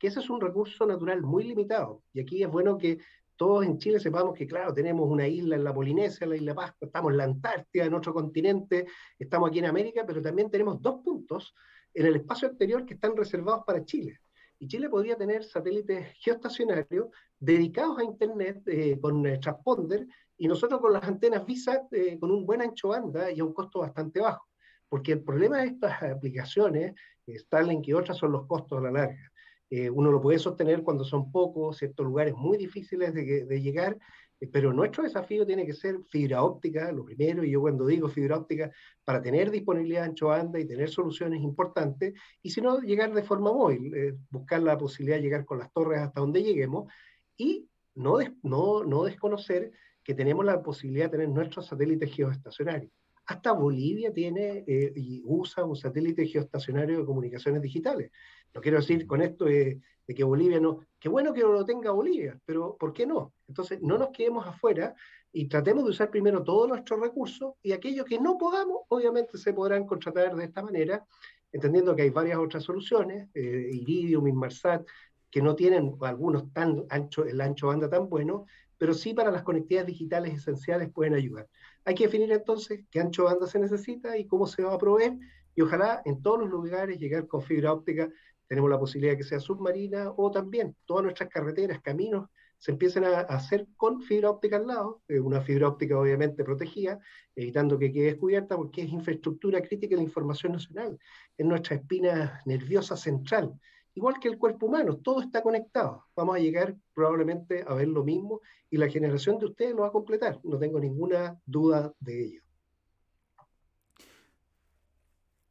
que 0.00 0.06
ese 0.06 0.20
es 0.20 0.30
un 0.30 0.40
recurso 0.40 0.86
natural 0.86 1.20
muy 1.20 1.44
limitado. 1.44 2.02
Y 2.14 2.20
aquí 2.20 2.42
es 2.42 2.50
bueno 2.50 2.78
que 2.78 2.98
todos 3.36 3.64
en 3.66 3.78
Chile 3.78 4.00
sepamos 4.00 4.34
que, 4.34 4.46
claro, 4.46 4.72
tenemos 4.72 5.06
una 5.08 5.28
isla 5.28 5.56
en 5.56 5.64
la 5.64 5.74
Polinesia, 5.74 6.26
la 6.26 6.36
isla 6.36 6.54
Pascua, 6.54 6.86
estamos 6.86 7.12
en 7.12 7.18
la 7.18 7.24
Antártida, 7.24 7.84
en 7.84 7.94
otro 7.94 8.14
continente, 8.14 8.86
estamos 9.18 9.50
aquí 9.50 9.58
en 9.58 9.66
América, 9.66 10.04
pero 10.06 10.22
también 10.22 10.50
tenemos 10.50 10.80
dos 10.80 11.02
puntos 11.04 11.54
en 11.92 12.06
el 12.06 12.16
espacio 12.16 12.48
exterior 12.48 12.86
que 12.86 12.94
están 12.94 13.14
reservados 13.14 13.64
para 13.66 13.84
Chile. 13.84 14.20
Y 14.58 14.68
Chile 14.68 14.88
podría 14.88 15.16
tener 15.16 15.44
satélites 15.44 16.14
geoestacionarios 16.18 17.08
dedicados 17.38 17.98
a 17.98 18.04
Internet 18.04 18.62
eh, 18.66 18.98
con 19.00 19.22
transponder 19.40 20.06
y 20.38 20.48
nosotros 20.48 20.80
con 20.80 20.94
las 20.94 21.04
antenas 21.04 21.44
VISAT 21.44 21.92
eh, 21.92 22.18
con 22.18 22.30
un 22.30 22.46
buen 22.46 22.62
ancho 22.62 22.88
banda 22.88 23.30
y 23.30 23.40
a 23.40 23.44
un 23.44 23.52
costo 23.52 23.80
bastante 23.80 24.20
bajo. 24.20 24.46
Porque 24.88 25.12
el 25.12 25.22
problema 25.22 25.58
de 25.58 25.66
estas 25.68 26.02
aplicaciones, 26.02 26.94
eh, 27.26 27.38
Starlink 27.38 27.86
y 27.88 27.92
otras, 27.92 28.16
son 28.16 28.32
los 28.32 28.46
costos 28.46 28.78
a 28.78 28.82
la 28.82 28.90
larga. 28.90 29.30
Eh, 29.70 29.88
uno 29.88 30.10
lo 30.10 30.20
puede 30.20 30.40
sostener 30.40 30.82
cuando 30.82 31.04
son 31.04 31.30
pocos, 31.30 31.78
ciertos 31.78 32.04
lugares 32.04 32.34
muy 32.34 32.58
difíciles 32.58 33.14
de, 33.14 33.60
llegar, 33.62 33.96
eh, 34.40 34.48
pero 34.52 34.72
nuestro 34.72 35.04
desafío 35.04 35.46
tiene 35.46 35.64
que 35.64 35.74
ser 35.74 36.00
fibra 36.10 36.42
óptica, 36.42 36.90
lo 36.90 37.04
primero, 37.04 37.44
y 37.44 37.52
yo 37.52 37.60
cuando 37.60 37.86
digo 37.86 38.08
fibra 38.08 38.38
óptica, 38.38 38.72
para 39.04 39.22
tener 39.22 39.48
disponibilidad 39.52 40.02
ancho 40.04 40.26
banda 40.26 40.58
y 40.58 40.66
tener 40.66 40.90
soluciones 40.90 41.40
importantes, 41.40 42.14
y 42.42 42.50
si 42.50 42.60
no, 42.60 42.80
llegar 42.80 43.14
de 43.14 43.22
forma 43.22 43.52
móvil, 43.52 43.94
eh, 43.94 44.16
buscar 44.28 44.60
la 44.60 44.76
posibilidad 44.76 45.18
de 45.18 45.22
llegar 45.22 45.44
con 45.44 45.60
las 45.60 45.72
torres 45.72 46.00
hasta 46.00 46.20
donde 46.20 46.42
lleguemos, 46.42 46.92
y 47.36 47.68
no, 47.94 48.18
no, 48.42 48.82
no 48.82 49.04
desconocer 49.04 49.70
que 50.02 50.14
tenemos 50.14 50.44
la 50.44 50.62
posibilidad 50.62 51.04
de 51.06 51.18
tener 51.18 51.28
nuestros 51.28 51.66
satélites 51.66 52.12
geoestacionarios. 52.12 52.90
Hasta 53.30 53.52
Bolivia 53.52 54.12
tiene 54.12 54.64
y 54.66 55.22
usa 55.24 55.64
un 55.64 55.76
satélite 55.76 56.26
geoestacionario 56.26 56.98
de 56.98 57.04
comunicaciones 57.04 57.62
digitales. 57.62 58.10
No 58.52 58.60
quiero 58.60 58.78
decir 58.78 59.06
con 59.06 59.22
esto 59.22 59.44
de, 59.44 59.80
que 60.04 60.24
Bolivia 60.24 60.58
no, 60.58 60.80
qué 60.98 61.08
bueno 61.08 61.32
que 61.32 61.42
lo 61.42 61.64
tenga 61.64 61.92
Bolivia, 61.92 62.36
pero 62.44 62.76
¿por 62.76 62.92
qué 62.92 63.06
no? 63.06 63.32
Entonces, 63.46 63.80
no 63.82 63.98
nos 63.98 64.08
quedemos 64.08 64.44
afuera 64.48 64.96
y 65.32 65.46
tratemos 65.46 65.84
de 65.84 65.90
usar 65.90 66.10
primero 66.10 66.42
todos 66.42 66.68
nuestros 66.68 66.98
recursos 66.98 67.54
y 67.62 67.70
aquellos 67.70 68.04
que 68.04 68.18
no 68.18 68.36
podamos, 68.36 68.78
obviamente 68.88 69.38
se 69.38 69.52
podrán 69.52 69.86
contratar 69.86 70.34
de 70.34 70.46
esta 70.46 70.62
manera, 70.62 71.06
entendiendo 71.52 71.94
que 71.94 72.02
hay 72.02 72.10
varias 72.10 72.38
otras 72.38 72.64
soluciones, 72.64 73.28
eh, 73.34 73.70
Iridium, 73.72 74.26
Inmarsat, 74.26 74.84
que 75.30 75.40
no 75.40 75.54
tienen 75.54 75.94
algunos 76.00 76.52
tan 76.52 76.84
ancho, 76.88 77.24
el 77.24 77.40
ancho 77.40 77.68
banda 77.68 77.88
tan 77.88 78.08
bueno, 78.08 78.46
pero 78.76 78.92
sí 78.92 79.14
para 79.14 79.30
las 79.30 79.44
conectividades 79.44 79.86
digitales 79.86 80.34
esenciales 80.34 80.90
pueden 80.90 81.14
ayudar. 81.14 81.46
Hay 81.84 81.94
que 81.94 82.04
definir 82.04 82.30
entonces 82.32 82.84
qué 82.90 83.00
ancho 83.00 83.24
banda 83.24 83.46
se 83.46 83.58
necesita 83.58 84.16
y 84.16 84.26
cómo 84.26 84.46
se 84.46 84.62
va 84.62 84.74
a 84.74 84.78
proveer, 84.78 85.18
y 85.54 85.62
ojalá 85.62 86.02
en 86.04 86.22
todos 86.22 86.40
los 86.40 86.50
lugares 86.50 86.98
llegar 86.98 87.26
con 87.26 87.42
fibra 87.42 87.72
óptica 87.72 88.08
tenemos 88.46 88.68
la 88.68 88.80
posibilidad 88.80 89.12
de 89.12 89.18
que 89.18 89.24
sea 89.24 89.38
submarina 89.38 90.10
o 90.16 90.30
también 90.30 90.74
todas 90.84 91.04
nuestras 91.04 91.28
carreteras, 91.28 91.80
caminos, 91.80 92.28
se 92.58 92.72
empiecen 92.72 93.04
a, 93.04 93.20
hacer 93.20 93.68
con 93.76 94.02
fibra 94.02 94.28
óptica 94.28 94.56
al 94.56 94.66
lado, 94.66 95.02
eh, 95.06 95.20
una 95.20 95.40
fibra 95.40 95.68
óptica 95.68 95.96
obviamente 95.96 96.42
protegida, 96.42 96.98
evitando 97.36 97.78
que 97.78 97.92
quede 97.92 98.06
descubierta 98.06 98.56
porque 98.56 98.82
es 98.82 98.88
infraestructura 98.90 99.62
crítica 99.62 99.90
de 99.90 100.02
la 100.02 100.08
información 100.08 100.52
nacional, 100.52 100.98
es 101.38 101.46
nuestra 101.46 101.76
espina 101.76 102.42
nerviosa 102.44 102.96
central, 102.96 103.54
igual 104.00 104.18
que 104.18 104.28
el 104.28 104.38
cuerpo 104.38 104.66
humano, 104.66 104.96
todo 104.96 105.20
está 105.20 105.42
conectado. 105.42 106.06
Vamos 106.16 106.36
a 106.36 106.38
llegar 106.38 106.74
probablemente 106.94 107.64
a 107.66 107.74
ver 107.74 107.88
lo 107.88 108.02
mismo 108.02 108.40
y 108.70 108.78
la 108.78 108.88
generación 108.88 109.38
de 109.38 109.44
ustedes 109.44 109.74
lo 109.74 109.82
va 109.82 109.88
a 109.88 109.92
completar, 109.92 110.40
no 110.42 110.58
tengo 110.58 110.80
ninguna 110.80 111.38
duda 111.44 111.92
de 112.00 112.24
ello. 112.24 112.42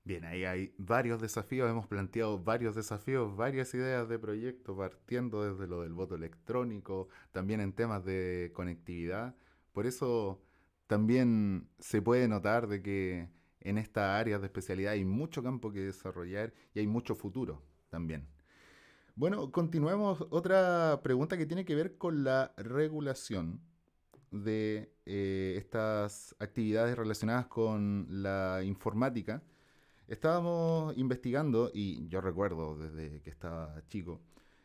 Bien, 0.03 0.25
ahí 0.25 0.45
hay 0.45 0.73
varios 0.79 1.21
desafíos, 1.21 1.69
hemos 1.69 1.85
planteado 1.85 2.39
varios 2.39 2.73
desafíos, 2.73 3.35
varias 3.35 3.71
ideas 3.75 4.09
de 4.09 4.17
proyecto, 4.17 4.75
partiendo 4.75 5.43
desde 5.43 5.67
lo 5.67 5.81
del 5.83 5.93
voto 5.93 6.15
electrónico, 6.15 7.09
también 7.31 7.61
en 7.61 7.73
temas 7.73 8.03
de 8.03 8.51
conectividad. 8.55 9.35
Por 9.73 9.85
eso 9.85 10.41
también 10.87 11.69
se 11.77 12.01
puede 12.01 12.27
notar 12.27 12.67
de 12.67 12.81
que 12.81 13.29
en 13.59 13.77
esta 13.77 14.17
área 14.17 14.39
de 14.39 14.47
especialidad 14.47 14.93
hay 14.93 15.05
mucho 15.05 15.43
campo 15.43 15.71
que 15.71 15.81
desarrollar 15.81 16.51
y 16.73 16.79
hay 16.79 16.87
mucho 16.87 17.13
futuro 17.13 17.61
también. 17.89 18.38
Bueno, 19.19 19.51
continuemos. 19.51 20.25
Otra 20.29 21.01
pregunta 21.03 21.37
que 21.37 21.45
tiene 21.45 21.65
que 21.65 21.75
ver 21.75 21.97
con 21.97 22.23
la 22.23 22.53
regulación 22.55 23.59
de 24.31 24.93
eh, 25.05 25.55
estas 25.57 26.37
actividades 26.39 26.97
relacionadas 26.97 27.47
con 27.47 28.07
la 28.09 28.61
informática 28.63 29.43
Estábamos 30.07 30.97
investigando, 30.97 31.69
y 31.73 32.07
yo 32.07 32.21
recuerdo 32.21 32.77
desde 32.77 33.21
que 33.21 33.29
estaba 33.29 33.83
chico, 33.89 34.21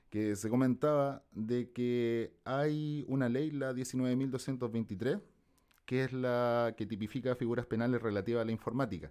que 0.08 0.36
se 0.36 0.48
comentaba 0.48 1.24
de 1.32 1.72
que 1.72 2.38
hay 2.44 3.04
una 3.08 3.28
ley, 3.28 3.50
la 3.50 3.72
19.223, 3.72 5.20
que 5.84 6.04
es 6.04 6.12
la 6.12 6.74
que 6.78 6.86
tipifica 6.86 7.34
figuras 7.34 7.66
penales 7.66 8.00
relativas 8.00 8.42
a 8.42 8.44
la 8.44 8.52
informática. 8.52 9.10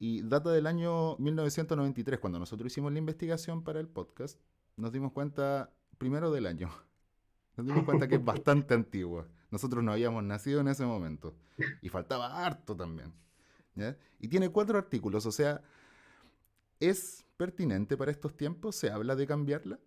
Y 0.00 0.22
data 0.22 0.50
del 0.50 0.66
año 0.66 1.16
1993, 1.18 2.18
cuando 2.18 2.40
nosotros 2.40 2.72
hicimos 2.72 2.92
la 2.92 2.98
investigación 2.98 3.62
para 3.62 3.78
el 3.78 3.86
podcast, 3.86 4.40
nos 4.76 4.92
dimos 4.92 5.12
cuenta, 5.12 5.70
primero 5.98 6.30
del 6.30 6.46
año, 6.46 6.70
nos 7.56 7.66
dimos 7.66 7.84
cuenta 7.84 8.08
que 8.08 8.16
es 8.16 8.24
bastante 8.24 8.74
antigua. 8.74 9.26
Nosotros 9.50 9.84
no 9.84 9.92
habíamos 9.92 10.24
nacido 10.24 10.60
en 10.60 10.68
ese 10.68 10.84
momento. 10.86 11.34
Y 11.82 11.90
faltaba 11.90 12.44
harto 12.44 12.74
también. 12.74 13.12
Y 14.18 14.28
tiene 14.28 14.50
cuatro 14.50 14.78
artículos, 14.78 15.26
o 15.26 15.32
sea, 15.32 15.62
¿es 16.80 17.24
pertinente 17.36 17.96
para 17.96 18.10
estos 18.10 18.34
tiempos? 18.34 18.76
¿Se 18.76 18.90
habla 18.90 19.14
de 19.14 19.26
cambiarla? 19.26 19.78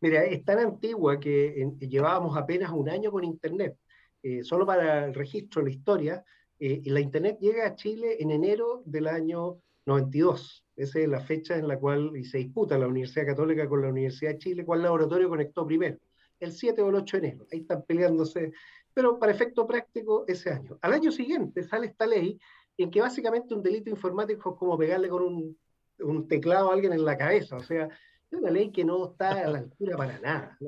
Mira, 0.00 0.24
es 0.24 0.44
tan 0.44 0.58
antigua 0.58 1.20
que 1.20 1.70
llevábamos 1.78 2.36
apenas 2.36 2.72
un 2.72 2.88
año 2.88 3.12
con 3.12 3.22
Internet. 3.24 3.76
Eh, 4.22 4.42
solo 4.44 4.66
para 4.66 5.06
el 5.06 5.14
registro, 5.14 5.62
la 5.62 5.70
historia, 5.70 6.24
eh, 6.58 6.80
la 6.86 7.00
Internet 7.00 7.38
llega 7.40 7.66
a 7.66 7.74
Chile 7.74 8.16
en 8.20 8.30
enero 8.30 8.82
del 8.84 9.08
año 9.08 9.58
92. 9.86 10.64
Esa 10.76 11.00
es 11.00 11.08
la 11.08 11.20
fecha 11.20 11.56
en 11.56 11.68
la 11.68 11.78
cual 11.78 12.16
y 12.16 12.24
se 12.24 12.38
disputa 12.38 12.78
la 12.78 12.86
Universidad 12.86 13.26
Católica 13.26 13.68
con 13.68 13.82
la 13.82 13.88
Universidad 13.88 14.32
de 14.32 14.38
Chile, 14.38 14.64
cuál 14.64 14.82
laboratorio 14.82 15.28
conectó 15.28 15.66
primero, 15.66 15.98
el 16.40 16.52
7 16.52 16.80
o 16.82 16.88
el 16.88 16.94
8 16.96 17.20
de 17.20 17.28
enero. 17.28 17.46
Ahí 17.52 17.60
están 17.60 17.84
peleándose, 17.86 18.52
pero 18.94 19.18
para 19.18 19.32
efecto 19.32 19.66
práctico 19.66 20.24
ese 20.26 20.50
año. 20.50 20.78
Al 20.80 20.94
año 20.94 21.12
siguiente 21.12 21.62
sale 21.62 21.88
esta 21.88 22.06
ley 22.06 22.38
en 22.78 22.90
que 22.90 23.00
básicamente 23.00 23.54
un 23.54 23.62
delito 23.62 23.90
informático 23.90 24.50
es 24.50 24.56
como 24.56 24.78
pegarle 24.78 25.08
con 25.08 25.22
un, 25.22 25.58
un 26.00 26.26
teclado 26.26 26.70
a 26.70 26.74
alguien 26.74 26.92
en 26.92 27.04
la 27.04 27.16
cabeza, 27.16 27.56
o 27.56 27.62
sea, 27.62 27.88
es 28.32 28.38
una 28.38 28.50
ley 28.50 28.72
que 28.72 28.84
no 28.84 29.10
está 29.10 29.42
a 29.42 29.48
la 29.48 29.58
altura 29.58 29.96
para 29.96 30.18
nada. 30.18 30.58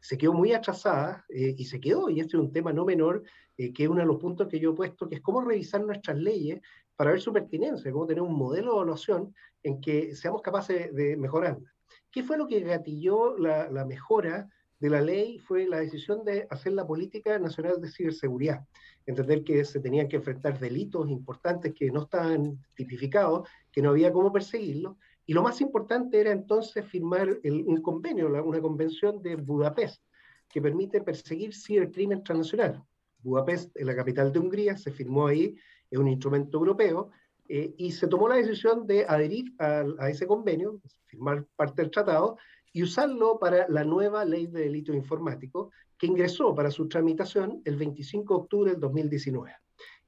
Se 0.00 0.16
quedó 0.16 0.32
muy 0.32 0.52
atrasada 0.52 1.24
eh, 1.28 1.54
y 1.56 1.64
se 1.66 1.80
quedó, 1.80 2.08
y 2.08 2.20
este 2.20 2.36
es 2.36 2.42
un 2.42 2.52
tema 2.52 2.72
no 2.72 2.84
menor, 2.84 3.22
eh, 3.56 3.72
que 3.72 3.84
es 3.84 3.88
uno 3.88 4.00
de 4.00 4.06
los 4.06 4.16
puntos 4.16 4.48
que 4.48 4.58
yo 4.58 4.72
he 4.72 4.74
puesto, 4.74 5.08
que 5.08 5.16
es 5.16 5.20
cómo 5.20 5.42
revisar 5.42 5.82
nuestras 5.84 6.16
leyes 6.16 6.60
para 6.96 7.10
ver 7.10 7.20
su 7.20 7.32
pertinencia, 7.32 7.92
cómo 7.92 8.06
tener 8.06 8.22
un 8.22 8.34
modelo 8.34 8.72
de 8.72 8.76
evaluación 8.76 9.34
en 9.62 9.80
que 9.80 10.14
seamos 10.14 10.42
capaces 10.42 10.94
de 10.94 11.16
mejorarla. 11.16 11.72
¿Qué 12.10 12.22
fue 12.22 12.38
lo 12.38 12.46
que 12.46 12.60
gatilló 12.60 13.36
la, 13.36 13.70
la 13.70 13.84
mejora 13.84 14.48
de 14.78 14.90
la 14.90 15.00
ley? 15.00 15.38
Fue 15.38 15.66
la 15.66 15.78
decisión 15.78 16.24
de 16.24 16.46
hacer 16.50 16.72
la 16.72 16.86
política 16.86 17.38
nacional 17.38 17.80
de 17.80 17.90
ciberseguridad, 17.90 18.64
entender 19.06 19.42
que 19.42 19.64
se 19.64 19.80
tenían 19.80 20.08
que 20.08 20.16
enfrentar 20.16 20.58
delitos 20.58 21.08
importantes 21.10 21.74
que 21.74 21.90
no 21.90 22.02
estaban 22.02 22.58
tipificados, 22.74 23.48
que 23.72 23.82
no 23.82 23.90
había 23.90 24.12
cómo 24.12 24.32
perseguirlos, 24.32 24.96
y 25.26 25.32
lo 25.32 25.42
más 25.42 25.60
importante 25.60 26.20
era 26.20 26.32
entonces 26.32 26.84
firmar 26.84 27.38
un 27.44 27.80
convenio, 27.80 28.28
una 28.44 28.60
convención 28.60 29.22
de 29.22 29.36
Budapest, 29.36 30.02
que 30.48 30.60
permite 30.60 31.00
perseguir 31.00 31.54
cibercrimen 31.54 32.22
transnacional. 32.22 32.82
Budapest 33.20 33.74
es 33.74 33.86
la 33.86 33.96
capital 33.96 34.32
de 34.32 34.38
Hungría, 34.38 34.76
se 34.76 34.90
firmó 34.90 35.26
ahí, 35.26 35.56
es 35.90 35.98
un 35.98 36.08
instrumento 36.08 36.58
europeo, 36.58 37.10
eh, 37.48 37.74
y 37.76 37.92
se 37.92 38.08
tomó 38.08 38.28
la 38.28 38.36
decisión 38.36 38.86
de 38.86 39.04
adherir 39.06 39.52
a, 39.58 39.84
a, 39.98 40.08
ese 40.08 40.26
convenio, 40.26 40.80
firmar 41.06 41.46
parte 41.56 41.82
del 41.82 41.90
tratado, 41.90 42.36
y 42.72 42.82
usarlo 42.82 43.38
para 43.38 43.68
la 43.68 43.84
nueva 43.84 44.24
ley 44.24 44.46
de 44.46 44.62
delito 44.62 44.92
informático, 44.92 45.70
que 45.96 46.06
ingresó 46.06 46.54
para 46.54 46.70
su 46.70 46.88
tramitación 46.88 47.62
el 47.64 47.76
25 47.76 48.34
de 48.34 48.40
octubre 48.40 48.70
del 48.72 48.80
2019. 48.80 49.52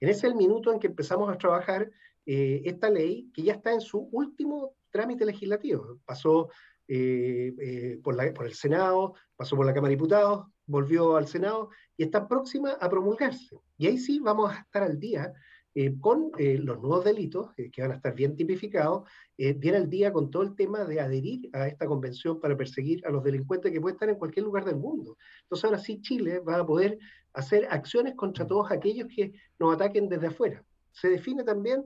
En 0.01 0.09
ese 0.09 0.18
es 0.18 0.24
el 0.24 0.35
minuto 0.35 0.72
en 0.72 0.79
que 0.79 0.89
empezamos 0.89 1.33
a 1.33 1.39
trabajar 1.39 1.91
eh, 2.27 2.62
esta 2.64 2.91
ley, 2.91 3.31
que 3.33 3.43
ya 3.43 3.55
está 3.55 3.72
en 3.72 3.81
su 3.81 4.09
último 4.11 4.74
trámite 4.91 5.24
legislativo. 5.24 5.99
Pasó 6.05 6.51
eh, 6.89 7.55
eh, 7.61 8.01
por, 8.03 8.16
la, 8.16 8.33
por, 8.33 8.47
el 8.47 8.55
Senado, 8.55 9.14
pasó 9.37 9.57
por 9.57 9.64
la 9.64 9.72
Cámara 9.72 9.91
de 9.91 9.97
Diputados, 9.97 10.47
volvió 10.66 11.16
al 11.16 11.29
Senado 11.29 11.70
y 11.97 12.03
está 12.03 12.27
próxima 12.27 12.72
a 12.72 12.91
promulgarse. 12.91 13.61
Y 13.79 13.87
ahí 13.87 13.99
sí 13.99 14.18
vamos 14.18 14.53
a 14.53 14.61
estar 14.61 14.83
al 14.83 14.99
día 14.99 15.33
eh, 15.77 15.95
con 16.01 16.33
los 16.39 16.81
nuevos 16.81 17.05
delitos, 17.05 17.51
que 17.55 17.83
van 17.83 17.93
a 17.93 17.97
estar 17.97 18.14
bien 18.14 18.35
tipificados, 18.35 19.09
bien 19.37 19.74
al 19.77 19.89
día 19.89 20.12
con 20.12 20.31
todo 20.31 20.43
el 20.43 20.57
tema 20.57 20.85
de 20.85 21.01
adherir 21.01 21.51
a 21.53 21.68
esta 21.68 21.87
convención 21.87 22.41
para 22.41 22.57
perseguir 22.57 23.07
a 23.07 23.11
los 23.11 23.22
delincuentes 23.22 23.70
que 23.70 23.81
pueden 23.81 23.95
estar 23.95 24.09
en 24.09 24.16
cualquier 24.16 24.45
lugar 24.47 24.64
del 24.64 24.77
mundo. 24.77 25.16
Entonces 25.43 25.64
ahora 25.64 25.79
sí 25.79 26.01
Chile 26.01 26.41
va 26.41 26.57
a 26.57 26.66
poder 26.66 26.99
hacer 27.35 27.68
acciones 27.70 28.14
contra 28.14 28.47
todos 28.47 28.72
aquellos 28.72 29.07
que 29.14 29.33
nos 29.59 29.74
ataquen 29.74 30.09
desde 30.09 30.29
afuera. 30.29 30.64
Se 30.93 31.11
define 31.11 31.45
también 31.45 31.85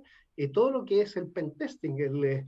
todo 0.54 0.70
lo 0.70 0.84
que 0.84 1.02
es 1.02 1.16
el 1.16 1.26
pentesting, 1.26 1.98
el, 2.00 2.46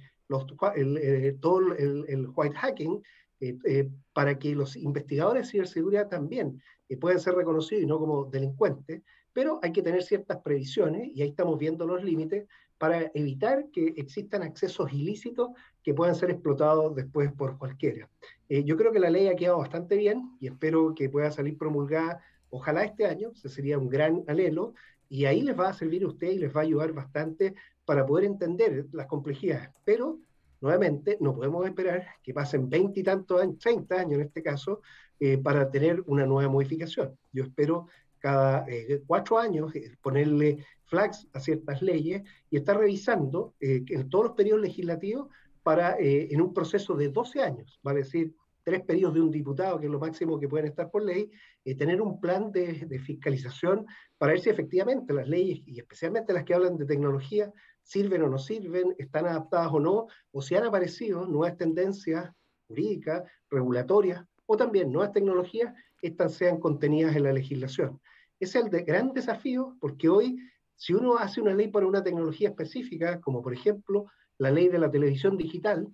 el, 0.74 0.99
eh, 0.99 1.36
todo 1.40 1.74
el, 1.74 2.28
white 2.34 2.57
hacking, 2.57 3.03
eh, 3.40 3.59
eh, 3.64 3.90
para 4.12 4.38
que 4.38 4.55
los 4.55 4.76
investigadores 4.76 5.47
de 5.47 5.51
ciberseguridad 5.51 6.09
también 6.09 6.62
puedan 7.01 7.20
ser 7.20 7.34
reconocidos 7.34 7.82
y 7.82 7.86
no 7.86 7.99
como 7.99 8.26
delincuentes, 8.26 9.03
pero 9.33 9.61
hay 9.62 9.72
que 9.72 9.83
tener 9.83 10.03
ciertas 10.03 10.39
previsiones 10.39 11.11
y 11.14 11.22
ahí 11.22 11.28
estamos 11.28 11.59
viendo 11.59 11.87
los 11.87 12.03
límites 12.03 12.47
para 12.78 13.11
evitar 13.14 13.66
que 13.72 13.95
existan 13.97 14.43
accesos 14.43 14.93
ilícitos 14.93 15.51
que 15.83 15.95
puedan 15.95 16.14
ser 16.14 16.30
explotados 16.30 16.95
después 16.95 17.33
por 17.33 17.57
cualquiera. 17.57 18.09
yo 18.49 18.76
creo 18.76 18.93
que 18.93 18.99
la 18.99 19.11
ley 19.11 19.28
ha 19.28 19.37
quedado 19.37 19.59
bastante 19.59 19.97
bien 19.97 20.37
y 20.41 20.49
espero 20.49 20.95
que 20.95 21.09
pueda 21.09 21.30
salir 21.30 21.57
promulgada, 21.57 22.20
ojalá 22.51 22.85
este 22.85 23.07
año, 23.07 23.30
ese 23.35 23.49
sería 23.49 23.78
un 23.78 23.89
gran 23.89 24.24
anhelo, 24.26 24.74
y 25.12 25.26
ahí 25.26 25.43
les 25.43 25.59
va 25.59 25.68
a 25.68 25.74
servir 25.74 26.05
a 26.05 26.09
usted 26.09 26.30
y 26.30 26.39
les 26.39 26.57
va 26.57 26.61
a 26.61 26.64
ayudar 26.64 26.93
bastante 26.93 27.55
para 27.85 28.07
poder 28.07 28.24
entender 28.24 28.87
las 28.93 29.07
complejidades. 29.07 29.68
Pero, 29.85 30.18
nuevamente, 30.61 31.18
no 31.20 31.35
podemos 31.35 31.66
esperar 31.66 32.07
que 32.22 32.33
pasen 32.33 32.70
20 32.70 32.99
y 32.99 33.03
tantos 33.03 33.43
años, 33.43 33.59
30 33.59 33.95
años 33.95 34.14
en 34.14 34.20
este 34.22 34.43
caso, 34.43 34.80
eh, 35.20 35.37
para 35.37 35.70
tener 35.70 36.03
una 36.07 36.24
nueva 36.24 36.51
modificación. 36.51 37.18
Yo 37.30 37.45
espero 37.45 37.89
cada 38.22 38.64
eh, 38.68 39.02
cuatro 39.06 39.38
años 39.38 39.74
eh, 39.74 39.94
ponerle 40.00 40.64
flags 40.84 41.28
a 41.34 41.40
ciertas 41.40 41.82
leyes 41.82 42.22
y 42.48 42.56
estar 42.56 42.78
revisando 42.78 43.54
en 43.60 44.08
todos 44.08 44.26
los 44.26 44.34
periodos 44.34 44.62
legislativos 44.62 45.28
para, 45.62 45.96
en 45.98 46.40
un 46.40 46.52
proceso 46.52 46.94
de 46.94 47.08
12 47.08 47.40
años, 47.40 47.80
vale 47.82 48.00
decir, 48.00 48.34
tres 48.64 48.82
periodos 48.82 49.14
de 49.14 49.20
un 49.20 49.30
diputado, 49.30 49.78
que 49.78 49.86
es 49.86 49.92
lo 49.92 49.98
máximo 49.98 50.38
que 50.38 50.48
pueden 50.48 50.66
estar 50.66 50.90
por 50.90 51.02
ley, 51.02 51.30
eh, 51.64 51.74
tener 51.74 52.00
un 52.00 52.20
plan 52.20 52.52
de, 52.52 52.86
de, 52.86 52.98
fiscalización 52.98 53.86
para 54.18 54.32
ver 54.32 54.40
si 54.40 54.50
efectivamente 54.50 55.12
las 55.12 55.28
leyes, 55.28 55.62
y 55.66 55.78
especialmente 55.78 56.32
las 56.32 56.44
que 56.44 56.54
hablan 56.54 56.76
de 56.76 56.86
tecnología, 56.86 57.52
sirven 57.82 58.22
o 58.22 58.28
no 58.28 58.38
sirven, 58.38 58.94
están 58.98 59.26
adaptadas 59.26 59.72
o 59.72 59.80
no, 59.80 60.06
o 60.30 60.42
si 60.42 60.54
han 60.54 60.64
aparecido 60.64 61.26
nuevas 61.26 61.56
tendencias 61.56 62.30
jurídicas, 62.68 63.24
regulatorias, 63.50 64.24
o 64.46 64.56
también 64.56 64.92
nuevas 64.92 65.12
tecnologías, 65.12 65.74
estas 66.00 66.34
sean 66.34 66.58
contenidas 66.58 67.16
en 67.16 67.24
la 67.24 67.32
legislación. 67.32 68.00
Ese 68.43 68.59
es 68.59 68.64
el 68.64 68.72
de, 68.72 68.82
gran 68.82 69.12
desafío, 69.12 69.76
porque 69.78 70.09
hoy, 70.09 70.36
si 70.74 70.93
uno 70.95 71.16
hace 71.16 71.40
una 71.40 71.55
ley 71.55 71.68
para 71.68 71.86
una 71.86 72.03
tecnología 72.03 72.49
específica, 72.49 73.20
como 73.20 73.40
por 73.40 73.55
ejemplo 73.55 74.07
la 74.36 74.51
ley 74.51 74.66
de 74.66 74.80
la 74.80 74.90
televisión 74.90 75.36
digital, 75.36 75.86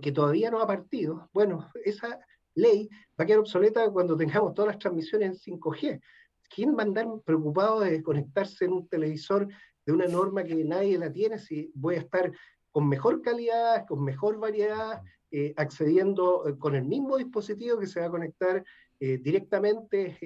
que 0.00 0.10
todavía 0.10 0.50
no 0.50 0.60
ha 0.60 0.66
partido, 0.66 1.28
bueno, 1.34 1.68
esa 1.84 2.18
ley 2.54 2.88
va 3.10 3.24
a 3.24 3.26
quedar 3.26 3.40
obsoleta 3.40 3.90
cuando 3.90 4.16
tengamos 4.16 4.54
todas 4.54 4.68
las 4.68 4.78
transmisiones 4.78 5.46
en 5.46 5.58
5G. 5.60 6.00
¿Quién 6.48 6.74
va 6.74 6.78
a 6.78 6.86
andar 6.86 7.06
preocupado 7.26 7.80
de 7.80 8.02
conectarse 8.02 8.64
en 8.64 8.72
un 8.72 8.88
televisor 8.88 9.46
de 9.84 9.92
una 9.92 10.06
norma 10.06 10.44
que 10.44 10.64
nadie 10.64 10.96
la 10.96 11.12
tiene 11.12 11.38
si 11.38 11.70
voy 11.74 11.96
a 11.96 11.98
estar 11.98 12.32
con 12.70 12.88
mejor 12.88 13.20
calidad, 13.20 13.84
con 13.86 14.02
mejor 14.02 14.38
variedad, 14.38 15.02
eh, 15.30 15.54
accediendo 15.56 16.48
eh, 16.48 16.58
con 16.58 16.74
el 16.74 16.84
mismo 16.84 17.16
dispositivo 17.16 17.78
que 17.78 17.86
se 17.86 18.00
va 18.00 18.06
a 18.06 18.10
conectar 18.10 18.64
eh, 18.98 19.18
directamente 19.18 20.18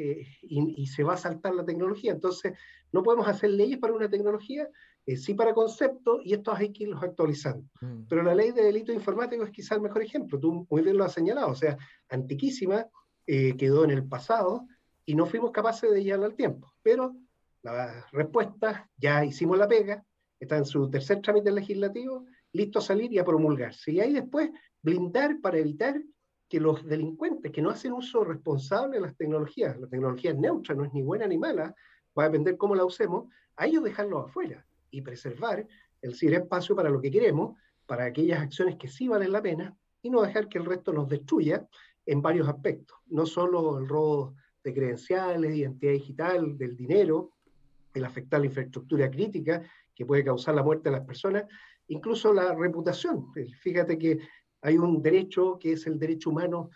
y, 0.43 0.83
y, 0.83 0.87
se 0.87 1.05
va 1.05 1.15
a 1.15 1.19
saltar 1.19 1.55
la 1.55 1.65
tecnología. 1.65 2.13
Entonces, 2.13 2.55
no 2.93 3.03
podemos 3.03 3.29
hacer 3.29 3.51
leyes 3.51 3.79
para 3.79 3.93
una 3.93 4.09
tecnología 4.09 4.69
eh, 5.07 5.19
sí 5.19 5.35
para 5.35 5.53
conceptos, 5.53 6.21
y 6.25 6.33
estos 6.33 6.59
hay 6.59 6.73
que 6.73 6.85
irlos 6.85 7.03
actualizando. 7.03 7.69
Mm. 7.81 8.05
Pero 8.09 8.23
la 8.23 8.35
ley 8.35 8.53
de 8.53 8.63
delito 8.63 8.93
informático 8.93 9.45
es 9.45 9.51
quizá 9.51 9.75
el 9.75 9.83
mejor 9.83 10.03
ejemplo, 10.03 10.41
tú 10.41 10.67
muy 10.71 10.83
bien 10.83 10.97
lo 10.97 11.05
has 11.05 11.13
señalado, 11.13 11.51
o 11.51 11.55
sea, 11.55 11.77
antiquísima, 12.09 12.87
eh, 13.27 13.55
quedó 13.57 13.85
en 13.85 13.91
el 13.91 14.07
pasado 14.07 14.67
y 15.05 15.15
no 15.15 15.27
fuimos 15.27 15.51
capaces 15.51 15.91
de 15.91 16.03
llevarla 16.03 16.27
al 16.27 16.35
tiempo. 16.35 16.73
Pero 16.83 17.15
la 17.63 18.07
respuesta, 18.13 18.89
ya 18.97 19.25
hicimos 19.25 19.59
la 19.59 19.69
pega, 19.69 20.03
está 20.41 20.57
en 20.57 20.65
su 20.65 20.89
tercer 20.89 21.21
trámite 21.21 21.51
legislativo, 21.51 22.25
listo 22.53 22.79
a 22.79 22.83
salir 22.83 23.13
y 23.13 23.19
a 23.19 23.25
promulgarse. 23.25 23.93
Y 23.93 24.01
ahí 24.01 24.15
después 24.15 24.51
blindar 24.85 25.41
para 25.41 25.59
evitar 25.59 26.01
que 26.49 26.61
los 26.61 26.85
delincuentes 26.87 27.51
que 27.51 27.63
no 27.63 27.71
hacen 27.71 27.93
uso 27.95 28.23
responsable 28.23 28.97
de 28.97 29.01
las 29.01 29.17
tecnologías, 29.17 29.81
la 29.81 29.89
tecnología 29.89 30.31
es 30.31 30.39
neutra, 30.39 30.75
no 30.75 30.85
es 30.85 30.93
ni 30.93 31.03
buena 31.03 31.27
ni 31.27 31.39
mala, 31.39 31.75
va 32.17 32.25
a 32.25 32.29
depender 32.29 32.57
cómo 32.57 32.75
la 32.75 32.85
usemos, 32.85 33.33
a 33.57 33.67
ellos 33.67 33.83
dejarlos 33.83 34.27
afuera 34.27 34.65
y 34.91 35.01
preservar 35.01 35.67
el 36.03 36.15
ciberespacio 36.15 36.77
para 36.77 36.91
lo 36.91 37.01
que 37.01 37.11
queremos, 37.11 37.59
para 37.87 38.05
aquellas 38.05 38.41
acciones 38.41 38.77
que 38.77 38.89
sí 38.89 39.09
valen 39.09 39.33
la 39.33 39.43
pena, 39.43 39.77
y 40.03 40.11
no 40.11 40.21
dejar 40.21 40.49
que 40.49 40.59
el 40.59 40.67
resto 40.67 40.93
nos 40.93 41.09
destruya 41.09 41.67
en 42.05 42.21
varios 42.21 42.47
aspectos. 42.47 42.99
No 43.07 43.25
solo 43.25 43.79
el 43.79 43.89
robo 43.89 44.35
de 44.63 44.75
credenciales, 44.75 45.57
identidad 45.57 45.93
digital, 45.93 46.59
del 46.59 46.77
dinero, 46.77 47.31
el 47.95 48.05
afectar 48.05 48.41
la 48.41 48.47
infraestructura 48.47 49.11
crítica 49.11 49.63
que 49.95 50.05
puede 50.05 50.25
causar 50.25 50.55
la 50.55 50.63
muerte 50.63 50.91
de 50.91 50.97
las 50.97 51.07
personas, 51.07 51.45
incluso 51.89 52.35
la 52.35 52.55
reputación. 52.55 53.33
Fíjate 53.33 53.97
que 53.97 54.21
hay 54.65 54.79
un 54.79 55.03
derecho 55.03 55.59
que 55.59 55.73
es 55.73 55.87
el 55.87 55.99
derecho 55.99 56.31
humano 56.31 56.71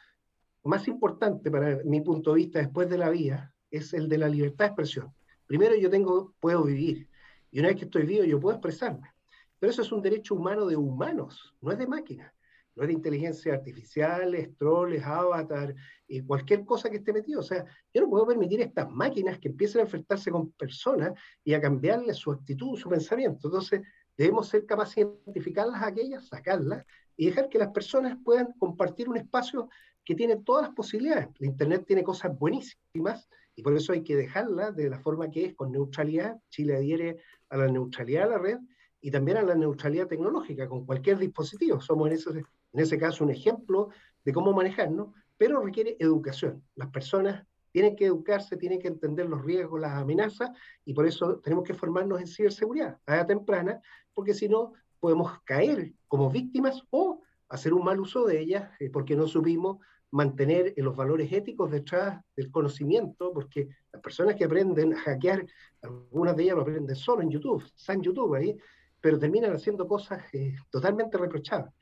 más 0.65 0.87
importante 0.89 1.51
para 1.51 1.79
mi 1.85 2.03
punto 2.03 2.33
de 2.33 2.37
vista 2.37 2.59
después 2.59 2.91
de 2.91 2.99
la 2.99 3.09
vida, 3.09 3.55
es 3.71 3.95
el 3.95 4.11
de 4.11 4.19
la 4.19 4.29
libertad 4.29 4.67
de 4.67 4.69
expresión. 4.69 5.15
Primero 5.47 5.75
yo 5.75 5.89
tengo, 5.89 6.35
puedo 6.39 6.65
vivir, 6.65 7.09
y 7.51 7.61
una 7.61 7.69
vez 7.69 7.79
que 7.79 7.87
estoy 7.87 8.05
vivo, 8.05 8.25
yo 8.25 8.39
puedo 8.39 8.57
expresarme. 8.57 9.11
Pero 9.59 9.71
eso 9.73 9.81
es 9.81 9.91
un 9.91 10.03
derecho 10.03 10.35
humano 10.35 10.67
de 10.67 10.77
humanos, 10.77 11.55
no 11.63 11.73
es 11.73 11.79
de 11.79 11.87
máquinas. 11.87 12.31
no 12.77 12.83
es 12.83 12.89
de 12.89 12.95
inteligencia 12.95 13.55
artificial, 13.55 14.35
es 14.35 14.55
trolls, 14.57 15.03
avatar, 15.03 15.75
y 16.07 16.21
cualquier 16.21 16.67
cosa 16.67 16.91
que 16.91 16.99
esté 16.99 17.15
metido. 17.15 17.41
O 17.41 17.43
sea, 17.43 17.65
yo 17.95 18.03
no 18.03 18.11
puedo 18.11 18.27
permitir 18.27 18.61
estas 18.61 18.89
máquinas 18.91 19.39
que 19.39 19.49
empiecen 19.49 19.81
a 19.81 19.85
enfrentarse 19.85 20.31
con 20.31 20.53
personas 20.53 21.19
y 21.43 21.55
a 21.55 21.61
cambiarle 21.61 22.13
su 22.13 22.31
actitud, 22.31 22.79
su 22.79 22.91
pensamiento. 22.91 23.49
Entonces, 23.49 23.81
debemos 24.15 24.47
ser 24.47 24.67
capaces 24.67 24.97
de 24.97 25.13
identificarlas 25.25 25.83
aquellas, 25.83 26.29
sacarlas 26.29 26.85
y 27.19 27.27
dejar 27.27 27.49
que 27.51 27.59
las 27.59 27.69
personas 27.69 28.17
puedan 28.25 28.55
compartir 28.59 29.09
un 29.09 29.17
espacio 29.17 29.69
que 30.05 30.15
tiene 30.15 30.37
todas 30.37 30.69
las 30.69 30.75
posibilidades. 30.75 31.29
La 31.39 31.49
Internet 31.49 31.85
tiene 31.85 32.05
cosas 32.05 32.39
buenísimas 32.39 33.29
y 33.57 33.63
por 33.63 33.75
eso 33.75 33.93
hay 33.93 34.03
que 34.05 34.17
dejarla 34.17 34.71
de 34.71 34.89
la 34.89 35.01
forma 35.01 35.29
que 35.29 35.47
es, 35.47 35.55
con 35.55 35.73
neutralidad. 35.73 36.39
Chile 36.49 36.77
adhiere 36.77 37.19
a 37.51 37.57
la 37.57 37.67
neutralidad 37.67 38.25
de 38.25 38.31
la 38.31 38.39
red 38.39 38.59
y 39.01 39.11
también 39.11 39.37
a 39.37 39.43
la 39.43 39.57
neutralidad 39.57 40.07
tecnológica 40.07 40.69
con 40.69 40.87
cualquier 40.87 41.19
dispositivo. 41.19 41.81
Somos 41.81 42.07
en 42.07 42.15
ese, 42.15 42.31
en 42.31 42.81
ese 42.81 42.99
caso 42.99 43.25
un 43.25 43.31
ejemplo 43.31 43.89
de 44.25 44.33
cómo 44.33 44.53
manejarnos, 44.53 45.09
pero 45.37 45.61
requiere 45.61 45.97
educación. 45.99 46.63
Las 46.77 46.89
personas 46.91 47.45
tienen 47.73 47.97
que 47.97 48.07
educarse, 48.07 48.57
tienen 48.57 48.79
que 48.79 48.89
entender 48.89 49.29
los 49.29 49.45
riesgos, 49.45 49.81
las 49.81 49.93
amenazas, 49.93 50.51
y 50.85 50.95
por 50.95 51.07
eso 51.07 51.41
tenemos 51.41 51.65
que 51.65 51.75
formarnos 51.75 52.21
en 52.21 52.29
ciberseguridad 52.29 52.99
a 53.07 53.17
edad 53.17 53.27
temprana, 53.27 53.81
porque 54.15 54.35
si 54.35 54.49
no, 54.49 54.73
podemos 55.01 55.41
caer 55.45 55.93
como 56.07 56.31
víctimas 56.31 56.83
o 56.91 57.23
hacer 57.49 57.73
un 57.73 57.85
mal 57.85 58.01
uso 58.01 58.27
de 58.27 58.41
ellas 58.41 58.71
eh, 58.81 58.91
porque 58.91 59.17
no 59.17 59.27
supimos 59.27 59.79
mantener 60.11 60.73
los 60.79 60.97
valores 60.97 61.31
éticos 61.33 61.71
detrás 61.71 62.23
del 62.35 62.51
conocimiento, 62.51 63.33
porque 63.33 63.69
las 63.93 64.03
personas 64.03 64.37
que 64.37 64.45
aprenden 64.45 64.95
a 64.95 65.01
hackear, 65.01 65.47
algunas 65.83 66.35
de 66.37 66.45
ellas 66.45 66.57
lo 66.57 66.63
aprenden 66.63 66.97
solo 66.97 67.23
en 67.23 67.31
YouTube, 67.31 67.65
están 67.77 67.97
en 67.97 68.03
YouTube 68.03 68.35
ahí, 68.35 68.57
pero 69.01 69.19
terminan 69.19 69.53
haciendo 69.53 69.87
cosas 69.87 70.23
eh, 70.33 70.55
totalmente 70.71 71.19
reprochables. 71.19 71.73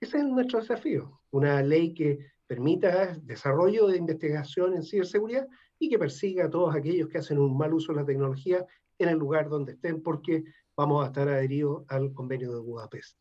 Ese 0.00 0.18
es 0.18 0.24
nuestro 0.24 0.60
desafío, 0.60 1.20
una 1.30 1.62
ley 1.62 1.92
que 1.92 2.32
permita 2.46 3.16
desarrollo 3.22 3.86
de 3.88 3.98
investigación 3.98 4.74
en 4.74 4.82
ciberseguridad 4.82 5.46
y 5.78 5.88
que 5.88 5.98
persiga 5.98 6.46
a 6.46 6.50
todos 6.50 6.74
aquellos 6.74 7.08
que 7.08 7.18
hacen 7.18 7.38
un 7.38 7.56
mal 7.56 7.72
uso 7.72 7.92
de 7.92 8.00
la 8.00 8.06
tecnología 8.06 8.64
en 8.98 9.08
el 9.08 9.18
lugar 9.18 9.48
donde 9.48 9.72
estén, 9.72 10.02
porque 10.02 10.44
vamos 10.76 11.04
a 11.04 11.08
estar 11.08 11.28
adheridos 11.28 11.84
al 11.88 12.12
convenio 12.12 12.52
de 12.52 12.60
Budapest. 12.60 13.16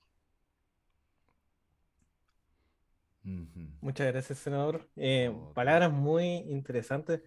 Muchas 3.24 4.08
gracias, 4.08 4.39
senador. 4.39 4.89
Eh, 4.95 5.36
palabras 5.54 5.91
muy 5.91 6.26
interesantes. 6.49 7.22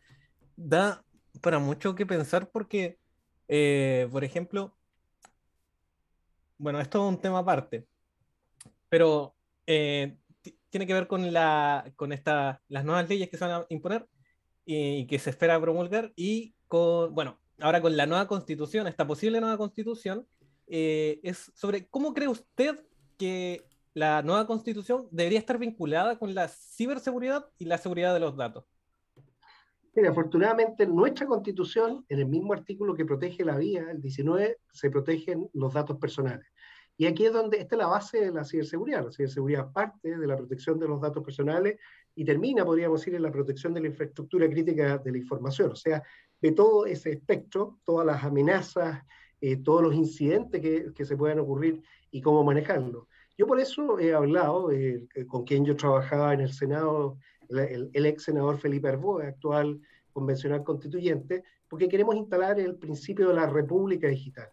Da 0.57 1.05
para 1.41 1.59
mucho 1.59 1.95
que 1.95 2.07
pensar 2.07 2.51
porque, 2.51 2.99
eh, 3.49 4.09
por 4.11 4.25
ejemplo, 4.25 4.77
bueno, 6.59 6.81
esto 6.81 7.07
es 7.07 7.14
un 7.14 7.20
tema 7.20 7.41
aparte, 7.41 7.87
pero 8.89 9.35
eh, 9.66 10.16
tiene 10.70 10.87
que 10.87 10.95
ver 10.95 11.07
con, 11.07 11.33
la, 11.33 11.93
con 11.97 12.12
esta, 12.12 12.62
las 12.68 12.85
nuevas 12.85 13.09
leyes 13.09 13.29
que 13.29 13.37
se 13.37 13.45
van 13.45 13.62
a 13.62 13.66
imponer 13.68 14.07
y, 14.64 15.07
que 15.07 15.18
se 15.18 15.31
espera 15.31 15.61
promulgar 15.61 16.12
y 16.16 16.55
con, 16.68 17.14
bueno, 17.14 17.41
ahora 17.64 17.80
con 17.80 17.96
la 17.96 18.04
nueva 18.04 18.26
constitución, 18.26 18.86
esta 18.86 19.06
posible 19.06 19.40
nueva 19.40 19.56
constitución, 19.56 20.26
es 20.66 21.50
sobre 21.54 21.86
cómo 21.86 22.12
cree 22.12 22.28
usted 22.28 22.78
que 23.16 23.66
la 23.94 24.20
nueva 24.20 24.46
constitución 24.46 25.08
debería 25.10 25.38
estar 25.38 25.56
vinculada 25.56 26.18
con 26.18 26.34
la 26.34 26.48
ciberseguridad 26.48 27.46
y 27.56 27.64
la 27.64 27.78
seguridad 27.78 28.12
de 28.12 28.20
los 28.20 28.36
datos. 28.36 28.66
Mira, 29.94 30.10
afortunadamente 30.10 30.86
nuestra 30.86 31.26
constitución, 31.26 32.04
en 32.10 32.18
el 32.18 32.26
mismo 32.26 32.52
artículo 32.52 32.94
que 32.94 33.06
protege 33.06 33.42
la 33.46 33.56
vía, 33.56 33.86
el 33.90 34.02
19, 34.02 34.58
se 34.70 34.90
protegen 34.90 35.48
los 35.54 35.72
datos 35.72 35.96
personales. 35.96 36.46
Y 36.98 37.06
aquí 37.06 37.24
es 37.24 37.32
donde 37.32 37.58
está 37.58 37.76
la 37.76 37.86
base 37.86 38.20
de 38.20 38.30
la 38.30 38.44
ciberseguridad. 38.44 39.04
La 39.04 39.10
ciberseguridad 39.10 39.72
parte 39.72 40.18
de 40.18 40.26
la 40.26 40.36
protección 40.36 40.78
de 40.78 40.86
los 40.86 41.00
datos 41.00 41.24
personales 41.24 41.80
y 42.14 42.24
termina, 42.24 42.64
podríamos 42.64 43.00
decir, 43.00 43.14
en 43.14 43.22
la 43.22 43.32
protección 43.32 43.72
de 43.72 43.80
la 43.80 43.88
infraestructura 43.88 44.48
crítica 44.48 44.98
de 44.98 45.10
la 45.10 45.18
información. 45.18 45.72
O 45.72 45.76
sea, 45.76 46.02
de 46.45 46.53
todo 46.53 46.84
ese 46.84 47.11
espectro, 47.12 47.78
todas 47.84 48.07
las 48.07 48.22
amenazas, 48.22 49.03
eh, 49.40 49.57
todos 49.57 49.80
los 49.80 49.95
incidentes 49.95 50.61
que, 50.61 50.92
que 50.95 51.07
se 51.07 51.16
puedan 51.16 51.38
ocurrir 51.38 51.82
y 52.11 52.20
cómo 52.20 52.45
manejarlo. 52.45 53.09
Yo 53.38 53.47
por 53.47 53.59
eso 53.61 53.99
he 53.99 54.12
hablado 54.12 54.70
eh, 54.70 55.09
con 55.26 55.45
quien 55.45 55.64
yo 55.64 55.74
trabajaba 55.74 56.34
en 56.34 56.42
el 56.42 56.53
Senado, 56.53 57.16
el, 57.49 57.90
ex 57.95 58.24
senador 58.24 58.59
Felipe 58.59 58.88
Arboe, 58.88 59.26
actual 59.26 59.80
convencional 60.12 60.62
constituyente, 60.62 61.45
porque 61.66 61.88
queremos 61.88 62.14
instalar 62.14 62.61
el 62.61 62.76
principio 62.76 63.28
de 63.28 63.36
la 63.36 63.47
república 63.47 64.09
digital. 64.09 64.51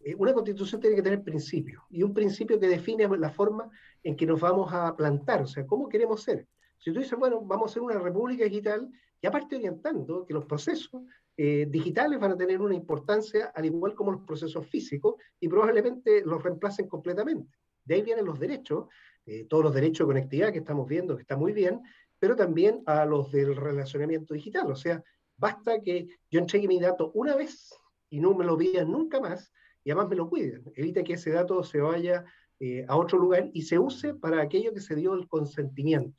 Eh, 0.00 0.14
una 0.16 0.32
constitución 0.32 0.80
tiene 0.80 0.96
que 0.96 1.02
tener 1.02 1.22
principios, 1.22 1.82
y 1.90 2.02
un 2.02 2.14
principio 2.14 2.58
que 2.58 2.66
define 2.66 3.06
la 3.18 3.30
forma 3.30 3.68
en 4.02 4.16
que 4.16 4.24
nos 4.24 4.40
vamos 4.40 4.72
a 4.72 4.96
plantar, 4.96 5.42
o 5.42 5.46
sea, 5.46 5.66
cómo 5.66 5.86
queremos 5.86 6.22
ser. 6.22 6.46
Si 6.78 6.94
tú 6.94 7.00
dices, 7.00 7.18
bueno, 7.18 7.42
vamos 7.42 7.70
a 7.70 7.74
ser 7.74 7.82
una 7.82 7.98
república 7.98 8.44
digital, 8.44 8.90
y 9.20 9.26
aparte 9.26 9.56
orientando 9.56 10.24
que 10.26 10.34
los 10.34 10.44
procesos 10.44 11.02
eh, 11.38 11.66
digitales 11.68 12.18
van 12.18 12.32
a 12.32 12.36
tener 12.36 12.62
una 12.62 12.74
importancia 12.74 13.52
al 13.54 13.66
igual 13.66 13.94
como 13.94 14.12
los 14.12 14.22
procesos 14.22 14.66
físicos 14.68 15.16
y 15.38 15.48
probablemente 15.48 16.22
los 16.24 16.42
reemplacen 16.42 16.88
completamente. 16.88 17.58
De 17.84 17.96
ahí 17.96 18.02
vienen 18.02 18.24
los 18.24 18.40
derechos, 18.40 18.86
eh, 19.26 19.44
todos 19.44 19.64
los 19.64 19.74
derechos 19.74 20.06
de 20.06 20.14
conectividad 20.14 20.52
que 20.52 20.60
estamos 20.60 20.88
viendo, 20.88 21.14
que 21.14 21.22
está 21.22 21.36
muy 21.36 21.52
bien, 21.52 21.82
pero 22.18 22.36
también 22.36 22.82
a 22.86 23.04
los 23.04 23.30
del 23.32 23.54
relacionamiento 23.54 24.32
digital. 24.32 24.70
O 24.70 24.76
sea, 24.76 25.02
basta 25.36 25.82
que 25.82 26.08
yo 26.30 26.40
entregue 26.40 26.68
mi 26.68 26.80
dato 26.80 27.10
una 27.12 27.36
vez 27.36 27.74
y 28.08 28.18
no 28.18 28.34
me 28.34 28.46
lo 28.46 28.56
pidan 28.56 28.90
nunca 28.90 29.20
más 29.20 29.52
y 29.84 29.90
además 29.90 30.08
me 30.08 30.16
lo 30.16 30.30
cuiden. 30.30 30.64
Evita 30.74 31.04
que 31.04 31.14
ese 31.14 31.32
dato 31.32 31.62
se 31.62 31.80
vaya 31.80 32.24
eh, 32.60 32.86
a 32.88 32.96
otro 32.96 33.18
lugar 33.18 33.50
y 33.52 33.62
se 33.62 33.78
use 33.78 34.14
para 34.14 34.40
aquello 34.40 34.72
que 34.72 34.80
se 34.80 34.94
dio 34.94 35.12
el 35.12 35.28
consentimiento. 35.28 36.16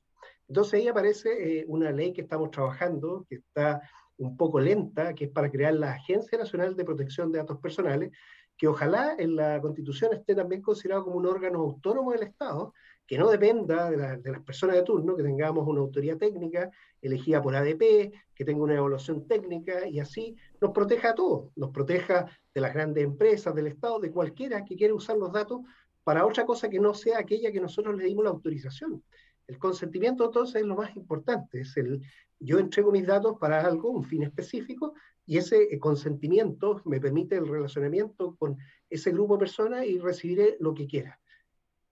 Entonces 0.47 0.76
ahí 0.76 0.88
aparece 0.88 1.65
una 1.68 1.91
ley 1.91 2.13
que 2.13 2.22
estamos 2.22 2.51
trabajando, 2.51 3.26
que 3.28 3.36
está 3.36 3.82
un 4.18 4.38
poco 4.38 4.59
lenta, 4.59 5.13
que 5.13 5.26
es 5.26 5.32
para 5.32 5.49
crear 5.49 5.74
la 5.74 5.93
Agencia 5.93 6.38
Nacional 6.38 6.76
de 6.76 6.86
Protección 6.86 7.32
de 7.32 7.39
Datos 7.39 7.59
Personales, 7.59 8.11
que 8.57 8.68
ojalá 8.68 9.15
en 9.18 9.36
la 9.36 9.61
Constitución 9.61 10.13
esté 10.13 10.34
también 10.34 10.61
considerado 10.61 11.05
como 11.05 11.18
un 11.18 11.28
órgano 11.28 11.59
autónomo 11.59 12.11
del 12.11 12.24
Estado, 12.24 12.74
que 13.05 13.18
no 13.18 13.30
dependa 13.30 13.89
de, 13.89 14.32
las 14.32 14.41
personas 14.41 14.76
de 14.76 14.84
turno, 14.84 15.15
que 15.15 15.24
tengamos 15.24 15.65
una 15.65 15.80
autoridad 15.80 16.18
técnica 16.18 16.70
elegida 17.01 17.41
por 17.41 17.55
ADP, 17.55 18.11
que 18.36 18.45
tenga 18.45 18.63
una 18.63 18.76
evaluación 18.76 19.28
técnica 19.28 19.88
y 19.88 19.99
así 19.99 20.36
nos 20.59 20.72
proteja 20.72 21.11
a 21.11 21.15
todos, 21.15 21.51
nos 21.55 21.70
proteja 21.70 22.26
de 22.53 22.61
las 22.61 22.74
grandes 22.74 23.03
empresas, 23.03 23.55
del 23.55 23.68
Estado, 23.68 23.99
de 23.99 24.11
cualquiera 24.11 24.65
que 24.65 24.76
quiera 24.76 24.93
usar 24.93 25.18
los 25.18 25.32
datos 25.32 25.61
para 26.03 26.26
otra 26.26 26.45
cosa 26.45 26.70
que 26.70 26.80
no 26.80 26.93
sea 26.93 27.20
aquella 27.20 27.51
que 27.51 27.61
nosotros 27.61 27.95
le 27.95 28.05
dimos 28.05 28.26
la 28.26 28.32
autorización. 28.32 29.03
El 29.47 29.57
consentimiento 29.57 30.26
entonces 30.26 30.61
es 30.61 30.68
lo 30.68 30.76
más 30.76 30.93
importante, 30.97 31.61
es 31.61 31.78
el 31.78 32.01
yo 32.39 32.59
entrego 32.59 32.91
mis 32.91 33.05
datos 33.05 33.38
para 33.39 33.61
algo, 33.61 33.89
un 33.89 34.03
fin 34.03 34.23
específico, 34.23 34.93
y 35.25 35.38
ese 35.38 35.63
eh, 35.63 35.79
consentimiento 35.79 36.81
me 36.85 36.99
permite 36.99 37.35
el 37.35 37.47
relacionamiento 37.47 38.35
con 38.38 38.57
ese 38.89 39.11
grupo 39.11 39.35
de 39.35 39.39
personas 39.39 39.85
y 39.85 39.99
recibiré 39.99 40.55
lo 40.59 40.73
que 40.73 40.88
quiera. 40.88 41.19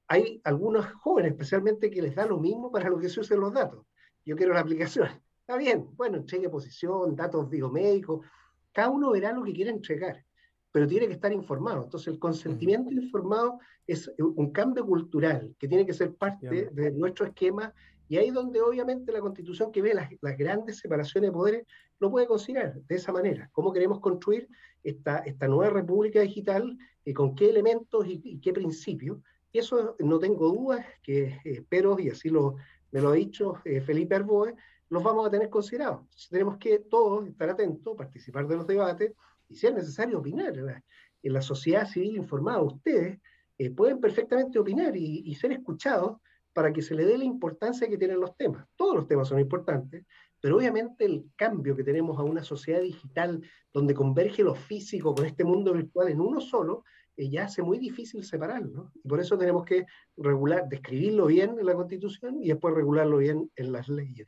Hay 0.07 0.39
algunos 0.43 0.85
jóvenes, 0.93 1.31
especialmente, 1.31 1.89
que 1.89 2.01
les 2.01 2.15
da 2.15 2.25
lo 2.25 2.39
mismo 2.39 2.71
para 2.71 2.89
lo 2.89 2.97
que 2.97 3.09
se 3.09 3.19
usen 3.19 3.39
los 3.39 3.53
datos. 3.53 3.85
Yo 4.23 4.35
quiero 4.35 4.53
la 4.53 4.61
aplicación. 4.61 5.07
Está 5.41 5.57
bien, 5.57 5.87
bueno, 5.95 6.17
entregue 6.17 6.49
posición, 6.49 7.15
datos 7.15 7.49
biomédicos. 7.49 8.25
Cada 8.71 8.89
uno 8.89 9.11
verá 9.11 9.31
lo 9.33 9.43
que 9.43 9.53
quiera 9.53 9.69
entregar, 9.71 10.25
pero 10.71 10.87
tiene 10.87 11.07
que 11.07 11.13
estar 11.13 11.31
informado. 11.31 11.83
Entonces, 11.83 12.07
el 12.07 12.19
consentimiento 12.19 12.91
informado 12.91 13.59
es 13.85 14.11
un 14.17 14.51
cambio 14.51 14.85
cultural 14.85 15.55
que 15.59 15.67
tiene 15.67 15.85
que 15.85 15.93
ser 15.93 16.15
parte 16.15 16.69
de 16.71 16.91
nuestro 16.91 17.27
esquema 17.27 17.73
y 18.08 18.18
ahí 18.18 18.30
donde 18.30 18.62
obviamente 18.62 19.12
la 19.12 19.20
constitución 19.20 19.72
que 19.72 19.82
ve 19.82 19.93
las, 19.93 20.38
grandes 20.38 20.78
separaciones 20.78 21.30
de 21.30 21.34
poderes 21.34 21.68
lo 21.99 22.12
puede 22.12 22.28
considerar 22.28 22.76
de 22.76 22.95
esa 22.95 23.12
manera. 23.12 23.49
¿Cómo 23.51 23.72
queremos 23.72 23.99
construir 23.99 24.47
esta, 24.84 25.20
esta 25.20 25.47
nueva 25.47 25.72
república 25.72 26.22
digital? 26.22 26.78
y 27.03 27.14
¿Con 27.14 27.36
qué 27.36 27.49
elementos 27.49 28.06
y, 28.08 28.39
qué 28.39 28.53
principios? 28.53 29.20
Y 29.51 29.60
eso 29.60 29.95
no 29.99 30.20
tengo 30.20 30.49
dudas 30.49 30.86
que 31.01 31.24
eh, 31.24 31.41
espero, 31.43 31.97
y 31.99 32.10
así 32.10 32.30
lo, 32.30 32.56
me 32.91 33.01
lo 33.01 33.10
ha 33.10 33.14
dicho 33.14 33.56
eh, 33.64 33.82
Felipe 33.82 34.16
Arboe, 34.16 34.56
los 34.89 35.03
vamos 35.03 35.26
a 35.26 35.32
tener 35.32 35.49
considerados. 35.49 36.01
tenemos 36.30 36.58
que 36.58 36.80
todos 36.80 37.28
estar 37.28 37.49
atentos, 37.49 37.95
participar 37.95 38.47
de 38.47 38.58
los 38.58 38.68
debates 38.68 39.14
y 39.49 39.56
si 39.56 39.68
es 39.68 39.74
necesario 39.74 40.20
opinar. 40.20 40.84
En 41.24 41.34
la 41.34 41.41
sociedad 41.41 41.88
civil 41.88 42.18
informada, 42.18 42.62
ustedes 42.62 43.20
eh, 43.58 43.72
pueden 43.72 43.99
perfectamente 43.99 44.60
opinar 44.60 44.95
y, 44.95 45.24
y 45.26 45.36
ser 45.36 45.53
escuchados 45.53 46.18
para 46.56 46.72
que 46.72 46.82
se 46.82 46.95
le 46.95 47.06
dé 47.06 47.18
la 47.18 47.26
importancia 47.26 47.89
que 47.89 47.97
tienen 47.97 48.22
los 48.22 48.38
temas. 48.38 48.66
Todos 48.78 48.95
los 48.95 49.08
temas 49.10 49.28
son 49.28 49.41
importantes, 49.41 50.06
pero 50.39 50.56
obviamente 50.56 51.03
el 51.03 51.26
cambio 51.36 51.76
que 51.76 51.84
tenemos 51.84 52.18
a 52.18 52.24
una 52.24 52.45
sociedad 52.45 52.82
digital 52.82 53.41
donde 53.74 53.93
converge 53.93 54.41
lo 54.41 54.56
físico 54.56 55.14
con 55.14 55.26
este 55.26 55.43
mundo 55.43 55.74
virtual 55.74 56.08
en 56.08 56.22
uno 56.22 56.39
solo, 56.39 56.86
eh, 57.18 57.30
ya 57.30 57.43
hace 57.43 57.62
muy 57.62 57.78
difícil 57.78 58.24
separarlo. 58.24 58.93
Y 59.03 59.06
por 59.06 59.20
eso 59.20 59.38
tenemos 59.38 59.66
que 59.66 59.86
regular, 60.16 60.70
describirlo 60.70 61.26
bien 61.26 61.60
en 61.60 61.66
la 61.66 61.76
Constitución 61.76 62.41
y 62.41 62.47
después 62.47 62.74
regularlo 62.74 63.18
bien 63.18 63.51
en 63.58 63.74
las 63.74 63.89
leyes. 63.89 64.26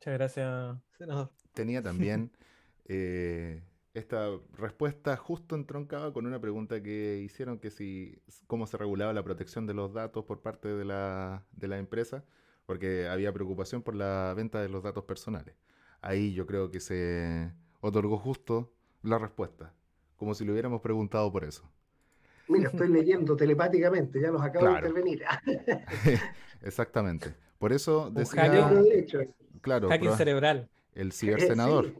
Muchas 0.00 0.14
gracias, 0.14 0.76
senador. 0.98 1.30
Tenía 1.52 1.80
también 1.80 2.32
eh, 2.86 3.62
esta 3.94 4.28
respuesta 4.58 5.16
justo 5.16 5.54
entroncaba 5.54 6.12
con 6.12 6.26
una 6.26 6.40
pregunta 6.40 6.82
que 6.82 7.22
hicieron 7.24 7.60
que 7.60 7.70
si 7.70 8.18
cómo 8.48 8.66
se 8.66 8.76
regulaba 8.76 9.12
la 9.12 9.22
protección 9.22 9.66
de 9.66 9.74
los 9.74 9.92
datos 9.94 10.24
por 10.24 10.42
parte 10.42 10.68
de 10.68 10.84
la, 10.84 11.46
de 11.52 11.68
la 11.68 11.78
empresa, 11.78 12.24
porque 12.66 13.06
había 13.06 13.32
preocupación 13.32 13.82
por 13.82 13.94
la 13.94 14.34
venta 14.36 14.60
de 14.60 14.68
los 14.68 14.82
datos 14.82 15.04
personales. 15.04 15.54
Ahí 16.00 16.34
yo 16.34 16.44
creo 16.44 16.70
que 16.72 16.80
se 16.80 17.52
otorgó 17.80 18.18
justo 18.18 18.72
la 19.02 19.18
respuesta, 19.18 19.72
como 20.16 20.34
si 20.34 20.44
le 20.44 20.50
hubiéramos 20.50 20.80
preguntado 20.80 21.30
por 21.30 21.44
eso. 21.44 21.70
Mira, 22.48 22.70
estoy 22.70 22.88
leyendo 22.88 23.36
telepáticamente, 23.36 24.20
ya 24.20 24.30
los 24.30 24.42
acabo 24.42 24.66
de 24.66 24.72
intervenir. 24.72 25.22
Exactamente. 26.62 27.34
Por 27.58 27.72
eso 27.72 28.10
decía... 28.10 28.70
Claro, 29.62 29.88
hacking 29.88 30.12
cerebral. 30.12 30.68
El 30.94 31.12
cibersenador. 31.14 31.94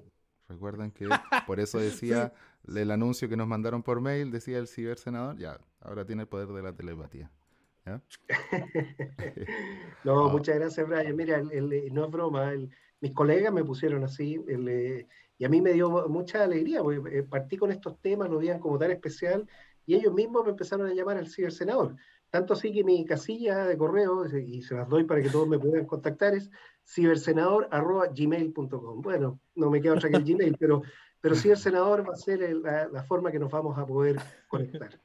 Recuerden 0.49 0.91
que 0.91 1.09
por 1.47 1.61
eso 1.61 1.79
decía 1.91 2.33
el 2.67 2.91
anuncio 2.91 3.29
que 3.29 3.37
nos 3.37 3.47
mandaron 3.47 3.83
por 3.83 4.01
mail, 4.01 4.31
decía 4.31 4.59
el 4.59 4.69
cibersenador, 4.69 5.37
ya, 5.37 5.59
ahora 5.81 6.05
tiene 6.05 6.23
el 6.23 6.29
poder 6.29 6.49
de 6.49 6.63
la 6.63 6.73
telepatía. 6.73 7.31
no, 10.05 10.27
ah. 10.27 10.33
muchas 10.33 10.57
gracias, 10.57 10.89
Brian. 10.89 11.15
Mira, 11.15 11.43
no 11.43 12.05
es 12.05 12.11
broma, 12.11 12.53
mis 13.01 13.13
colegas 13.13 13.53
me 13.53 13.65
pusieron 13.65 14.05
así, 14.05 14.43
eh, 14.49 15.07
y 15.37 15.45
a 15.45 15.49
mí 15.49 15.61
me 15.61 15.73
dio 15.73 16.09
mucha 16.09 16.45
alegría, 16.45 16.83
porque 16.83 17.19
eh, 17.19 17.23
partí 17.23 17.57
con 17.57 17.71
estos 17.71 18.01
temas, 18.01 18.31
lo 18.31 18.39
veían 18.39 18.59
como 18.59 18.79
tan 18.79 18.91
especial, 18.91 19.47
y 19.85 19.97
ellos 19.97 20.15
mismos 20.15 20.45
me 20.45 20.51
empezaron 20.51 20.89
a 20.89 20.95
llamar 20.95 21.19
al 21.19 21.29
cibersenador. 21.29 21.97
Tanto 22.31 22.55
así 22.55 22.73
que 22.73 22.83
mi 22.83 23.05
casilla 23.05 23.67
de 23.67 23.77
correo, 23.77 24.25
y 24.27 24.63
se 24.63 24.75
las 24.75 24.89
doy 24.89 25.05
para 25.05 25.21
que 25.21 25.29
todos 25.29 25.47
me 25.47 25.59
puedan 25.59 25.85
contactar, 25.85 26.35
es 26.35 26.51
cibersenador.gmail.com. 26.87 29.03
Bueno, 29.03 29.41
no 29.55 29.71
me 29.71 29.81
queda 29.81 29.95
otra 29.95 30.11
que 30.11 30.17
el 30.17 30.25
Gmail, 30.25 30.57
pero, 30.59 30.83
pero 31.21 31.35
cibersenador 31.35 32.07
va 32.09 32.15
a 32.15 32.17
ser 32.17 32.41
la, 32.57 33.03
forma 33.05 33.33
que 33.33 33.39
nos 33.39 33.51
vamos 33.51 33.79
a 33.79 33.87
poder 33.87 34.21
conectar. 34.49 35.01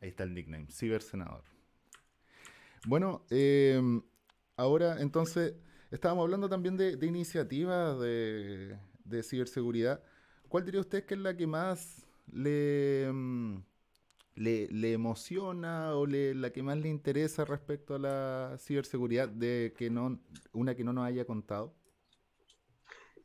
Ahí 0.00 0.08
está 0.08 0.24
el 0.24 0.34
nickname, 0.34 0.66
cibersenador. 0.70 1.44
Bueno, 2.86 3.26
em, 3.28 4.02
ahora 4.56 4.98
entonces 5.00 5.54
estábamos 5.90 6.24
hablando 6.24 6.48
también 6.48 6.78
de, 6.78 6.98
iniciativas 7.02 8.00
de, 8.00 8.78
de, 9.04 9.22
ciberseguridad. 9.22 10.02
¿Cuál 10.48 10.64
diría 10.64 10.80
usted 10.80 11.04
que 11.04 11.14
es 11.14 11.20
la 11.20 11.36
que 11.36 11.46
más 11.46 12.06
le, 12.32 13.04
em, 13.04 13.62
le, 14.34 14.92
emociona 14.92 15.94
o 15.94 16.06
la 16.06 16.50
que 16.50 16.62
más 16.62 16.78
le 16.78 16.88
interesa 16.88 17.44
respecto 17.44 17.94
a 17.94 17.98
la 17.98 18.56
ciberseguridad 18.58 19.28
de 19.28 19.74
que 19.76 19.90
no, 19.90 20.20
una 20.52 20.74
que 20.74 20.84
no 20.84 20.92
nos 20.92 21.06
haya 21.06 21.24
contado? 21.24 21.74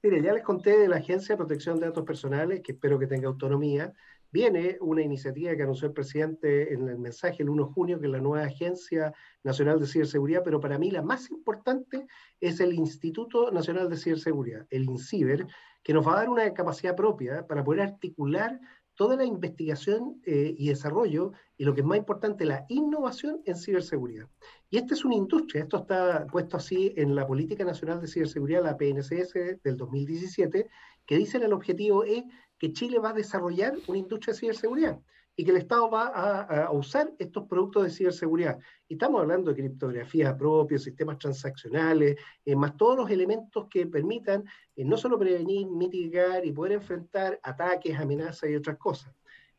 Mire, 0.04 0.22
ya 0.22 0.34
les 0.34 0.44
conté 0.44 0.78
de 0.78 0.88
la 0.88 0.98
Agencia 0.98 1.34
de 1.34 1.38
Protección 1.38 1.80
de 1.80 1.88
Datos 1.88 2.06
Personales, 2.06 2.62
que 2.62 2.74
espero 2.74 3.00
que 3.00 3.08
tenga 3.08 3.28
autonomía. 3.28 3.92
Viene 4.32 4.78
una 4.82 5.02
iniciativa 5.02 5.56
que 5.56 5.64
anunció 5.64 5.88
el 5.88 5.94
presidente 5.94 6.74
en 6.74 6.88
el 6.88 7.00
mensaje 7.00 7.42
el 7.42 7.50
1 7.50 7.66
de 7.66 7.74
junio, 7.74 8.00
que 8.00 8.06
es 8.06 8.12
la 8.12 8.20
nueva 8.20 8.46
Agencia 8.46 9.14
Nacional 9.44 9.80
de 9.80 9.88
Ciberseguridad, 9.88 10.44
pero 10.44 10.60
para 10.60 10.78
mí 10.78 10.92
la 10.92 11.02
más 11.02 11.32
importante 11.32 12.06
es 12.40 12.60
el 12.60 12.74
Instituto 12.74 13.50
Nacional 13.50 13.90
de 13.90 13.98
Ciberseguridad, 13.98 14.68
el 14.70 14.84
INCIBER, 14.84 15.48
que 15.82 15.94
nos 15.94 16.06
va 16.06 16.14
a 16.14 16.18
dar 16.18 16.30
una 16.30 16.54
capacidad 16.54 16.96
propia 16.96 17.48
para 17.48 17.64
poder 17.64 17.82
articular 17.82 18.60
toda 18.96 19.16
la 19.16 19.26
investigación 19.26 20.22
eh, 20.26 20.56
y 20.58 20.70
desarrollo 20.70 21.34
y 21.58 21.66
lo 21.66 21.74
que 21.74 21.82
es 21.82 21.88
más 21.88 21.98
importante, 21.98 22.46
la 22.46 22.66
innovación 22.70 23.42
en 23.46 23.56
ciberseguridad. 23.56 24.28
Y 24.70 24.78
esta 24.78 24.94
es 24.94 25.06
una 25.06 25.16
industria, 25.16 25.64
esto 25.64 25.78
está 25.78 26.26
puesto 26.28 26.58
así 26.58 26.94
en 26.96 27.16
la 27.16 27.28
Política 27.28 27.64
Nacional 27.64 28.02
de 28.02 28.08
Ciberseguridad, 28.08 28.64
la 28.64 28.78
PNCS 28.78 29.62
del 29.64 29.78
2017, 29.78 30.70
que 31.06 31.18
dice 31.18 31.38
el 31.38 31.54
objetivo 31.54 32.04
es 32.04 32.24
que 32.58 32.74
Chile 32.74 33.00
va 33.00 33.10
a 33.10 33.14
desarrollar 33.14 33.76
una 33.88 33.98
industria 33.98 34.34
de 34.34 34.40
ciberseguridad 34.40 35.00
y 35.36 35.44
que 35.44 35.52
el 35.52 35.58
Estado 35.58 35.90
va 35.90 36.08
a, 36.08 36.72
usar 36.72 37.12
estos 37.20 37.48
productos 37.48 37.84
de 37.84 37.90
ciberseguridad. 37.90 38.58
Y 38.88 38.94
estamos 38.94 39.22
hablando 39.22 39.52
de 39.52 39.62
criptografía 39.62 40.36
propia, 40.38 40.78
sistemas 40.78 41.18
transaccionales, 41.18 42.16
eh, 42.46 42.56
más 42.56 42.78
todos 42.78 42.98
los 42.98 43.10
elementos 43.10 43.68
que 43.70 43.86
permitan 43.86 44.46
eh, 44.76 44.86
no 44.86 44.96
solo 44.98 45.20
prevenir, 45.20 45.68
mitigar 45.68 46.46
y 46.46 46.52
poder 46.52 46.74
enfrentar 46.74 47.40
ataques, 47.44 47.98
amenazas 47.98 48.50
y 48.50 48.56
otras 48.56 48.78
cosas. 48.78 49.14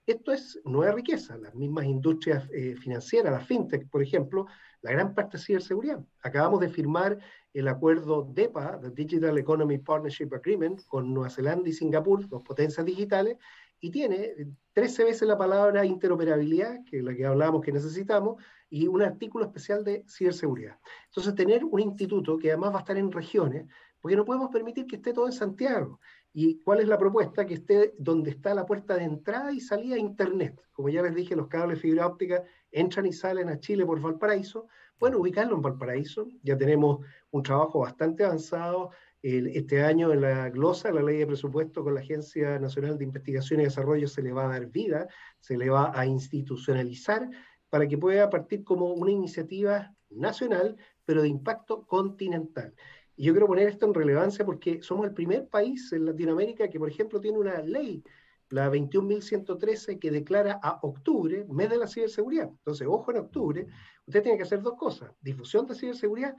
Esto 0.07 0.33
es 0.33 0.61
nueva 0.65 0.93
riqueza. 0.93 1.37
Las 1.37 1.55
mismas 1.55 1.85
industrias 1.85 2.49
eh, 2.53 2.77
financieras, 2.77 3.33
las 3.33 3.47
fintech, 3.47 3.89
por 3.91 4.03
ejemplo, 4.03 4.47
la 4.83 4.93
gran 4.93 5.15
parte 5.15 5.37
es 5.37 5.45
ciberseguridad. 5.45 5.99
Acabamos 6.23 6.61
de 6.61 6.69
firmar 6.69 7.19
el 7.53 7.67
acuerdo 7.69 8.31
DEPA, 8.33 8.79
the 8.81 8.91
Digital 8.91 9.37
Economy 9.37 9.79
Partnership 9.79 10.29
Agreement, 10.33 10.87
con 10.87 11.13
Nueva 11.13 11.29
Zelanda 11.29 11.69
y 11.69 11.73
Singapur, 11.73 12.29
dos 12.29 12.43
potencias 12.43 12.87
digitales, 12.87 13.37
y 13.81 13.91
tiene 13.91 14.35
13 14.73 15.05
veces 15.05 15.29
la 15.29 15.39
palabra 15.39 15.85
interoperabilidad, 15.85 16.85
que 16.85 16.99
es 16.99 17.05
la 17.05 17.15
que 17.15 17.27
hablábamos 17.27 17.63
que 17.63 17.73
necesitamos, 17.73 18.43
y 18.69 18.87
un 18.89 19.03
artículo 19.03 19.45
especial 19.45 19.85
de 19.85 20.05
ciberseguridad. 20.09 20.79
Entonces, 21.07 21.35
tener 21.35 21.65
un 21.65 21.81
instituto 21.81 22.37
que 22.39 22.51
además 22.51 22.73
va 22.73 22.77
a 22.77 22.81
estar 22.81 22.97
en 22.97 23.13
regiones, 23.13 23.67
porque 24.01 24.17
no 24.17 24.25
podemos 24.25 24.51
permitir 24.51 24.87
que 24.87 24.97
esté 24.97 25.13
todo 25.13 25.27
en 25.27 25.33
Santiago. 25.33 26.01
¿Y 26.33 26.61
cuál 26.61 26.81
es 26.81 26.89
la 26.89 26.99
propuesta? 26.99 27.47
Que 27.47 27.55
esté 27.55 27.95
donde 27.99 28.31
está 28.31 28.55
la 28.55 28.67
puerta 28.67 28.95
de 28.97 29.05
entrada 29.05 29.53
y 29.53 29.61
salida 29.61 29.97
a 29.97 29.99
Internet. 29.99 30.61
Como 30.73 30.91
ya 30.91 31.03
les 31.03 31.15
dije, 31.15 31.35
los 31.35 31.49
cables 31.49 31.81
fibra 31.81 32.07
óptica 32.07 32.45
entran 32.71 33.07
y 33.07 33.13
salen 33.13 33.49
a 33.49 33.59
Chile 33.59 33.87
por 33.87 34.01
Valparaíso. 34.01 34.69
Bueno, 34.99 35.19
ubicarlo 35.19 35.57
en 35.57 35.63
Valparaíso. 35.63 36.29
Ya 36.43 36.57
tenemos 36.57 37.05
un 37.31 37.43
trabajo 37.43 37.81
bastante 37.81 38.25
avanzado 38.25 38.91
este 39.23 39.83
año 39.83 40.13
en 40.13 40.21
la 40.21 40.51
glosa, 40.51 40.93
la 40.93 41.03
ley 41.03 41.19
de 41.19 41.27
presupuesto 41.27 41.83
con 41.83 41.95
la 41.95 42.01
Agencia 42.01 42.59
Nacional 42.59 42.97
de 42.97 43.05
Investigación 43.05 43.61
y 43.61 43.65
Desarrollo 43.65 44.07
se 44.07 44.23
le 44.23 44.33
va 44.33 44.45
a 44.45 44.49
dar 44.49 44.67
vida, 44.67 45.09
se 45.41 45.59
le 45.59 45.69
va 45.71 45.93
a 45.99 46.07
institucionalizar 46.07 47.29
para 47.69 47.89
que 47.89 47.99
pueda 47.99 48.31
partir 48.31 48.63
como 48.63 48.93
una 48.93 49.11
iniciativa 49.11 49.93
nacional, 50.11 50.77
pero 51.05 51.23
de 51.23 51.29
impacto 51.29 51.85
continental. 51.87 52.75
Y 53.17 53.25
yo 53.25 53.33
quiero 53.33 53.47
poner 53.47 53.69
esto 53.69 53.87
en 53.87 53.95
relevancia 53.95 54.45
porque 54.45 54.83
somos 54.83 55.07
el 55.07 55.15
primer 55.15 55.49
país 55.49 55.93
en 55.93 56.05
Latinoamérica 56.05 56.69
que, 56.69 56.79
por 56.79 56.89
ejemplo, 56.89 57.21
tiene 57.21 57.39
una 57.39 57.61
ley, 57.63 58.05
la 58.51 58.71
21.113, 58.71 59.99
que 59.99 60.11
declara 60.11 60.61
a 60.63 60.79
octubre 60.83 61.45
mes 61.49 61.71
de 61.71 61.79
la 61.79 61.89
ciberseguridad. 61.89 62.49
Entonces, 62.49 62.87
ojo 62.89 63.11
en 63.11 63.17
octubre, 63.17 63.67
usted 64.07 64.23
tiene 64.23 64.37
que 64.37 64.45
hacer 64.45 64.63
dos 64.63 64.75
cosas, 64.75 65.11
difusión 65.21 65.67
de 65.67 65.75
ciberseguridad 65.75 66.37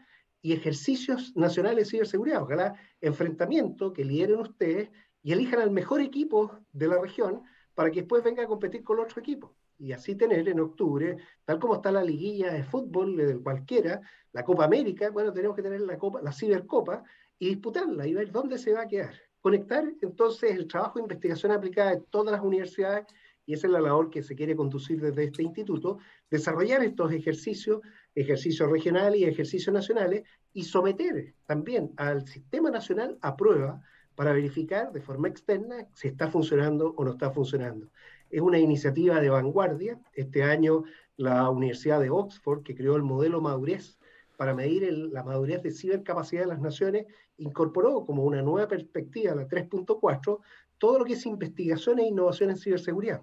y 0.48 0.54
ejercicios 0.54 1.36
nacionales 1.36 1.84
de 1.84 1.92
ciberseguridad. 1.92 2.42
Ojalá 2.42 2.74
enfrentamiento 3.02 3.92
que 3.92 4.06
lideren 4.06 4.40
ustedes 4.40 4.90
y 5.22 5.34
elijan 5.34 5.60
al 5.60 5.72
mejor 5.72 6.00
equipo 6.00 6.60
de 6.72 6.88
la 6.88 7.02
región 7.02 7.44
para 7.74 7.92
que 7.92 8.00
después 8.00 8.24
venga 8.24 8.44
a 8.44 8.48
competir 8.48 8.82
con 8.82 8.98
otro 8.98 9.20
equipo. 9.20 9.54
Y 9.78 9.92
así 9.92 10.16
tener 10.16 10.48
en 10.48 10.62
octubre, 10.62 11.18
tal 11.44 11.60
como 11.60 11.76
está 11.76 11.92
la 11.92 12.02
liguilla 12.02 12.54
de 12.54 12.64
fútbol 12.64 13.18
de 13.18 13.38
cualquiera, 13.40 14.00
la 14.32 14.46
Copa 14.46 14.64
América, 14.64 15.10
bueno, 15.10 15.34
tenemos 15.34 15.54
que 15.54 15.64
tener 15.64 15.82
la 15.82 15.98
Copa, 15.98 16.22
la 16.22 16.32
Cibercopa 16.32 17.04
y 17.38 17.50
disputarla 17.50 18.08
y 18.08 18.14
ver 18.14 18.32
dónde 18.32 18.58
se 18.58 18.72
va 18.72 18.84
a 18.84 18.88
quedar. 18.88 19.16
Conectar 19.42 19.84
entonces 20.02 20.52
el 20.56 20.66
trabajo 20.66 20.98
de 20.98 21.04
investigación 21.04 21.52
aplicada 21.52 21.92
de 21.92 22.04
todas 22.10 22.32
las 22.32 22.42
universidades 22.42 23.06
y 23.46 23.54
esa 23.54 23.68
es 23.68 23.74
la 23.74 23.82
labor 23.82 24.10
que 24.10 24.22
se 24.24 24.36
quiere 24.36 24.56
conducir 24.56 25.02
desde 25.02 25.24
este 25.24 25.42
instituto, 25.42 26.00
desarrollar 26.30 26.84
estos 26.84 27.12
ejercicios, 27.14 27.82
ejercicios 28.22 28.70
regionales 28.72 29.20
y 29.20 29.26
ejercicios 29.26 29.74
nacionales, 29.74 30.24
y 30.54 30.64
someter 30.64 31.36
también 31.46 31.92
al 31.98 32.28
sistema 32.28 32.72
nacional 32.72 33.18
a 33.22 33.38
prueba 33.38 33.82
para 34.16 34.34
verificar 34.34 34.92
de 34.92 35.02
forma 35.02 35.28
externa 35.28 35.88
si 35.94 36.08
está 36.08 36.28
funcionando 36.28 36.96
o 36.98 37.06
no 37.06 37.12
está 37.12 37.30
funcionando. 37.30 37.92
Es 38.32 38.42
una 38.42 38.58
iniciativa 38.58 39.22
de 39.22 39.30
vanguardia. 39.30 40.00
Este 40.14 40.44
año 40.44 40.84
la 41.18 41.48
Universidad 41.50 42.00
de 42.00 42.10
Oxford, 42.10 42.64
que 42.64 42.76
creó 42.76 42.96
el 42.96 43.04
modelo 43.04 43.40
madurez 43.40 44.00
para 44.36 44.56
medir 44.56 44.92
la 44.92 45.24
madurez 45.24 45.62
de 45.62 45.72
cibercapacidad 45.72 46.42
de 46.42 46.48
las 46.48 46.60
naciones, 46.60 47.06
incorporó 47.38 48.04
como 48.06 48.24
una 48.24 48.42
nueva 48.42 48.68
perspectiva, 48.68 49.36
la 49.36 49.48
3.4, 49.48 50.40
todo 50.80 51.00
lo 51.00 51.06
que 51.06 51.14
es 51.14 51.26
investigación 51.26 52.00
e 52.00 52.08
innovación 52.08 52.50
en 52.50 52.58
ciberseguridad. 52.58 53.22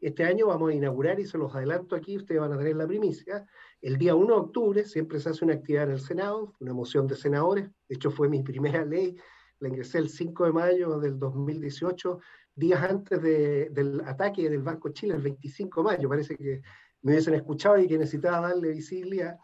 Este 0.00 0.24
año 0.24 0.48
vamos 0.48 0.70
a 0.70 0.74
inaugurar, 0.74 1.20
y 1.20 1.26
se 1.26 1.38
los 1.38 1.54
adelanto 1.54 1.94
aquí, 1.94 2.16
ustedes 2.16 2.40
van 2.40 2.52
a 2.52 2.58
tener 2.58 2.76
la 2.76 2.86
primicia, 2.86 3.46
el 3.82 3.98
día 3.98 4.14
1 4.14 4.26
de 4.26 4.40
octubre 4.40 4.84
siempre 4.84 5.20
se 5.20 5.28
hace 5.28 5.44
una 5.44 5.54
actividad 5.54 5.84
en 5.84 5.90
el 5.90 6.00
Senado, 6.00 6.54
una 6.60 6.72
moción 6.72 7.06
de 7.06 7.16
senadores, 7.16 7.68
de 7.88 7.94
hecho 7.94 8.10
fue 8.10 8.28
mi 8.28 8.42
primera 8.42 8.84
ley, 8.84 9.16
la 9.58 9.68
ingresé 9.68 9.98
el 9.98 10.08
5 10.08 10.44
de 10.46 10.52
mayo 10.52 10.98
del 10.98 11.18
2018, 11.18 12.20
días 12.54 12.82
antes 12.82 13.20
del 13.20 14.02
ataque 14.06 14.48
del 14.48 14.62
Banco 14.62 14.90
Chile, 14.90 15.14
el 15.14 15.22
25 15.22 15.82
de 15.82 15.84
mayo, 15.84 16.08
parece 16.08 16.36
que 16.36 16.62
me 17.02 17.12
hubiesen 17.12 17.34
escuchado 17.34 17.78
y 17.78 17.88
que 17.88 17.98
necesitaba 17.98 18.48
darle 18.48 18.70
visibilidad, 18.70 19.36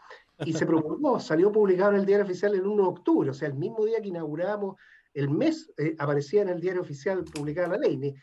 y 0.45 0.53
se 0.53 0.64
propone, 0.64 0.99
salió 1.20 1.51
publicado 1.51 1.91
en 1.93 2.01
el 2.01 2.07
diario 2.07 2.24
oficial 2.24 2.55
el 2.55 2.66
1 2.66 2.82
de 2.82 2.89
octubre, 2.89 3.30
o 3.30 3.34
sea, 3.34 3.49
el 3.49 3.55
mismo 3.55 3.84
día 3.84 4.01
que 4.01 4.09
inauguramos 4.09 4.76
el 5.14 5.30
mes, 5.30 5.72
eh, 5.78 5.97
aparecía 5.99 6.43
en 6.43 6.49
el 6.49 6.61
diario 6.61 6.82
oficial 6.82 7.24
publicada 7.24 7.68
la 7.68 7.78
ley 7.78 8.14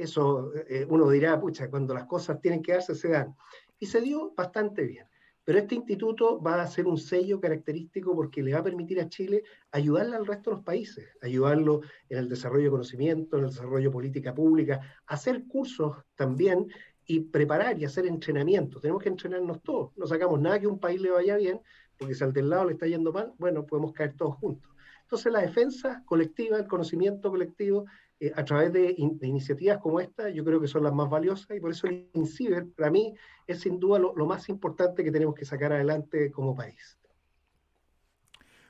eso 0.00 0.52
eh, 0.54 0.86
uno 0.88 1.10
dirá, 1.10 1.38
pucha, 1.38 1.68
cuando 1.68 1.92
las 1.92 2.06
cosas 2.06 2.40
tienen 2.40 2.62
que 2.62 2.72
darse, 2.72 2.94
se 2.94 3.08
dan. 3.08 3.36
Y 3.78 3.86
se 3.86 4.00
dio 4.00 4.32
bastante 4.34 4.84
bien. 4.84 5.06
Pero 5.50 5.58
este 5.58 5.74
instituto 5.74 6.40
va 6.40 6.62
a 6.62 6.66
ser 6.68 6.86
un 6.86 6.96
sello 6.96 7.40
característico 7.40 8.14
porque 8.14 8.40
le 8.40 8.52
va 8.52 8.60
a 8.60 8.62
permitir 8.62 9.00
a 9.00 9.08
Chile 9.08 9.42
ayudarle 9.72 10.14
al 10.14 10.24
resto 10.24 10.50
de 10.50 10.54
los 10.54 10.64
países, 10.64 11.08
ayudarlo 11.22 11.80
en 12.08 12.18
el 12.18 12.28
desarrollo 12.28 12.66
de 12.66 12.70
conocimiento, 12.70 13.36
en 13.36 13.42
el 13.42 13.50
desarrollo 13.50 13.88
de 13.88 13.92
política 13.92 14.32
pública, 14.32 14.80
hacer 15.08 15.48
cursos 15.48 15.96
también 16.14 16.68
y 17.04 17.18
preparar 17.18 17.76
y 17.80 17.84
hacer 17.84 18.06
entrenamiento. 18.06 18.78
Tenemos 18.78 19.02
que 19.02 19.08
entrenarnos 19.08 19.60
todos. 19.64 19.90
No 19.96 20.06
sacamos 20.06 20.40
nada 20.40 20.60
que 20.60 20.68
un 20.68 20.78
país 20.78 21.00
le 21.00 21.10
vaya 21.10 21.36
bien, 21.36 21.60
porque 21.98 22.14
si 22.14 22.22
al 22.22 22.32
del 22.32 22.48
lado 22.48 22.66
le 22.66 22.74
está 22.74 22.86
yendo 22.86 23.12
mal, 23.12 23.34
bueno, 23.36 23.66
podemos 23.66 23.92
caer 23.92 24.14
todos 24.14 24.36
juntos. 24.36 24.70
Entonces 25.02 25.32
la 25.32 25.40
defensa 25.40 26.04
colectiva, 26.06 26.58
el 26.58 26.68
conocimiento 26.68 27.28
colectivo, 27.28 27.86
eh, 28.20 28.32
a 28.36 28.44
través 28.44 28.70
de, 28.70 28.94
iniciativas 28.98 29.78
como 29.78 29.98
esta, 29.98 30.28
yo 30.28 30.44
creo 30.44 30.60
que 30.60 30.68
son 30.68 30.84
las 30.84 30.92
más 30.92 31.08
valiosas 31.08 31.56
y 31.56 31.60
por 31.60 31.70
eso 31.70 31.86
el 31.86 32.10
INCIBER 32.12 32.70
para 32.72 32.90
mí 32.90 33.14
es 33.46 33.60
sin 33.60 33.80
duda 33.80 33.98
lo, 33.98 34.26
más 34.26 34.50
importante 34.50 35.02
que 35.02 35.10
tenemos 35.10 35.34
que 35.34 35.46
sacar 35.46 35.72
adelante 35.72 36.30
como 36.30 36.54
país. 36.54 36.98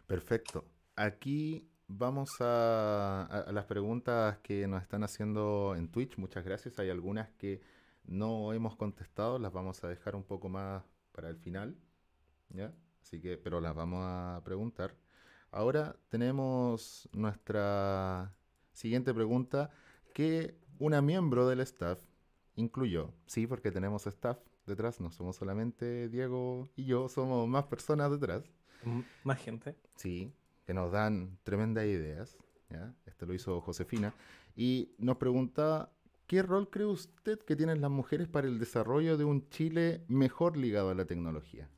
Perfecto. 0.06 0.64
Aquí 0.94 1.68
vamos 1.88 2.36
a, 2.38 3.46
las 3.52 3.64
preguntas 3.64 4.38
que 4.38 4.68
nos 4.68 4.82
están 4.82 5.02
haciendo 5.02 5.74
en 5.76 5.90
Twitch. 5.90 6.16
Muchas 6.16 6.44
gracias. 6.44 6.78
Hay 6.78 6.88
algunas 6.88 7.30
que 7.32 7.60
no 8.04 8.52
hemos 8.52 8.76
contestado, 8.76 9.40
las 9.40 9.52
vamos 9.52 9.82
a 9.82 9.88
dejar 9.88 10.14
un 10.14 10.22
poco 10.22 10.48
más 10.48 10.84
para 11.10 11.28
el 11.28 11.36
final. 11.36 11.76
¿ya? 12.50 12.72
Así 13.02 13.20
que, 13.20 13.36
pero 13.36 13.60
las 13.60 13.74
vamos 13.74 14.00
a 14.04 14.42
preguntar. 14.44 14.94
Ahora 15.50 15.96
tenemos 16.08 17.08
nuestra 17.12 18.32
Siguiente 18.80 19.12
pregunta, 19.12 19.68
¿qué 20.14 20.56
una 20.78 21.02
miembro 21.02 21.46
del 21.46 21.60
staff 21.60 22.00
incluyó? 22.56 23.12
Sí, 23.26 23.46
porque 23.46 23.70
tenemos 23.70 24.06
staff 24.06 24.38
detrás, 24.66 25.02
no 25.02 25.10
somos 25.10 25.36
solamente 25.36 26.08
Diego 26.08 26.66
y 26.76 26.86
yo, 26.86 27.10
somos 27.10 27.46
más 27.46 27.64
personas 27.64 28.10
detrás. 28.10 28.50
Más 29.22 29.38
gente. 29.38 29.76
Sí, 29.96 30.32
que 30.64 30.72
nos 30.72 30.92
dan 30.92 31.36
tremendas 31.42 31.84
ideas. 31.84 32.38
¿ya? 32.70 32.94
Esto 33.04 33.26
lo 33.26 33.34
hizo 33.34 33.60
Josefina. 33.60 34.14
Y 34.56 34.94
nos 34.96 35.18
pregunta, 35.18 35.92
¿qué 36.26 36.42
rol 36.42 36.70
cree 36.70 36.86
usted 36.86 37.38
que 37.40 37.56
tienen 37.56 37.82
las 37.82 37.90
mujeres 37.90 38.28
para 38.28 38.48
el 38.48 38.58
desarrollo 38.58 39.18
de 39.18 39.24
un 39.24 39.46
Chile 39.50 40.06
mejor 40.08 40.56
ligado 40.56 40.88
a 40.88 40.94
la 40.94 41.04
tecnología? 41.04 41.68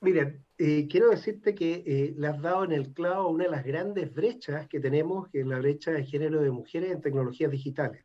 Mira, 0.00 0.34
eh, 0.58 0.86
quiero 0.88 1.10
decirte 1.10 1.54
que 1.54 1.82
eh, 1.86 2.14
le 2.16 2.26
has 2.26 2.40
dado 2.40 2.64
en 2.64 2.72
el 2.72 2.92
clavo 2.92 3.28
una 3.28 3.44
de 3.44 3.50
las 3.50 3.64
grandes 3.64 4.12
brechas 4.12 4.68
que 4.68 4.78
tenemos, 4.78 5.28
que 5.28 5.40
es 5.40 5.46
la 5.46 5.58
brecha 5.58 5.90
de 5.90 6.04
género 6.04 6.42
de 6.42 6.50
mujeres 6.50 6.92
en 6.92 7.00
tecnologías 7.00 7.50
digitales. 7.50 8.04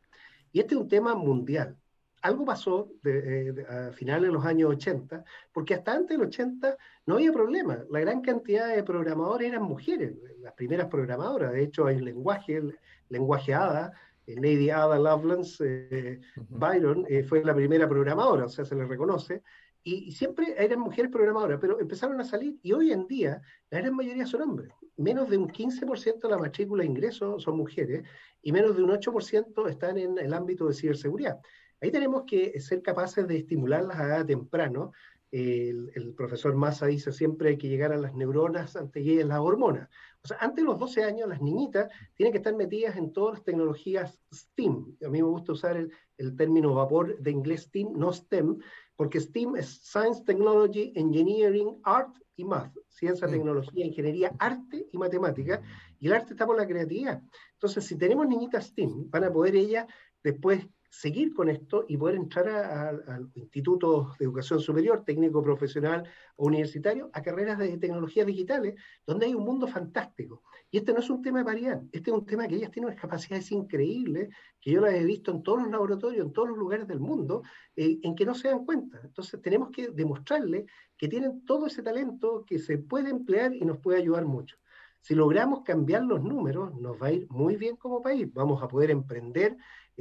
Y 0.52 0.60
este 0.60 0.74
es 0.74 0.80
un 0.80 0.88
tema 0.88 1.14
mundial. 1.14 1.76
Algo 2.22 2.44
pasó 2.44 2.92
eh, 3.04 3.52
a 3.68 3.92
finales 3.92 4.28
de 4.28 4.32
los 4.32 4.44
años 4.44 4.70
80, 4.70 5.24
porque 5.52 5.74
hasta 5.74 5.92
antes 5.92 6.16
del 6.16 6.26
80 6.28 6.76
no 7.06 7.14
había 7.14 7.32
problema. 7.32 7.84
La 7.90 8.00
gran 8.00 8.22
cantidad 8.22 8.74
de 8.74 8.84
programadores 8.84 9.48
eran 9.48 9.62
mujeres, 9.62 10.14
las 10.40 10.54
primeras 10.54 10.86
programadoras. 10.86 11.52
De 11.52 11.62
hecho, 11.62 11.86
hay 11.86 11.96
un 11.96 12.04
lenguaje, 12.04 12.56
el 12.56 12.78
lenguaje 13.08 13.54
ADA, 13.54 13.92
Lady 14.26 14.70
Ada 14.70 14.98
Lovelace 14.98 16.20
Byron 16.48 17.04
fue 17.28 17.44
la 17.44 17.54
primera 17.54 17.88
programadora, 17.88 18.44
o 18.44 18.48
sea, 18.48 18.64
se 18.64 18.76
le 18.76 18.86
reconoce, 18.86 19.42
y, 19.84 20.12
siempre 20.12 20.54
eran 20.56 20.80
mujeres 20.80 21.10
programadoras, 21.10 21.58
pero 21.60 21.80
empezaron 21.80 22.20
a 22.20 22.24
salir 22.24 22.58
y 22.62 22.72
hoy 22.72 22.92
en 22.92 23.06
día 23.06 23.42
la 23.70 23.80
gran 23.80 23.94
mayoría 23.94 24.26
son 24.26 24.42
hombres. 24.42 24.72
Menos 24.96 25.28
de 25.28 25.38
un 25.38 25.48
15% 25.48 26.20
de 26.20 26.28
la 26.28 26.38
matrícula 26.38 26.82
de 26.82 26.90
ingresos 26.90 27.42
son 27.42 27.56
mujeres 27.56 28.04
y 28.42 28.52
menos 28.52 28.76
de 28.76 28.82
un 28.82 28.90
8% 28.90 29.68
están 29.68 29.98
en 29.98 30.18
el 30.18 30.32
ámbito 30.34 30.66
de 30.66 30.74
ciberseguridad. 30.74 31.40
Ahí 31.80 31.90
tenemos 31.90 32.24
que 32.26 32.60
ser 32.60 32.80
capaces 32.82 33.26
de 33.26 33.38
estimularlas 33.38 33.98
a 33.98 34.06
edad 34.06 34.26
temprano. 34.26 34.92
El, 35.32 36.14
profesor 36.14 36.54
Massa 36.54 36.86
dice 36.86 37.10
siempre 37.10 37.56
que 37.56 37.68
llegar 37.68 37.90
a 37.92 37.96
las 37.96 38.14
neuronas 38.14 38.76
antes 38.76 39.04
de 39.04 39.24
las 39.24 39.38
hormonas. 39.40 39.88
O 40.22 40.28
sea, 40.28 40.36
antes 40.40 40.62
de 40.62 40.70
los 40.70 40.78
12 40.78 41.02
años, 41.02 41.28
las 41.28 41.40
niñitas 41.40 41.90
tienen 42.14 42.32
que 42.32 42.38
estar 42.38 42.54
metidas 42.54 42.96
en 42.96 43.12
todas 43.12 43.36
las 43.38 43.44
tecnologías 43.44 44.20
STEAM. 44.32 44.96
A 45.04 45.08
mí 45.08 45.22
me 45.22 45.28
gusta 45.28 45.52
usar 45.52 45.76
el, 45.76 45.90
el 46.18 46.36
término 46.36 46.74
vapor 46.74 47.18
de 47.18 47.30
inglés 47.30 47.62
STEAM, 47.62 47.94
no 47.94 48.12
STEM, 48.12 48.58
porque 49.02 49.18
STEAM 49.18 49.56
es 49.56 49.80
Science, 49.82 50.22
Technology, 50.24 50.92
Engineering, 50.94 51.76
Art 51.82 52.14
y 52.36 52.44
Math. 52.44 52.72
Ciencia, 52.86 53.26
tecnología, 53.26 53.84
ingeniería, 53.84 54.30
arte 54.38 54.86
y 54.92 54.96
matemática. 54.96 55.60
Y 55.98 56.06
el 56.06 56.12
arte 56.12 56.34
está 56.34 56.46
por 56.46 56.56
la 56.56 56.68
creatividad. 56.68 57.20
Entonces, 57.54 57.84
si 57.84 57.98
tenemos 57.98 58.28
niñitas 58.28 58.66
STEAM, 58.66 59.10
van 59.10 59.24
a 59.24 59.32
poder 59.32 59.56
ellas 59.56 59.88
después 60.22 60.64
seguir 60.92 61.32
con 61.32 61.48
esto 61.48 61.86
y 61.88 61.96
poder 61.96 62.16
entrar 62.16 62.48
al 62.48 63.30
Instituto 63.34 64.12
de 64.18 64.26
Educación 64.26 64.60
Superior, 64.60 65.04
técnico 65.06 65.42
profesional 65.42 66.06
o 66.36 66.46
universitario, 66.46 67.08
a 67.14 67.22
carreras 67.22 67.58
de 67.58 67.78
tecnologías 67.78 68.26
digitales, 68.26 68.74
donde 69.06 69.24
hay 69.24 69.34
un 69.34 69.42
mundo 69.42 69.66
fantástico. 69.66 70.42
Y 70.70 70.76
este 70.76 70.92
no 70.92 70.98
es 70.98 71.08
un 71.08 71.22
tema 71.22 71.38
de 71.38 71.44
paridad, 71.46 71.82
este 71.92 72.10
es 72.10 72.16
un 72.16 72.26
tema 72.26 72.46
que 72.46 72.56
ellas 72.56 72.70
tienen 72.70 72.90
unas 72.90 73.00
capacidades 73.00 73.50
increíbles, 73.52 74.28
que 74.60 74.72
yo 74.72 74.82
las 74.82 74.92
he 74.92 75.02
visto 75.02 75.30
en 75.30 75.42
todos 75.42 75.62
los 75.62 75.70
laboratorios, 75.70 76.26
en 76.26 76.32
todos 76.32 76.50
los 76.50 76.58
lugares 76.58 76.86
del 76.86 77.00
mundo, 77.00 77.42
eh, 77.74 77.98
en 78.02 78.14
que 78.14 78.26
no 78.26 78.34
se 78.34 78.48
dan 78.48 78.66
cuenta. 78.66 79.00
Entonces 79.02 79.40
tenemos 79.40 79.70
que 79.70 79.88
demostrarles 79.88 80.66
que 80.98 81.08
tienen 81.08 81.42
todo 81.46 81.68
ese 81.68 81.82
talento 81.82 82.44
que 82.46 82.58
se 82.58 82.76
puede 82.76 83.08
emplear 83.08 83.54
y 83.54 83.64
nos 83.64 83.78
puede 83.78 83.98
ayudar 83.98 84.26
mucho. 84.26 84.58
Si 85.02 85.14
logramos 85.14 85.62
cambiar 85.62 86.04
los 86.04 86.22
números, 86.22 86.74
nos 86.76 87.00
va 87.00 87.08
a 87.08 87.12
ir 87.12 87.26
muy 87.28 87.56
bien 87.56 87.76
como 87.76 88.00
país. 88.00 88.32
Vamos 88.32 88.62
a 88.62 88.68
poder 88.68 88.90
emprender 88.90 89.56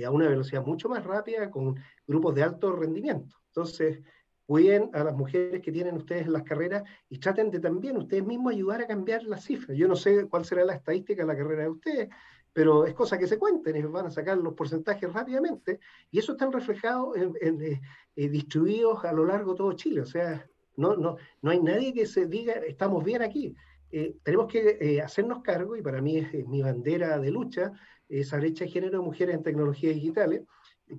a 0.05 0.09
una 0.09 0.27
velocidad 0.27 0.65
mucho 0.65 0.87
más 0.89 1.03
rápida 1.03 1.51
con 1.51 1.75
grupos 2.07 2.35
de 2.35 2.43
alto 2.43 2.71
rendimiento. 2.71 3.35
Entonces, 3.47 3.99
cuiden 4.45 4.89
a 4.93 5.03
las 5.03 5.15
mujeres 5.15 5.61
que 5.61 5.71
tienen 5.71 5.95
ustedes 5.95 6.25
en 6.27 6.33
las 6.33 6.43
carreras 6.43 6.83
y 7.09 7.17
traten 7.19 7.49
de 7.49 7.59
también 7.59 7.97
ustedes 7.97 8.25
mismos 8.25 8.53
ayudar 8.53 8.81
a 8.81 8.87
cambiar 8.87 9.23
las 9.23 9.43
cifras. 9.43 9.77
Yo 9.77 9.87
no 9.87 9.95
sé 9.95 10.27
cuál 10.27 10.45
será 10.45 10.63
la 10.65 10.75
estadística 10.75 11.23
de 11.23 11.27
la 11.27 11.37
carrera 11.37 11.63
de 11.63 11.69
ustedes, 11.69 12.09
pero 12.53 12.85
es 12.85 12.93
cosa 12.93 13.17
que 13.17 13.27
se 13.27 13.39
cuenten, 13.39 13.77
y 13.77 13.81
van 13.81 14.07
a 14.07 14.11
sacar 14.11 14.37
los 14.37 14.53
porcentajes 14.53 15.11
rápidamente 15.11 15.79
y 16.11 16.19
eso 16.19 16.33
está 16.33 16.49
reflejado 16.49 17.15
en, 17.15 17.61
eh, 17.61 17.81
eh, 18.15 18.29
distribuidos 18.29 19.05
a 19.05 19.13
lo 19.13 19.25
largo 19.25 19.53
de 19.53 19.57
todo 19.57 19.73
Chile. 19.73 20.01
O 20.01 20.05
sea, 20.05 20.45
no, 20.75 20.95
no, 20.95 21.17
no 21.41 21.51
hay 21.51 21.61
nadie 21.61 21.93
que 21.93 22.05
se 22.05 22.25
diga 22.25 22.53
estamos 22.53 23.03
bien 23.03 23.21
aquí. 23.21 23.55
Eh, 23.91 24.15
tenemos 24.23 24.47
que 24.47 25.01
hacernos 25.03 25.41
cargo, 25.41 25.75
y 25.75 25.81
para 25.81 26.01
mí 26.01 26.17
es 26.17 26.47
mi 26.47 26.61
bandera 26.61 27.19
de 27.19 27.31
lucha, 27.31 27.73
esa 28.19 28.37
brecha 28.37 28.65
de 28.65 28.71
género 28.71 28.99
de 28.99 29.05
mujeres 29.05 29.35
en 29.35 29.43
tecnologías 29.43 29.95
digitales. 29.95 30.43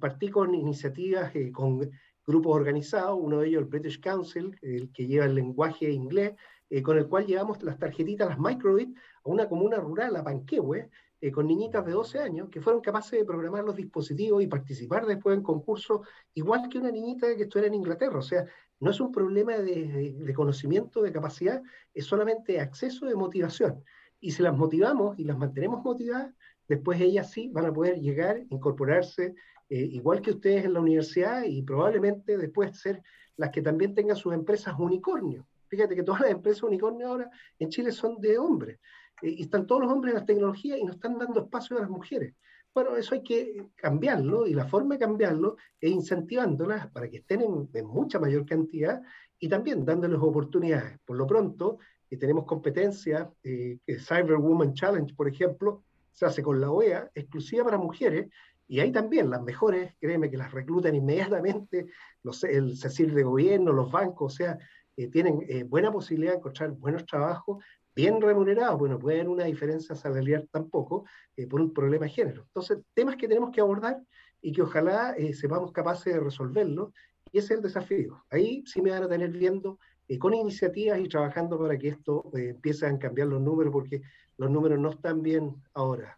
Partí 0.00 0.28
con 0.28 0.54
iniciativas 0.54 1.34
eh, 1.34 1.52
con 1.52 1.90
grupos 2.26 2.56
organizados, 2.56 3.18
uno 3.20 3.40
de 3.40 3.48
ellos 3.48 3.62
el 3.62 3.68
British 3.68 4.00
Council, 4.00 4.56
el 4.62 4.90
que 4.92 5.06
lleva 5.06 5.26
el 5.26 5.34
lenguaje 5.34 5.90
inglés, 5.90 6.32
eh, 6.70 6.82
con 6.82 6.96
el 6.96 7.08
cual 7.08 7.26
llevamos 7.26 7.62
las 7.62 7.78
tarjetitas, 7.78 8.28
las 8.28 8.38
microbit, 8.38 8.96
a 8.96 9.28
una 9.28 9.48
comuna 9.48 9.76
rural, 9.76 10.16
a 10.16 10.24
Panquehue, 10.24 10.88
eh, 11.20 11.30
con 11.30 11.46
niñitas 11.46 11.84
de 11.84 11.92
12 11.92 12.18
años 12.18 12.48
que 12.48 12.60
fueron 12.60 12.80
capaces 12.80 13.18
de 13.18 13.24
programar 13.24 13.64
los 13.64 13.76
dispositivos 13.76 14.42
y 14.42 14.46
participar 14.46 15.04
después 15.06 15.36
en 15.36 15.42
concursos, 15.42 16.00
igual 16.34 16.68
que 16.68 16.78
una 16.78 16.90
niñita 16.90 17.36
que 17.36 17.42
estuviera 17.42 17.68
en 17.68 17.74
Inglaterra. 17.74 18.18
O 18.18 18.22
sea, 18.22 18.46
no 18.82 18.90
es 18.90 19.00
un 19.00 19.12
problema 19.12 19.56
de, 19.58 20.32
conocimiento, 20.34 21.02
de 21.02 21.12
capacidad, 21.12 21.62
es 21.94 22.04
solamente 22.04 22.58
acceso 22.58 23.06
de 23.06 23.14
motivación. 23.14 23.84
Y 24.18 24.32
si 24.32 24.42
las 24.42 24.56
motivamos 24.56 25.16
y 25.20 25.24
las 25.24 25.38
mantenemos 25.38 25.84
motivadas, 25.84 26.34
después 26.66 27.00
ellas 27.00 27.30
sí 27.30 27.48
van 27.52 27.66
a 27.66 27.72
poder 27.72 28.00
llegar, 28.00 28.42
incorporarse, 28.50 29.36
eh, 29.68 29.76
igual 29.92 30.20
que 30.20 30.32
ustedes 30.32 30.64
en 30.64 30.72
la 30.72 30.80
universidad 30.80 31.44
y 31.44 31.62
probablemente 31.62 32.36
después 32.36 32.76
ser 32.76 33.00
las 33.36 33.50
que 33.50 33.62
también 33.62 33.94
tengan 33.94 34.16
sus 34.16 34.34
empresas 34.34 34.74
unicornio. 34.76 35.46
Fíjate 35.68 35.94
que 35.94 36.02
todas 36.02 36.22
las 36.22 36.32
empresas 36.32 36.64
unicornio 36.64 37.06
ahora 37.06 37.30
en 37.60 37.68
Chile 37.68 37.92
son 37.92 38.20
de 38.20 38.36
hombres. 38.36 38.80
Eh, 39.22 39.30
y 39.30 39.42
están 39.42 39.64
todos 39.64 39.82
los 39.82 39.92
hombres 39.92 40.10
en 40.10 40.16
las 40.16 40.26
tecnologías 40.26 40.80
y 40.80 40.84
no 40.84 40.90
están 40.90 41.16
dando 41.18 41.42
espacio 41.42 41.76
a 41.76 41.82
las 41.82 41.88
mujeres. 41.88 42.34
Bueno, 42.74 42.96
eso 42.96 43.14
hay 43.14 43.22
que 43.22 43.66
cambiarlo 43.76 44.46
y 44.46 44.54
la 44.54 44.66
forma 44.66 44.94
de 44.94 45.00
cambiarlo 45.00 45.56
es 45.78 45.90
incentivándolas 45.90 46.86
para 46.88 47.08
que 47.08 47.18
estén 47.18 47.42
en, 47.42 47.86
mucha 47.86 48.18
mayor 48.18 48.46
cantidad 48.46 49.02
y 49.38 49.48
también 49.48 49.84
dándoles 49.84 50.18
oportunidades. 50.20 50.98
Por 51.04 51.16
lo 51.18 51.26
pronto, 51.26 51.78
eh, 52.08 52.16
tenemos 52.16 52.46
competencias, 52.46 53.28
eh, 53.42 53.78
Cyber 53.98 54.36
Woman 54.36 54.72
Challenge, 54.72 55.14
por 55.14 55.28
ejemplo, 55.28 55.84
se 56.12 56.24
hace 56.24 56.42
con 56.42 56.60
la 56.60 56.70
OEA, 56.70 57.10
exclusiva 57.14 57.64
para 57.64 57.78
mujeres, 57.78 58.30
y 58.68 58.80
ahí 58.80 58.90
también 58.90 59.28
las 59.28 59.42
mejores, 59.42 59.94
créeme 60.00 60.30
que 60.30 60.38
las 60.38 60.52
reclutan 60.52 60.94
inmediatamente, 60.94 61.88
los, 62.22 62.42
el 62.44 62.78
CECIL 62.78 63.14
de 63.14 63.22
gobierno, 63.22 63.72
los 63.72 63.90
bancos, 63.90 64.32
o 64.32 64.36
sea, 64.36 64.58
eh, 64.96 65.08
tienen 65.08 65.44
eh, 65.48 65.64
buena 65.64 65.90
posibilidad 65.90 66.32
de 66.32 66.38
encontrar 66.38 66.70
buenos 66.72 67.04
trabajos, 67.06 67.62
bien 67.94 68.20
remunerados, 68.20 68.78
bueno, 68.78 68.98
puede 68.98 69.18
haber 69.20 69.28
una 69.28 69.44
diferencia 69.44 69.94
salarial 69.94 70.48
tampoco 70.50 71.04
eh, 71.36 71.46
por 71.46 71.60
un 71.60 71.72
problema 71.72 72.06
de 72.06 72.12
género. 72.12 72.42
Entonces, 72.42 72.78
temas 72.94 73.16
que 73.16 73.28
tenemos 73.28 73.50
que 73.50 73.60
abordar 73.60 74.00
y 74.40 74.52
que 74.52 74.62
ojalá 74.62 75.14
sepamos 75.34 75.72
capaces 75.72 76.12
de 76.12 76.20
resolverlo, 76.20 76.92
y 77.30 77.38
ese 77.38 77.54
es 77.54 77.58
el 77.58 77.62
desafío. 77.62 78.24
Ahí 78.30 78.64
sí 78.66 78.82
me 78.82 78.90
van 78.90 79.04
a 79.04 79.08
tener 79.08 79.30
viendo 79.30 79.78
con 80.18 80.34
iniciativas 80.34 80.98
y 80.98 81.08
trabajando 81.08 81.58
para 81.58 81.78
que 81.78 81.88
esto 81.88 82.30
empiece 82.34 82.86
a 82.86 82.98
cambiar 82.98 83.28
los 83.28 83.40
números, 83.40 83.72
porque 83.72 84.02
los 84.36 84.50
números 84.50 84.78
no 84.78 84.90
están 84.90 85.22
bien 85.22 85.54
ahora, 85.74 86.16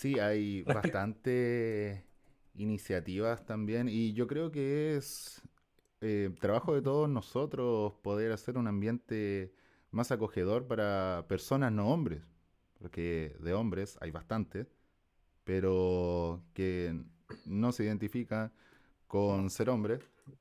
Sí, 0.00 0.18
hay 0.18 0.62
bastante 0.94 2.06
iniciativas 2.54 3.44
también 3.44 3.86
y 3.86 4.14
yo 4.14 4.26
creo 4.26 4.50
que 4.50 4.96
es 4.96 5.42
eh, 6.00 6.30
trabajo 6.40 6.74
de 6.74 6.82
todos 6.82 7.08
nosotros 7.08 7.92
poder 8.02 8.32
hacer 8.32 8.56
un 8.56 8.66
ambiente 8.66 9.52
más 9.90 10.10
acogedor 10.12 10.66
para 10.66 11.26
personas 11.28 11.72
no 11.72 11.88
hombres, 11.88 12.22
porque 12.78 13.36
de 13.40 13.52
hombres 13.52 13.98
hay 14.00 14.10
bastantes, 14.10 14.66
pero 15.44 16.42
que 16.54 17.02
no 17.44 17.72
se 17.72 17.84
identifica 17.84 18.52
con 19.06 19.50
ser 19.50 19.68
hombre, 19.68 19.98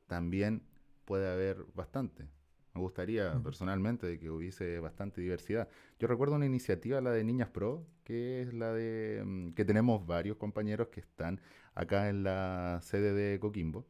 también 0.08 0.64
puede 1.06 1.30
haber 1.30 1.66
bastante. 1.74 2.28
Me 2.74 2.82
gustaría 2.82 3.34
personalmente 3.44 4.06
de 4.06 4.20
que 4.20 4.30
hubiese 4.30 4.80
bastante 4.80 5.22
diversidad. 5.22 5.68
Yo 6.00 6.08
recuerdo 6.08 6.36
una 6.36 6.46
iniciativa, 6.46 7.02
la 7.02 7.12
de 7.12 7.24
Niñas 7.24 7.50
Pro, 7.50 7.86
que 8.04 8.44
es 8.44 8.54
la 8.54 8.72
de 8.74 9.24
mm, 9.26 9.54
que 9.54 9.66
tenemos 9.66 10.06
varios 10.06 10.38
compañeros 10.38 10.90
que 10.90 11.00
están 11.00 11.42
acá 11.74 12.10
en 12.10 12.24
la 12.24 12.80
sede 12.84 13.14
de 13.14 13.40
Coquimbo, 13.40 13.88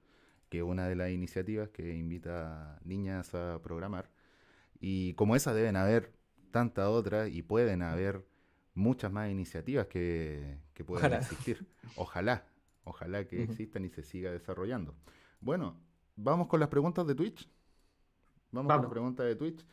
que 0.50 0.60
es 0.60 0.64
una 0.64 0.88
de 0.88 0.95
las 0.95 1.12
iniciativas 1.12 1.70
que 1.70 1.95
invita 1.95 2.76
a 2.76 2.80
niñas 2.84 3.34
a 3.36 3.62
programar. 3.62 4.10
Y 4.80 5.14
como 5.14 5.36
esa 5.36 5.54
deben 5.54 5.76
haber 5.76 6.14
tantas 6.52 6.88
otras 6.88 7.30
y 7.30 7.41
pueden 7.41 7.82
haber 7.82 8.26
muchas 8.74 9.12
más 9.12 9.30
iniciativas 9.30 9.88
que, 9.88 10.58
que 10.74 10.84
puedan 10.84 11.14
existir. 11.14 11.68
Ojalá, 11.95 12.47
ojalá 12.84 13.28
que 13.28 13.43
existan 13.43 13.86
y 13.86 13.89
se 13.89 14.04
siga 14.04 14.32
desarrollando. 14.32 14.95
Bueno, 15.41 15.80
vamos 16.16 16.47
con 16.47 16.60
las 16.60 16.70
preguntas 16.70 17.06
de 17.06 17.16
Twitch. 17.16 17.50
Vamos, 18.52 18.72
con 18.72 18.82
las 18.82 18.91
preguntas 18.91 19.26
de 19.26 19.36
Twitch. 19.36 19.66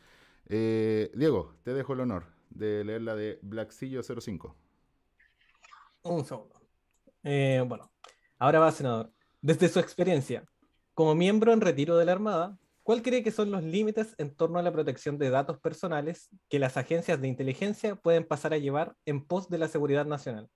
Eh, 0.47 1.11
Diego, 1.15 1.55
te 1.63 1.73
dejo 1.73 1.93
el 1.93 2.01
honor 2.01 2.25
de 2.49 2.83
leer 2.83 3.01
la 3.01 3.15
de 3.15 3.39
Blackcillo05. 3.41 4.53
Un 6.03 6.25
segundo. 6.25 6.55
Eh, 7.23 7.63
bueno, 7.67 7.91
ahora 8.39 8.59
va, 8.59 8.71
senador. 8.71 9.11
Desde 9.41 9.67
su 9.67 9.79
experiencia, 9.79 10.45
como 10.97 11.13
miembro 11.13 11.53
en 11.53 11.61
retiro 11.61 11.95
de 11.95 12.05
la 12.05 12.13
Armada, 12.13 12.57
¿cuál 12.81 13.03
cree 13.03 13.21
que 13.21 13.29
son 13.29 13.51
los 13.51 13.63
límites 13.63 14.15
en 14.17 14.33
torno 14.33 14.57
a 14.57 14.63
la 14.63 14.71
protección 14.71 15.19
de 15.19 15.29
datos 15.29 15.59
personales 15.59 16.31
que 16.49 16.57
las 16.57 16.75
agencias 16.75 17.21
de 17.21 17.27
inteligencia 17.27 17.95
pueden 17.95 18.23
pasar 18.23 18.51
a 18.51 18.57
llevar 18.57 18.95
en 19.05 19.23
pos 19.23 19.47
de 19.47 19.59
la 19.59 19.67
seguridad 19.67 20.07
nacional? 20.07 20.49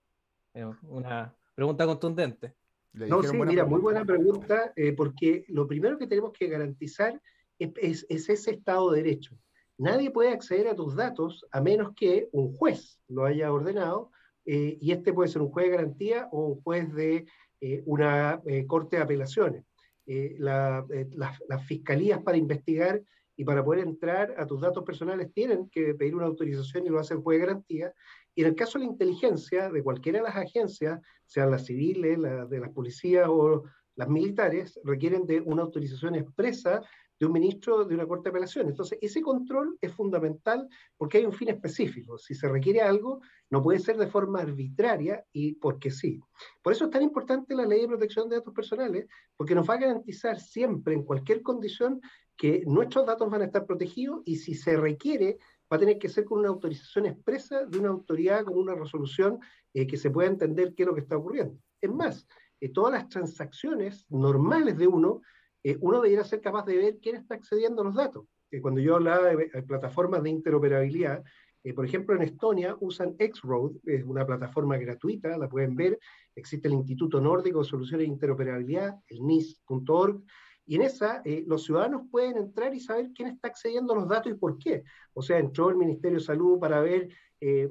Eh, 0.54 0.68
una 0.82 1.32
pregunta 1.54 1.86
contundente. 1.86 2.56
No, 2.92 3.22
sí, 3.22 3.36
mira, 3.36 3.64
muy 3.64 3.80
buena 3.80 4.04
pregunta, 4.04 4.74
porque 4.96 5.44
lo 5.46 5.68
primero 5.68 5.96
que 5.96 6.08
tenemos 6.08 6.32
que 6.32 6.48
garantizar 6.48 7.22
es, 7.60 8.04
ese 8.08 8.32
Estado 8.32 8.90
de 8.90 9.02
Derecho. 9.02 9.38
Nadie 9.78 10.10
puede 10.10 10.32
acceder 10.32 10.66
a 10.66 10.74
tus 10.74 10.96
datos 10.96 11.46
a 11.52 11.60
menos 11.60 11.94
que 11.94 12.28
un 12.32 12.52
juez 12.56 13.00
lo 13.06 13.26
haya 13.26 13.52
ordenado, 13.52 14.10
eh, 14.44 14.76
y 14.80 14.90
este 14.90 15.12
puede 15.12 15.28
ser 15.28 15.42
un 15.42 15.50
juez 15.50 15.66
de 15.66 15.76
garantía 15.76 16.28
o 16.32 16.46
un 16.46 16.62
juez 16.62 16.92
de 16.92 17.26
eh, 17.60 17.82
una 17.86 18.42
eh, 18.44 18.66
corte 18.66 18.96
de 18.96 19.02
apelaciones. 19.02 19.64
Las 20.06 21.66
fiscalías 21.66 22.22
para 22.22 22.36
investigar 22.36 23.02
y 23.36 23.44
para 23.44 23.64
poder 23.64 23.86
entrar 23.86 24.34
a 24.38 24.46
tus 24.46 24.60
datos 24.60 24.84
personales 24.84 25.32
tienen 25.32 25.68
que 25.70 25.94
pedir 25.94 26.14
una 26.14 26.26
autorización 26.26 26.86
y 26.86 26.90
lo 26.90 26.98
hace 26.98 27.14
el 27.14 27.20
juez 27.20 27.38
de 27.40 27.46
garantía. 27.46 27.94
Y 28.34 28.42
en 28.42 28.48
el 28.48 28.54
caso 28.54 28.78
de 28.78 28.84
la 28.84 28.90
inteligencia 28.92 29.70
de 29.70 29.82
cualquiera 29.82 30.18
de 30.18 30.24
las 30.24 30.36
agencias, 30.36 31.00
sean 31.26 31.50
las 31.50 31.66
civiles, 31.66 32.18
la, 32.18 32.46
de 32.46 32.60
las 32.60 32.70
policías 32.70 33.26
o 33.28 33.64
las 33.96 34.08
militares, 34.08 34.78
requieren 34.84 35.26
de 35.26 35.40
una 35.40 35.62
autorización 35.62 36.14
expresa 36.14 36.82
de 37.22 37.26
un 37.26 37.34
ministro 37.34 37.84
de 37.84 37.94
una 37.94 38.04
corte 38.04 38.24
de 38.24 38.30
apelaciones. 38.30 38.70
Entonces, 38.70 38.98
ese 39.00 39.22
control 39.22 39.78
es 39.80 39.94
fundamental 39.94 40.68
porque 40.96 41.18
hay 41.18 41.24
un 41.24 41.32
fin 41.32 41.50
específico. 41.50 42.18
Si 42.18 42.34
se 42.34 42.48
requiere 42.48 42.80
algo, 42.80 43.20
no 43.48 43.62
puede 43.62 43.78
ser 43.78 43.96
de 43.96 44.08
forma 44.08 44.40
arbitraria 44.40 45.24
y 45.30 45.54
porque 45.54 45.92
sí. 45.92 46.18
Por 46.60 46.72
eso 46.72 46.86
es 46.86 46.90
tan 46.90 47.02
importante 47.02 47.54
la 47.54 47.64
ley 47.64 47.82
de 47.82 47.86
protección 47.86 48.28
de 48.28 48.38
datos 48.38 48.52
personales, 48.52 49.06
porque 49.36 49.54
nos 49.54 49.70
va 49.70 49.74
a 49.74 49.78
garantizar 49.78 50.40
siempre, 50.40 50.94
en 50.94 51.04
cualquier 51.04 51.42
condición, 51.42 52.00
que 52.36 52.64
nuestros 52.66 53.06
datos 53.06 53.30
van 53.30 53.42
a 53.42 53.44
estar 53.44 53.66
protegidos 53.66 54.22
y 54.24 54.34
si 54.34 54.56
se 54.56 54.76
requiere, 54.76 55.38
va 55.72 55.76
a 55.76 55.78
tener 55.78 56.00
que 56.00 56.08
ser 56.08 56.24
con 56.24 56.40
una 56.40 56.48
autorización 56.48 57.06
expresa 57.06 57.66
de 57.66 57.78
una 57.78 57.90
autoridad 57.90 58.44
con 58.44 58.58
una 58.58 58.74
resolución 58.74 59.38
eh, 59.74 59.86
que 59.86 59.96
se 59.96 60.10
pueda 60.10 60.28
entender 60.28 60.74
qué 60.74 60.82
es 60.82 60.88
lo 60.88 60.94
que 60.96 61.02
está 61.02 61.18
ocurriendo. 61.18 61.56
Es 61.80 61.90
más, 61.92 62.26
eh, 62.58 62.70
todas 62.70 62.92
las 62.92 63.08
transacciones 63.08 64.06
normales 64.08 64.76
de 64.76 64.88
uno 64.88 65.20
eh, 65.64 65.76
uno 65.80 66.00
debería 66.00 66.24
ser 66.24 66.40
capaz 66.40 66.66
de 66.66 66.76
ver 66.76 66.98
quién 67.00 67.16
está 67.16 67.34
accediendo 67.34 67.82
a 67.82 67.84
los 67.84 67.94
datos. 67.94 68.24
Eh, 68.50 68.60
cuando 68.60 68.80
yo 68.80 68.96
hablaba 68.96 69.28
de, 69.28 69.62
plataformas 69.62 70.22
de 70.22 70.30
interoperabilidad, 70.30 71.22
eh, 71.64 71.72
por 71.72 71.84
ejemplo, 71.84 72.16
en 72.16 72.22
Estonia 72.22 72.76
usan 72.80 73.16
Xroad, 73.16 73.72
es 73.86 74.04
una 74.04 74.26
plataforma 74.26 74.76
gratuita, 74.76 75.36
la 75.38 75.48
pueden 75.48 75.76
ver. 75.76 75.98
Existe 76.34 76.66
el 76.66 76.74
Instituto 76.74 77.20
Nórdico 77.20 77.60
de 77.60 77.64
Soluciones 77.64 78.06
de 78.06 78.12
Interoperabilidad, 78.12 78.96
el 79.06 79.24
NIS.org, 79.24 80.22
y 80.64 80.76
en 80.76 80.82
esa 80.82 81.22
los 81.46 81.64
ciudadanos 81.64 82.02
pueden 82.10 82.36
entrar 82.36 82.72
y 82.72 82.78
saber 82.78 83.10
quién 83.12 83.28
está 83.28 83.48
accediendo 83.48 83.92
a 83.92 83.96
los 83.96 84.08
datos 84.08 84.32
y 84.32 84.36
por 84.36 84.58
qué. 84.58 84.84
O 85.12 85.20
sea, 85.20 85.38
entró 85.38 85.70
el 85.70 85.76
Ministerio 85.76 86.18
de 86.18 86.24
Salud 86.24 86.60
para 86.60 86.80
ver 86.80 87.08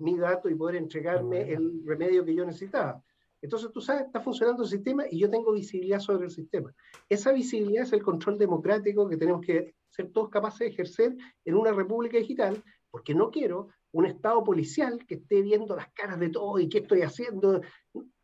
mi 0.02 0.18
dato 0.18 0.50
y 0.50 0.56
poder 0.56 0.76
entregarme 0.76 1.54
el 1.54 1.82
remedio 1.86 2.26
que 2.26 2.36
yo 2.36 2.46
necesitaba. 2.46 3.02
Entonces 3.42 3.72
tú 3.72 3.82
sabes, 3.82 4.04
está 4.04 4.22
funcionando 4.22 4.64
el 4.64 4.70
sistema 4.70 5.04
y 5.10 5.20
yo 5.20 5.30
tengo 5.30 5.52
visibilidad 5.52 6.00
sobre 6.00 6.26
el 6.26 6.32
sistema. 6.32 6.74
Esa 7.10 7.32
visibilidad 7.32 7.84
es 7.84 7.94
el 7.94 8.04
control 8.04 8.38
democrático 8.38 9.10
que 9.10 9.18
tenemos 9.18 9.42
que 9.42 9.76
ser 9.90 10.12
todos 10.12 10.30
capaces 10.30 10.60
de 10.60 10.68
ejercer 10.68 11.18
en 11.44 11.56
una 11.56 11.72
república 11.72 12.18
digital, 12.18 12.64
porque 12.90 13.16
no 13.16 13.32
quiero 13.32 13.70
un 13.92 14.06
Estado 14.06 14.44
policial 14.44 15.06
que 15.06 15.16
esté 15.16 15.42
viendo 15.42 15.76
las 15.76 15.92
caras 15.94 16.20
de 16.20 16.30
todos 16.30 16.62
y 16.62 16.70
qué 16.70 16.80
estoy 16.80 17.02
haciendo 17.02 17.62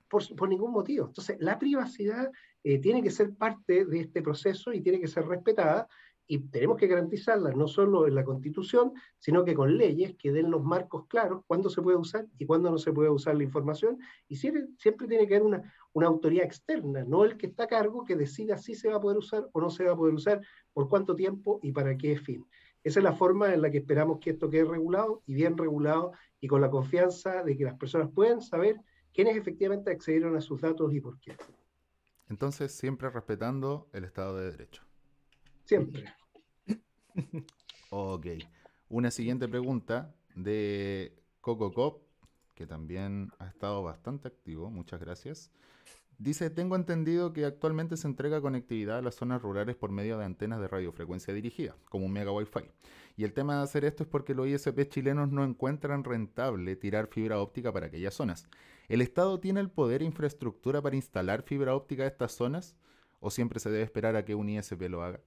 por, 0.08 0.50
ningún 0.50 0.72
motivo. 0.72 1.08
Entonces, 1.08 1.38
la 1.40 1.60
privacidad 1.60 2.32
eh, 2.64 2.80
tiene 2.80 3.04
que 3.04 3.12
ser 3.12 3.36
parte 3.36 3.86
de 3.86 4.00
este 4.02 4.22
proceso 4.22 4.72
y 4.72 4.82
tiene 4.82 5.00
que 5.00 5.08
ser 5.08 5.26
respetada 5.26 5.88
y 6.28 6.40
tenemos 6.40 6.78
que 6.78 6.88
garantizarlas 6.88 7.56
no 7.56 7.68
solo 7.68 8.06
en 8.06 8.16
la 8.16 8.26
Constitución, 8.26 8.92
sino 9.18 9.46
que 9.46 9.56
con 9.56 9.78
leyes 9.78 10.16
que 10.18 10.32
den 10.32 10.52
los 10.52 10.64
marcos 10.64 11.06
claros 11.08 11.44
cuándo 11.48 11.70
se 11.70 11.82
puede 11.82 11.98
usar 11.98 12.28
y 12.38 12.46
cuándo 12.46 12.70
no 12.70 12.78
se 12.78 12.92
puede 12.92 13.10
usar 13.10 13.36
la 13.36 13.44
información. 13.44 13.98
Y 14.28 14.36
siempre, 14.36 14.68
siempre 14.78 15.08
tiene 15.08 15.28
que 15.28 15.36
haber 15.36 15.48
una, 15.48 15.74
una 15.94 16.08
autoridad 16.08 16.46
externa, 16.46 17.04
no 17.06 17.24
el 17.24 17.38
que 17.38 17.48
está 17.48 17.64
a 17.64 17.68
cargo 17.68 18.04
que 18.04 18.16
decida 18.16 18.58
si 18.58 18.76
se 18.76 18.90
va 18.90 18.98
a 18.98 19.02
poder 19.02 19.18
usar 19.18 19.48
o 19.54 19.62
no 19.62 19.70
se 19.70 19.86
va 19.86 19.94
a 19.94 19.96
poder 19.96 20.14
usar, 20.14 20.42
por 20.74 20.90
cuánto 20.90 21.16
tiempo 21.16 21.60
y 21.64 21.72
para 21.72 21.98
qué 21.98 22.18
fin. 22.18 22.46
Esa 22.84 23.00
es 23.00 23.04
la 23.04 23.14
forma 23.14 23.54
en 23.54 23.62
la 23.62 23.72
que 23.72 23.80
esperamos 23.80 24.20
que 24.20 24.32
esto 24.32 24.50
quede 24.50 24.66
regulado 24.66 25.24
y 25.26 25.34
bien 25.34 25.58
regulado 25.58 26.12
y 26.40 26.48
con 26.48 26.62
la 26.62 26.70
confianza 26.70 27.44
de 27.44 27.58
que 27.58 27.64
las 27.64 27.76
personas 27.76 28.10
puedan 28.14 28.42
saber 28.42 28.80
quiénes 29.14 29.36
efectivamente 29.36 29.92
accedieron 29.92 30.36
a 30.36 30.42
sus 30.42 30.62
datos 30.62 30.94
y 30.94 31.02
por 31.02 31.20
qué. 31.20 31.36
Entonces, 32.30 32.74
siempre 32.74 33.10
respetando 33.10 33.90
el 33.94 34.04
Estado 34.04 34.38
de 34.38 34.52
Derecho. 34.52 34.87
Siempre. 35.68 36.06
ok. 37.90 38.26
Una 38.88 39.12
siguiente 39.12 39.50
pregunta 39.50 40.16
de 40.34 41.14
Coco 41.42 41.74
Cop, 41.74 42.04
que 42.56 42.66
también 42.66 43.32
ha 43.38 43.48
estado 43.48 43.84
bastante 43.84 44.30
activo. 44.30 44.72
Muchas 44.72 45.02
gracias. 45.02 45.52
Dice, 46.20 46.50
tengo 46.50 46.78
entendido 46.78 47.34
que 47.34 47.46
actualmente 47.46 47.98
se 47.98 48.08
entrega 48.08 48.40
conectividad 48.40 49.00
a 49.00 49.02
las 49.02 49.16
zonas 49.16 49.42
rurales 49.42 49.76
por 49.76 49.92
medio 49.92 50.18
de 50.18 50.24
antenas 50.24 50.62
de 50.62 50.70
radiofrecuencia 50.70 51.34
dirigida, 51.34 51.76
como 51.90 52.06
un 52.06 52.14
mega 52.14 52.32
wifi. 52.32 52.72
Y 53.18 53.26
el 53.26 53.34
tema 53.34 53.58
de 53.58 53.64
hacer 53.64 53.84
esto 53.84 54.04
es 54.04 54.10
porque 54.10 54.34
los 54.34 54.48
ISP 54.48 54.88
chilenos 54.88 55.30
no 55.30 55.44
encuentran 55.44 56.06
rentable 56.06 56.78
tirar 56.78 57.08
fibra 57.08 57.40
óptica 57.40 57.74
para 57.74 57.88
aquellas 57.88 58.14
zonas. 58.14 58.48
¿El 58.88 59.02
Estado 59.02 59.40
tiene 59.42 59.60
el 59.60 59.70
poder 59.70 60.02
e 60.02 60.06
infraestructura 60.06 60.82
para 60.82 60.96
instalar 60.96 61.44
fibra 61.44 61.76
óptica 61.76 62.04
a 62.04 62.08
estas 62.08 62.32
zonas? 62.32 62.78
¿O 63.20 63.30
siempre 63.30 63.60
se 63.60 63.70
debe 63.70 63.84
esperar 63.84 64.16
a 64.16 64.24
que 64.24 64.34
un 64.34 64.48
ISP 64.48 64.84
lo 64.90 65.04
haga? 65.04 65.20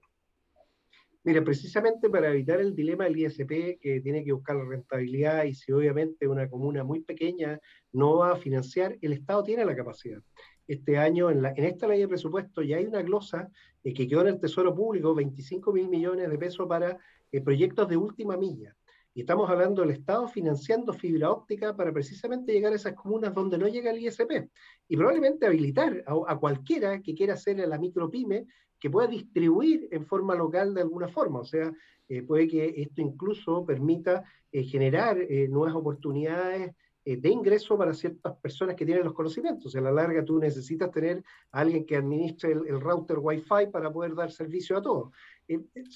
Mira, 1.23 1.45
precisamente 1.45 2.09
para 2.09 2.31
evitar 2.31 2.61
el 2.61 2.75
dilema 2.75 3.05
del 3.05 3.19
ISP, 3.19 3.79
que 3.79 4.01
tiene 4.03 4.25
que 4.25 4.33
buscar 4.33 4.57
la 4.57 4.65
rentabilidad 4.65 5.45
y 5.45 5.55
si 5.55 5.71
obviamente 5.71 6.27
una 6.27 6.49
comuna 6.49 6.83
muy 6.83 7.01
pequeña 7.01 7.61
no 7.93 8.17
va 8.17 8.33
a 8.33 8.37
financiar, 8.37 8.97
el 9.03 9.13
Estado 9.13 9.45
tiene 9.45 9.67
la 9.67 9.77
capacidad. 9.77 10.23
Este 10.67 10.97
año, 10.97 11.31
en, 11.31 11.43
la, 11.43 11.51
en 11.51 11.65
esta 11.65 11.87
ley 11.89 12.01
de 12.01 12.09
presupuesto, 12.09 12.63
ya 12.63 12.79
hay 12.79 12.87
una 12.87 13.03
glosa 13.03 13.51
eh, 13.85 13.93
que 13.93 14.09
quedó 14.09 14.23
en 14.23 14.29
el 14.29 14.41
Tesoro 14.41 14.75
Público, 14.75 15.15
25 15.15 15.73
mil 15.73 15.89
millones 15.89 16.31
de 16.31 16.39
pesos 16.39 16.67
para 16.67 16.97
eh, 17.33 17.41
proyectos 17.43 17.87
de 17.89 17.99
última 17.99 18.39
milla. 18.39 18.75
Estamos 19.21 19.51
hablando 19.51 19.83
del 19.83 19.91
Estado 19.91 20.27
financiando 20.29 20.95
fibra 20.95 21.31
óptica 21.31 21.77
para 21.77 21.93
precisamente 21.93 22.53
llegar 22.53 22.73
a 22.73 22.77
esas 22.77 22.95
comunas 22.95 23.35
donde 23.35 23.59
no 23.59 23.69
llega 23.69 23.91
el 23.91 23.99
ISP. 23.99 24.49
Y 24.89 24.97
probablemente 24.97 25.47
habilitar 25.47 26.03
a, 26.07 26.15
a 26.27 26.39
cualquiera 26.39 27.03
que 27.03 27.15
quiera 27.15 27.35
hacer 27.35 27.59
la 27.59 27.79
micropyme 27.79 28.47
que 28.79 28.89
pueda 28.89 29.07
distribuir 29.07 29.89
en 29.91 30.07
forma 30.07 30.35
local 30.35 30.73
de 30.73 30.81
alguna 30.81 31.07
forma. 31.09 31.41
O 31.41 31.45
sea, 31.45 31.71
eh, 32.09 32.23
puede 32.23 32.49
que 32.49 32.75
esto 32.79 33.03
incluso 33.03 33.65
permita 33.67 34.25
eh, 34.51 34.65
generar 34.65 35.19
eh, 35.19 35.47
nuevas 35.49 35.75
oportunidades 35.77 36.75
de 37.03 37.31
ingreso 37.31 37.79
para 37.79 37.95
ciertas 37.95 38.37
personas 38.37 38.77
que 38.77 38.85
tienen 38.85 39.05
los 39.05 39.15
conocimientos. 39.15 39.75
A 39.75 39.81
la 39.81 39.91
larga 39.91 40.23
tú 40.25 40.39
necesitas 40.39 40.91
tener 40.91 41.25
a 41.51 41.61
alguien 41.61 41.85
que 41.85 41.97
administre 41.97 42.53
el, 42.53 42.67
el 42.69 42.81
router 42.81 43.19
Wi-Fi 43.19 43.69
para 43.73 43.91
poder 43.91 44.15
dar 44.15 44.31
servicio 44.31 44.77
a 44.77 44.83
todos. 44.83 45.11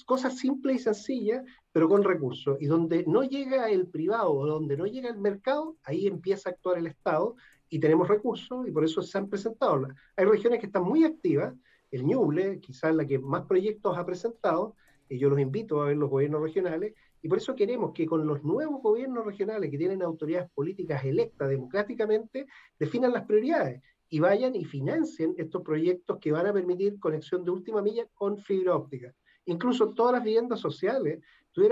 Cosas 0.04 0.38
simples 0.38 0.76
y 0.76 0.78
sencillas, 0.84 1.44
pero 1.72 1.88
con 1.88 2.02
recursos. 2.02 2.56
Y 2.60 2.66
donde 2.66 3.04
no 3.06 3.22
llega 3.22 3.70
el 3.70 3.86
privado, 3.86 4.46
donde 4.46 4.76
no 4.76 4.86
llega 4.86 5.10
el 5.10 5.18
mercado, 5.18 5.76
ahí 5.84 6.06
empieza 6.06 6.48
a 6.48 6.52
actuar 6.52 6.78
el 6.78 6.86
Estado 6.86 7.36
y 7.68 7.78
tenemos 7.78 8.08
recursos 8.08 8.66
y 8.66 8.70
por 8.70 8.84
eso 8.84 9.02
se 9.02 9.18
han 9.18 9.28
presentado. 9.28 9.88
Hay 10.16 10.24
regiones 10.24 10.60
que 10.60 10.66
están 10.66 10.84
muy 10.84 11.04
activas, 11.04 11.54
el 11.90 12.04
Ñuble, 12.04 12.60
quizás 12.60 12.94
la 12.94 13.06
que 13.06 13.18
más 13.18 13.46
proyectos 13.46 13.96
ha 13.96 14.04
presentado, 14.04 14.76
y 15.08 15.18
yo 15.18 15.28
los 15.28 15.38
invito 15.38 15.80
a 15.80 15.86
ver 15.86 15.96
los 15.96 16.10
gobiernos 16.10 16.42
regionales, 16.42 16.94
y 17.22 17.28
por 17.28 17.38
eso 17.38 17.54
queremos 17.54 17.92
que 17.92 18.06
con 18.06 18.26
los 18.26 18.42
nuevos 18.42 18.82
gobiernos 18.82 19.24
regionales 19.24 19.70
que 19.70 19.78
tienen 19.78 20.02
autoridades 20.02 20.50
políticas 20.50 21.04
electas 21.04 21.48
democráticamente, 21.48 22.46
definan 22.78 23.12
las 23.12 23.24
prioridades 23.24 23.80
y 24.08 24.20
vayan 24.20 24.54
y 24.54 24.64
financien 24.64 25.34
estos 25.38 25.62
proyectos 25.62 26.18
que 26.20 26.32
van 26.32 26.46
a 26.46 26.52
permitir 26.52 26.98
conexión 26.98 27.44
de 27.44 27.50
última 27.50 27.80
milla 27.80 28.06
con 28.14 28.38
fibra 28.38 28.76
óptica. 28.76 29.14
Incluso 29.46 29.90
todas 29.90 30.14
las 30.14 30.24
viviendas 30.24 30.60
sociales, 30.60 31.20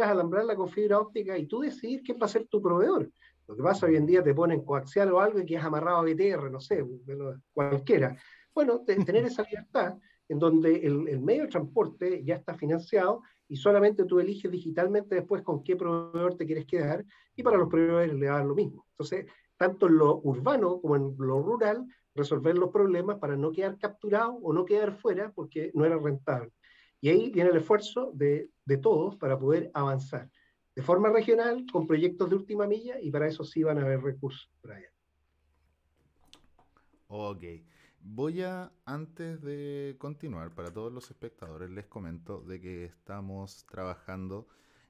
a 0.01 0.11
alambrarla 0.11 0.55
con 0.55 0.68
fibra 0.68 1.01
óptica 1.01 1.37
y 1.37 1.47
tú 1.47 1.61
decidir 1.61 2.03
quién 2.03 2.18
va 2.20 2.27
a 2.27 2.29
ser 2.29 2.47
tu 2.47 2.62
proveedor. 2.62 3.11
Lo 3.49 3.57
que 3.57 3.62
pasa 3.62 3.87
hoy 3.87 3.97
en 3.97 4.07
día 4.07 4.23
te 4.23 4.35
ponen 4.35 4.64
coaxial 4.64 5.12
o 5.12 5.20
algo 5.20 5.41
y 5.41 5.45
que 5.45 5.57
es 5.57 5.64
amarrado 5.64 5.99
a 5.99 6.03
BTR, 6.03 6.51
no 6.51 6.61
sé, 6.61 6.85
cualquiera. 7.53 8.16
Bueno, 8.55 8.83
tener 8.87 9.25
esa 9.25 9.43
libertad 9.43 9.99
en 10.29 10.39
donde 10.39 10.77
el, 10.77 11.20
medio 11.20 11.43
de 11.43 11.49
transporte 11.49 12.25
ya 12.25 12.37
está 12.37 12.55
financiado 12.55 13.23
y 13.49 13.57
solamente 13.57 14.05
tú 14.05 14.20
eliges 14.20 14.51
digitalmente 14.51 15.14
después 15.14 15.43
con 15.43 15.62
qué 15.62 15.77
proveedor 15.77 16.37
te 16.37 16.47
quieres 16.47 16.64
quedar 16.64 17.05
y 17.35 17.43
para 17.43 17.59
los 17.59 17.68
proveedores 17.68 18.14
le 18.14 18.27
dan 18.27 18.49
lo 18.49 18.55
mismo. 18.55 18.87
Entonces, 18.93 19.27
tanto 19.57 19.89
en 19.89 19.99
lo 19.99 20.20
urbano 20.23 20.81
como 20.81 20.97
en 20.97 21.14
lo 21.18 21.43
rural, 21.43 21.85
resolver 22.14 22.57
los 22.57 22.70
problemas 22.70 23.18
para 23.18 23.37
no 23.37 23.51
quedar 23.53 23.79
capturado 23.79 24.35
o 24.35 24.53
no 24.53 24.64
quedar 24.64 24.95
fuera 24.95 25.33
porque 25.33 25.70
no 25.75 25.85
era 25.85 25.99
rentable. 25.99 26.53
Y 27.03 27.11
ahí 27.11 27.30
viene 27.30 27.50
el 27.50 27.57
esfuerzo 27.57 28.12
de, 28.14 28.48
de 28.64 28.76
todos 28.78 29.16
para 29.16 29.38
poder 29.38 29.70
avanzar 29.74 30.30
de 30.74 30.82
forma 30.82 31.11
regional 31.11 31.66
con 31.70 31.86
proyectos 31.86 32.30
de 32.30 32.36
última 32.36 32.66
milla 32.66 32.98
y 33.00 33.11
para 33.11 33.26
eso 33.26 33.44
sí 33.44 33.62
van 33.62 33.78
a 33.78 33.82
haber 33.82 34.00
recursos, 34.00 34.50
Brian. 34.62 34.90
Ok. 37.09 37.44
Voy 38.05 38.42
a, 38.42 38.72
antes 38.84 39.42
de 39.42 39.94
continuar, 39.98 40.55
para 40.55 40.72
todos 40.72 40.92
los 40.92 41.11
espectadores, 41.11 41.70
les 41.70 41.86
comento 41.86 42.40
de 42.40 42.61
que 42.61 42.84
estamos 42.86 43.64
trabajando 43.66 44.48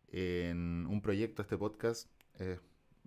en 0.09 0.87
un 0.89 1.03
proyecto, 1.03 1.43
este 1.43 1.59
podcast 1.59 2.09
eh, 2.39 2.59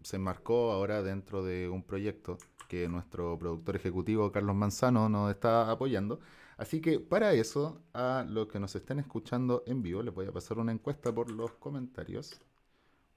se 0.03 0.17
enmarcó 0.17 0.71
ahora 0.71 1.01
dentro 1.01 1.43
de 1.43 1.69
un 1.69 1.81
proyecto 1.81 2.37
que 2.67 2.87
nuestro 2.87 3.37
productor 3.39 3.75
ejecutivo 3.75 4.31
Carlos 4.31 4.55
Manzano 4.55 5.09
nos 5.09 5.31
está 5.31 5.71
apoyando. 5.71 6.19
Así 6.57 6.81
que 6.81 6.99
para 6.99 7.33
eso, 7.33 7.81
a 7.93 8.25
los 8.27 8.47
que 8.47 8.59
nos 8.59 8.75
estén 8.75 8.99
escuchando 8.99 9.63
en 9.67 9.81
vivo, 9.81 10.01
les 10.01 10.13
voy 10.13 10.25
a 10.25 10.31
pasar 10.31 10.57
una 10.57 10.71
encuesta 10.71 11.13
por 11.13 11.29
los 11.29 11.51
comentarios 11.53 12.39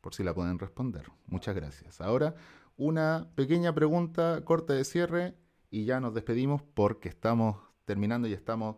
por 0.01 0.15
si 0.15 0.23
la 0.23 0.35
pueden 0.35 0.59
responder. 0.59 1.05
Muchas 1.27 1.55
gracias. 1.55 2.01
Ahora, 2.01 2.35
una 2.77 3.29
pequeña 3.35 3.75
pregunta 3.75 4.43
corta 4.45 4.73
de 4.73 4.85
cierre 4.85 5.35
y 5.71 5.85
ya 5.85 6.01
nos 6.01 6.15
despedimos 6.15 6.63
porque 6.75 7.09
estamos 7.09 7.57
terminando 7.85 8.29
y 8.29 8.33
estamos 8.33 8.77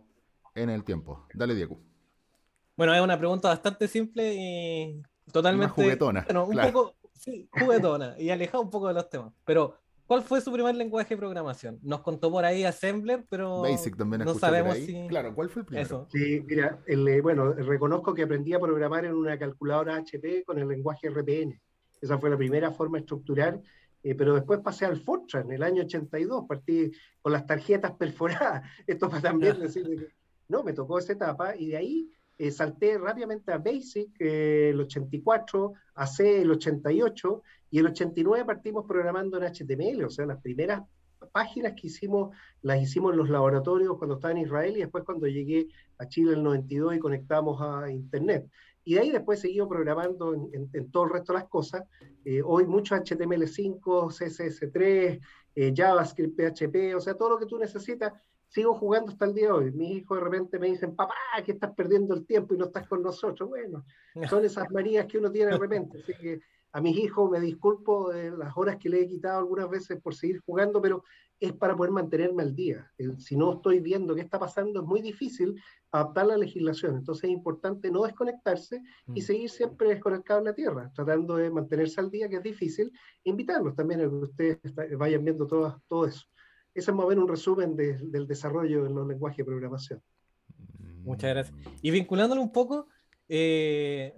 en 0.55 0.69
el 0.69 0.83
tiempo. 0.83 1.25
Dale, 1.33 1.55
Diego. 1.55 1.79
Bueno, 2.75 2.93
es 2.93 3.01
una 3.01 3.17
pregunta 3.17 3.49
bastante 3.49 3.87
simple 3.87 4.33
y 4.35 5.03
totalmente. 5.31 5.73
juguetona. 5.73 6.23
Bueno, 6.25 6.45
un 6.45 6.71
poco, 6.71 6.95
sí, 7.13 7.47
juguetona 7.51 8.15
y 8.19 8.29
alejada 8.29 8.59
un 8.59 8.69
poco 8.69 8.87
de 8.87 8.93
los 8.93 9.09
temas. 9.09 9.33
Pero, 9.45 9.77
¿cuál 10.11 10.23
fue 10.23 10.41
su 10.41 10.51
primer 10.51 10.75
lenguaje 10.75 11.15
de 11.15 11.17
programación? 11.17 11.79
Nos 11.81 12.01
contó 12.01 12.29
por 12.29 12.43
ahí 12.43 12.65
Assembler, 12.65 13.25
pero. 13.29 13.61
Basic 13.61 13.95
también 13.95 14.25
no 14.25 14.33
sabemos 14.33 14.75
si. 14.75 15.07
Claro, 15.07 15.33
¿cuál 15.33 15.49
fue 15.49 15.61
el 15.61 15.65
primero? 15.65 16.07
Sí, 16.11 16.43
mira, 16.45 16.79
eh, 16.85 17.21
bueno, 17.21 17.53
reconozco 17.53 18.13
que 18.13 18.23
aprendí 18.23 18.53
a 18.53 18.59
programar 18.59 19.05
en 19.05 19.13
una 19.13 19.39
calculadora 19.39 19.95
HP 19.95 20.43
con 20.43 20.59
el 20.59 20.67
lenguaje 20.67 21.09
RPN. 21.09 21.57
Esa 22.01 22.17
fue 22.17 22.29
la 22.29 22.37
primera 22.37 22.71
forma 22.71 22.97
de 22.97 23.01
estructurar 23.01 23.61
eh, 24.03 24.15
pero 24.15 24.33
después 24.33 24.59
pasé 24.61 24.85
al 24.85 24.99
Fortran 24.99 25.45
en 25.47 25.53
el 25.53 25.63
año 25.63 25.83
82, 25.83 26.45
partí 26.47 26.91
con 27.21 27.31
las 27.31 27.45
tarjetas 27.45 27.91
perforadas. 27.91 28.63
Esto 28.87 29.09
para 29.09 29.21
también 29.21 29.59
decir 29.59 29.83
que 29.83 30.07
no, 30.49 30.63
me 30.63 30.73
tocó 30.73 30.99
esa 30.99 31.13
etapa 31.13 31.55
y 31.55 31.67
de 31.67 31.77
ahí 31.77 32.11
eh, 32.37 32.51
salté 32.51 32.97
rápidamente 32.97 33.51
a 33.51 33.59
Basic 33.59 34.09
eh, 34.19 34.69
el 34.71 34.81
84, 34.81 35.73
a 35.95 36.07
C 36.07 36.41
el 36.41 36.51
88 36.51 37.43
y 37.71 37.79
el 37.79 37.87
89 37.87 38.45
partimos 38.45 38.85
programando 38.85 39.37
en 39.37 39.51
HTML, 39.51 40.03
o 40.03 40.09
sea, 40.09 40.25
las 40.25 40.41
primeras 40.41 40.83
páginas 41.31 41.73
que 41.73 41.87
hicimos 41.87 42.35
las 42.61 42.81
hicimos 42.81 43.11
en 43.11 43.17
los 43.19 43.29
laboratorios 43.29 43.97
cuando 43.97 44.15
estaba 44.15 44.31
en 44.31 44.39
Israel 44.39 44.75
y 44.75 44.81
después 44.81 45.03
cuando 45.03 45.27
llegué 45.27 45.67
a 45.97 46.07
Chile 46.07 46.31
en 46.31 46.39
el 46.39 46.43
92 46.43 46.95
y 46.95 46.99
conectamos 46.99 47.61
a 47.61 47.89
Internet. 47.89 48.47
Y 48.83 48.95
de 48.95 49.01
ahí 49.01 49.11
después 49.11 49.39
seguido 49.39 49.69
programando 49.69 50.33
en, 50.33 50.91
todo 50.91 51.03
el 51.03 51.11
resto 51.11 51.33
de 51.33 51.39
las 51.39 51.47
cosas. 51.47 51.83
Eh, 52.25 52.41
hoy 52.43 52.65
mucho 52.65 52.95
HTML5, 52.95 53.79
CSS3, 53.81 55.19
eh, 55.55 55.73
JavaScript, 55.75 56.35
PHP, 56.35 56.95
o 56.95 56.99
sea, 56.99 57.13
todo 57.13 57.29
lo 57.29 57.37
que 57.37 57.45
tú 57.45 57.57
necesitas. 57.57 58.13
Sigo 58.47 58.73
jugando 58.73 59.11
hasta 59.11 59.25
el 59.25 59.33
día 59.33 59.47
de 59.47 59.51
hoy. 59.53 59.71
Mis 59.71 59.97
hijos 59.97 60.17
de 60.17 60.23
repente 60.23 60.59
me 60.59 60.67
dicen, 60.67 60.95
papá, 60.95 61.13
que 61.45 61.53
estás 61.53 61.73
perdiendo 61.73 62.13
el 62.13 62.25
tiempo 62.25 62.53
y 62.53 62.57
no 62.57 62.65
estás 62.65 62.85
con 62.87 63.01
nosotros. 63.01 63.47
Bueno, 63.47 63.85
son 64.29 64.43
esas 64.43 64.69
manías 64.71 65.05
que 65.05 65.19
uno 65.19 65.31
tiene 65.31 65.51
de 65.51 65.57
repente. 65.57 65.99
Así 65.99 66.13
que 66.19 66.41
a 66.73 66.81
mis 66.81 66.97
hijos 66.97 67.29
me 67.29 67.39
disculpo 67.39 68.11
de 68.11 68.31
las 68.31 68.55
horas 68.55 68.77
que 68.77 68.89
le 68.89 69.01
he 69.01 69.07
quitado 69.07 69.39
algunas 69.39 69.69
veces 69.69 69.99
por 70.01 70.15
seguir 70.15 70.39
jugando, 70.39 70.81
pero 70.81 71.03
es 71.39 71.53
para 71.53 71.75
poder 71.75 71.91
mantenerme 71.91 72.43
al 72.43 72.55
día. 72.55 72.89
si 73.17 73.35
no 73.35 73.53
estoy 73.53 73.79
viendo 73.79 74.13
qué 74.13 74.21
está 74.21 74.39
pasando, 74.39 74.81
es 74.81 74.85
muy 74.85 75.01
difícil 75.01 75.59
adaptar 75.91 76.27
la 76.27 76.37
legislación. 76.37 76.97
Entonces 76.97 77.25
es 77.25 77.29
importante 77.31 77.89
no 77.89 78.03
desconectarse 78.03 78.81
y 79.07 79.19
mm. 79.19 79.23
seguir 79.23 79.49
siempre 79.49 79.89
desconectado 79.89 80.39
en 80.39 80.45
la 80.45 80.53
tierra, 80.53 80.91
tratando 80.93 81.35
de 81.35 81.49
mantenerse 81.49 81.99
al 81.99 82.11
día, 82.11 82.29
que 82.29 82.37
es 82.37 82.43
difícil, 82.43 82.91
e 83.23 83.29
invitarlos 83.31 83.75
también 83.75 84.01
a 84.01 84.03
que 84.03 84.15
ustedes 84.15 84.59
vayan 84.97 85.23
viendo 85.23 85.47
todo, 85.47 85.81
todo 85.87 86.05
eso. 86.05 86.27
Ese 86.73 86.91
es 86.91 86.95
más 86.95 87.05
o 87.05 87.09
menos 87.09 87.23
un 87.23 87.29
resumen 87.29 87.75
del 87.75 88.27
desarrollo 88.27 88.85
en 88.85 88.95
los 88.95 89.07
lenguajes 89.07 89.37
de 89.37 89.43
programación. 89.45 90.01
Muchas 91.03 91.31
gracias. 91.31 91.57
Y 91.81 91.91
vinculándolo 91.91 92.41
un 92.41 92.51
poco, 92.51 92.87
eh, 93.27 94.13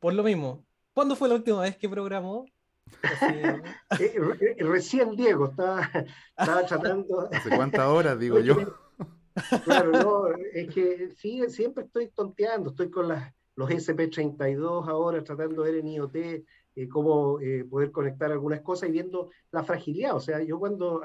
por 0.00 0.14
lo 0.14 0.24
mismo, 0.24 0.64
¿cuándo 0.96 1.14
fue 1.14 1.28
la 1.28 1.34
última 1.34 1.60
vez 1.60 1.76
que 1.76 1.88
programó? 1.90 2.46
Eh, 4.00 4.56
recién 4.58 5.14
Diego 5.14 5.46
estaba, 5.50 5.88
tratando. 6.66 7.28
¿Hace 7.30 7.50
cuántas 7.50 7.86
horas, 7.86 8.18
digo 8.18 8.40
yo? 8.40 8.56
Claro, 9.64 9.92
no, 9.92 10.28
es 10.54 10.74
que 10.74 11.10
sí, 11.14 11.42
siempre 11.50 11.84
estoy 11.84 12.08
tonteando, 12.08 12.70
estoy 12.70 12.90
con 12.90 13.08
las, 13.08 13.34
los 13.54 13.68
SP32 13.68 14.88
ahora 14.88 15.22
tratando 15.22 15.62
de 15.62 15.72
ver 15.72 15.80
en 15.80 15.88
IoT 15.88 16.16
eh, 16.16 16.88
cómo 16.90 17.38
eh, 17.40 17.66
poder 17.68 17.90
conectar 17.92 18.32
algunas 18.32 18.62
cosas 18.62 18.88
y 18.88 18.92
viendo 18.92 19.28
la 19.50 19.62
fragilidad. 19.62 20.16
O 20.16 20.20
sea, 20.20 20.42
yo 20.42 20.58
cuando 20.58 21.02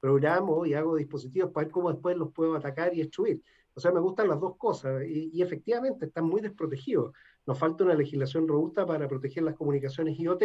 programo 0.00 0.64
y 0.64 0.72
hago 0.72 0.96
dispositivos 0.96 1.50
para 1.52 1.66
ver 1.66 1.72
cómo 1.72 1.92
después 1.92 2.16
los 2.16 2.32
puedo 2.32 2.56
atacar 2.56 2.94
y 2.94 3.00
destruir. 3.00 3.42
O 3.74 3.80
sea, 3.80 3.92
me 3.92 4.00
gustan 4.00 4.28
las 4.28 4.40
dos 4.40 4.56
cosas 4.56 5.04
y, 5.04 5.30
y 5.34 5.42
efectivamente 5.42 6.06
están 6.06 6.24
muy 6.24 6.40
desprotegidos. 6.40 7.12
Nos 7.46 7.58
falta 7.58 7.84
una 7.84 7.94
legislación 7.94 8.48
robusta 8.48 8.84
para 8.84 9.08
proteger 9.08 9.44
las 9.44 9.54
comunicaciones 9.54 10.18
IoT 10.18 10.42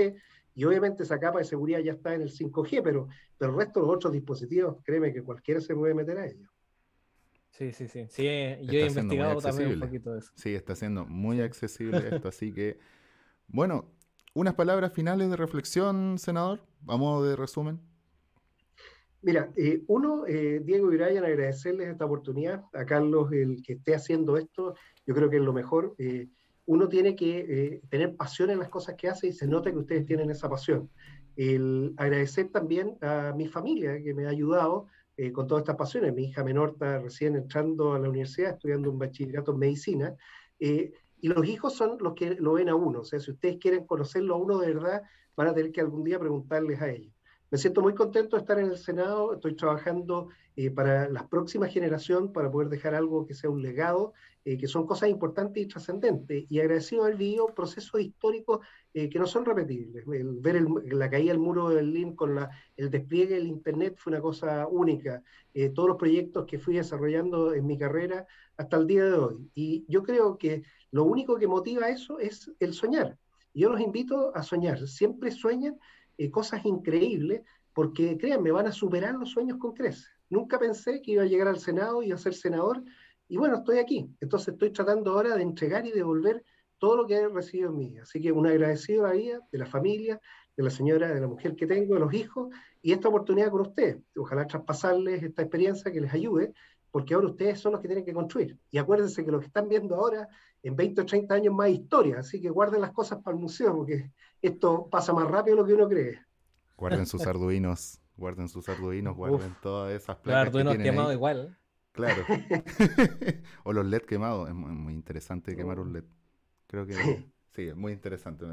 y 0.54 0.64
obviamente 0.66 1.04
esa 1.04 1.20
capa 1.20 1.40
de 1.40 1.46
seguridad 1.46 1.80
ya 1.80 1.94
está 1.94 2.14
en 2.14 2.22
el 2.22 2.30
5G, 2.30 2.82
pero 2.84 3.08
el 3.40 3.56
resto 3.56 3.80
de 3.80 3.88
los 3.88 3.96
otros 3.96 4.14
dispositivos, 4.14 4.78
créeme 4.84 5.12
que 5.12 5.24
cualquiera 5.24 5.60
se 5.62 5.76
puede 5.76 5.94
meter 5.94 6.18
a 6.18 6.28
ellos. 6.28 6.50
Sí, 7.50 7.74
sí, 7.74 7.88
sí. 7.88 8.06
sí 8.10 8.24
yo 8.24 8.80
he 8.80 8.88
investigado 8.88 9.42
también 9.42 9.74
un 9.74 9.80
poquito 9.80 10.14
de 10.14 10.20
eso. 10.20 10.32
Sí, 10.36 10.56
está 10.56 10.76
siendo 10.76 11.06
muy 11.06 11.42
accesible 11.42 12.02
esto, 12.12 12.30
así 12.30 12.54
que, 12.54 12.80
bueno, 13.48 13.92
unas 14.34 14.54
palabras 14.54 14.94
finales 14.94 15.30
de 15.30 15.36
reflexión, 15.36 16.18
senador, 16.18 16.62
a 16.88 16.98
modo 16.98 17.26
de 17.26 17.36
resumen. 17.36 17.80
Mira, 19.24 19.52
eh, 19.56 19.84
uno, 19.88 20.26
eh, 20.26 20.62
Diego 20.64 20.92
y 20.92 20.98
Brian, 20.98 21.24
agradecerles 21.24 21.90
esta 21.90 22.06
oportunidad. 22.06 22.64
A 22.74 22.86
Carlos, 22.86 23.32
el 23.32 23.62
que 23.62 23.74
esté 23.74 23.94
haciendo 23.94 24.38
esto, 24.38 24.76
yo 25.06 25.14
creo 25.14 25.30
que 25.30 25.38
es 25.38 25.44
lo 25.44 25.54
mejor. 25.54 25.94
Eh, 26.00 26.28
uno 26.66 26.88
tiene 26.88 27.16
que 27.16 27.40
eh, 27.40 27.82
tener 27.90 28.16
pasión 28.16 28.50
en 28.50 28.60
las 28.60 28.70
cosas 28.70 28.96
que 28.96 29.10
hace 29.10 29.28
y 29.28 29.34
se 29.34 29.48
nota 29.48 29.72
que 29.72 29.78
ustedes 29.78 30.06
tienen 30.06 30.30
esa 30.30 30.50
pasión. 30.50 30.90
El 31.36 31.94
agradecer 31.98 32.50
también 32.50 32.98
a 33.02 33.34
mi 33.36 33.48
familia 33.48 34.02
que 34.02 34.14
me 34.14 34.26
ha 34.26 34.30
ayudado 34.30 34.88
eh, 35.18 35.32
con 35.32 35.48
todas 35.48 35.62
estas 35.62 35.76
pasiones. 35.76 36.14
Mi 36.14 36.26
hija 36.26 36.44
menor 36.44 36.72
está 36.72 37.00
recién 37.00 37.36
entrando 37.36 37.94
a 37.94 38.00
la 38.00 38.10
universidad, 38.10 38.54
estudiando 38.54 38.90
un 38.90 39.00
bachillerato 39.00 39.52
en 39.52 39.60
medicina. 39.60 40.16
Eh, 40.60 40.94
y 41.20 41.28
los 41.28 41.46
hijos 41.46 41.74
son 41.76 41.98
los 42.00 42.14
que 42.16 42.36
lo 42.36 42.54
ven 42.54 42.70
a 42.70 42.76
uno. 42.76 43.02
O 43.02 43.04
sea, 43.04 43.20
si 43.20 43.32
ustedes 43.32 43.58
quieren 43.58 43.86
conocerlo 43.86 44.36
a 44.36 44.38
uno 44.38 44.60
de 44.60 44.74
verdad, 44.74 45.02
van 45.36 45.48
a 45.48 45.54
tener 45.54 45.72
que 45.72 45.82
algún 45.82 46.04
día 46.04 46.20
preguntarles 46.20 46.82
a 46.82 46.90
ellos. 46.90 47.14
Me 47.52 47.58
siento 47.58 47.82
muy 47.82 47.94
contento 47.94 48.38
de 48.38 48.42
estar 48.44 48.58
en 48.60 48.68
el 48.68 48.78
Senado, 48.78 49.34
estoy 49.34 49.56
trabajando 49.56 50.30
eh, 50.56 50.72
para 50.72 51.10
la 51.10 51.28
próxima 51.28 51.68
generación, 51.68 52.32
para 52.32 52.50
poder 52.50 52.70
dejar 52.70 52.96
algo 52.96 53.26
que 53.26 53.34
sea 53.34 53.50
un 53.50 53.62
legado, 53.62 54.14
eh, 54.46 54.58
que 54.58 54.68
son 54.68 54.88
cosas 54.88 55.10
importantes 55.10 55.62
y 55.62 55.66
trascendentes, 55.66 56.46
y 56.50 56.60
agradecido 56.62 57.04
haber 57.04 57.18
vivido 57.18 57.48
procesos 57.48 58.00
históricos 58.00 58.66
eh, 58.94 59.10
que 59.10 59.20
no 59.20 59.28
son 59.28 59.44
repetibles. 59.44 60.06
ver 60.06 60.66
la 60.94 61.10
caída 61.10 61.34
del 61.34 61.42
muro 61.42 61.68
de 61.68 61.76
Berlín 61.76 62.16
con 62.16 62.36
la, 62.36 62.50
el 62.78 62.90
despliegue 62.90 63.36
del 63.36 63.48
Internet 63.48 63.96
fue 63.98 64.12
una 64.12 64.22
cosa 64.22 64.66
única, 64.68 65.22
todos 65.76 65.90
los 65.90 65.98
proyectos 65.98 66.46
que 66.46 66.58
fui 66.58 66.76
desarrollando 66.76 67.54
en 67.54 67.68
mi 67.68 67.78
carrera 67.78 68.26
hasta 68.56 68.78
el 68.78 68.88
día 68.88 69.04
de 69.04 69.14
hoy. 69.14 69.52
Y 69.54 69.84
yo 69.90 70.04
creo 70.04 70.38
que 70.38 70.64
lo 70.92 71.04
único 71.04 71.38
que 71.38 71.48
motiva 71.48 71.90
eso 71.90 72.18
es 72.18 72.50
el 72.62 72.74
soñar. 72.74 73.18
Yo 73.54 73.70
los 73.70 73.82
invito 73.82 74.34
a 74.34 74.44
soñar, 74.44 74.88
siempre 74.88 75.32
sueñen 75.32 75.78
cosas 76.32 76.66
increíbles, 76.66 77.42
porque 77.74 78.18
créanme, 78.18 78.52
van 78.52 78.68
a 78.68 78.72
superar 78.72 79.16
los 79.16 79.30
sueños 79.30 79.58
con 79.58 79.74
creces. 79.74 80.10
Nunca 80.30 80.60
pensé 80.60 81.02
que 81.02 81.12
iba 81.12 81.24
a 81.24 81.28
llegar 81.28 81.48
al 81.48 81.60
Senado 81.60 82.04
y 82.04 82.12
a 82.12 82.18
ser 82.18 82.34
senador, 82.34 82.84
y 83.28 83.38
bueno, 83.38 83.58
estoy 83.58 83.80
aquí. 83.80 84.10
Entonces 84.20 84.50
estoy 84.50 84.72
tratando 84.72 85.12
ahora 85.12 85.36
de 85.36 85.42
entregar 85.42 85.86
y 85.86 85.92
devolver 85.92 86.44
todo 86.78 86.98
lo 86.98 87.08
que 87.08 87.16
he 87.16 87.28
recibido 87.30 87.70
en 87.70 87.78
mi 87.78 87.90
vida. 87.90 88.02
Así 88.04 88.20
que 88.20 88.32
un 88.32 88.46
agradecido 88.46 89.06
a 89.06 89.10
la 89.10 89.14
vida, 89.14 89.40
de 89.52 89.58
la 89.58 89.66
familia, 89.66 90.20
de 90.58 90.64
la 90.64 90.70
señora, 90.70 91.14
de 91.14 91.22
la 91.22 91.28
mujer 91.28 91.56
que 91.56 91.66
tengo, 91.66 91.94
de 91.94 92.00
los 92.00 92.14
hijos, 92.14 92.54
y 92.82 92.92
esta 92.92 93.08
oportunidad 93.08 93.52
con 93.52 93.62
ustedes. 93.62 93.98
Ojalá 94.18 94.48
traspasarles 94.48 95.24
esta 95.24 95.44
experiencia 95.44 95.92
que 95.92 96.02
les 96.02 96.14
ayude, 96.14 96.54
porque 96.92 97.14
ahora 97.14 97.28
ustedes 97.28 97.60
son 97.60 97.72
los 97.72 97.82
que 97.82 97.88
tienen 97.88 98.04
que 98.04 98.14
construir. 98.14 98.58
Y 98.70 98.78
acuérdense 98.78 99.24
que 99.24 99.32
lo 99.32 99.40
que 99.40 99.46
están 99.46 99.70
viendo 99.70 99.96
ahora, 99.96 100.28
en 100.62 100.76
20 100.76 101.02
o 101.02 101.06
30 101.06 101.34
años 101.34 101.54
más 101.54 101.70
historia, 101.70 102.20
así 102.20 102.42
que 102.42 102.50
guarden 102.50 102.82
las 102.82 102.92
cosas 102.92 103.22
para 103.24 103.36
el 103.36 103.42
museo, 103.42 103.74
porque 103.76 104.12
esto 104.42 104.88
pasa 104.90 105.14
más 105.14 105.30
rápido 105.30 105.58
de 105.58 105.62
lo 105.62 105.68
que 105.68 105.74
uno 105.74 105.88
cree. 105.88 106.22
Guarden 106.78 107.06
sus 107.06 107.22
arduinos, 107.28 108.02
guarden 108.18 108.50
sus 108.50 108.68
arduinos, 108.70 109.16
guarden 109.16 109.56
todas 109.62 109.94
esas 109.94 110.18
placas. 110.18 110.54
Los 110.54 110.62
arduinos 110.62 110.78
quemados 110.78 111.14
igual. 111.14 111.58
Claro. 111.92 112.24
o 113.64 113.74
los 113.74 113.86
LED 113.86 114.04
quemados. 114.04 114.48
Es 114.48 114.56
muy, 114.56 114.94
interesante 114.94 115.56
quemar 115.56 115.80
un 115.80 115.94
LED. 115.94 116.06
Creo 116.68 116.86
que 116.86 117.26
sí, 117.50 117.68
es 117.68 117.76
muy 117.76 117.92
interesante, 117.92 118.46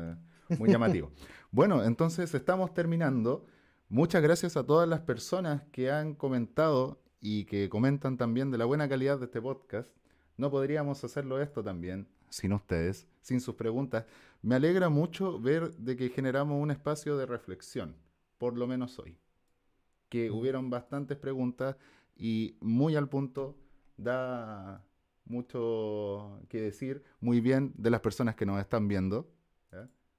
muy 0.58 0.70
llamativo. 0.70 1.12
bueno, 1.50 1.84
entonces 1.84 2.34
estamos 2.34 2.74
terminando. 2.74 3.46
Muchas 3.88 4.22
gracias 4.22 4.56
a 4.56 4.66
todas 4.66 4.88
las 4.88 5.00
personas 5.00 5.62
que 5.72 5.90
han 5.90 6.14
comentado 6.14 7.00
y 7.20 7.44
que 7.44 7.68
comentan 7.68 8.18
también 8.18 8.50
de 8.50 8.58
la 8.58 8.64
buena 8.64 8.88
calidad 8.88 9.18
de 9.18 9.26
este 9.26 9.40
podcast. 9.40 9.96
No 10.36 10.50
podríamos 10.50 11.02
hacerlo 11.04 11.40
esto 11.40 11.62
también 11.62 12.08
sin 12.30 12.52
ustedes, 12.52 13.06
sin 13.28 13.42
sus 13.42 13.56
preguntas. 13.56 14.06
Me 14.40 14.54
alegra 14.54 14.88
mucho 14.88 15.38
ver 15.38 15.74
de 15.76 15.96
que 15.96 16.08
generamos 16.08 16.62
un 16.62 16.70
espacio 16.70 17.18
de 17.18 17.26
reflexión, 17.26 17.94
por 18.38 18.56
lo 18.56 18.66
menos 18.66 18.98
hoy. 18.98 19.18
Que 20.08 20.30
hubieron 20.30 20.70
bastantes 20.70 21.18
preguntas 21.18 21.76
y 22.16 22.56
muy 22.60 22.96
al 22.96 23.10
punto 23.10 23.54
da 23.98 24.82
mucho 25.26 26.40
que 26.48 26.58
decir, 26.58 27.04
muy 27.20 27.42
bien 27.42 27.74
de 27.76 27.90
las 27.90 28.00
personas 28.00 28.34
que 28.34 28.46
nos 28.46 28.58
están 28.60 28.88
viendo, 28.88 29.30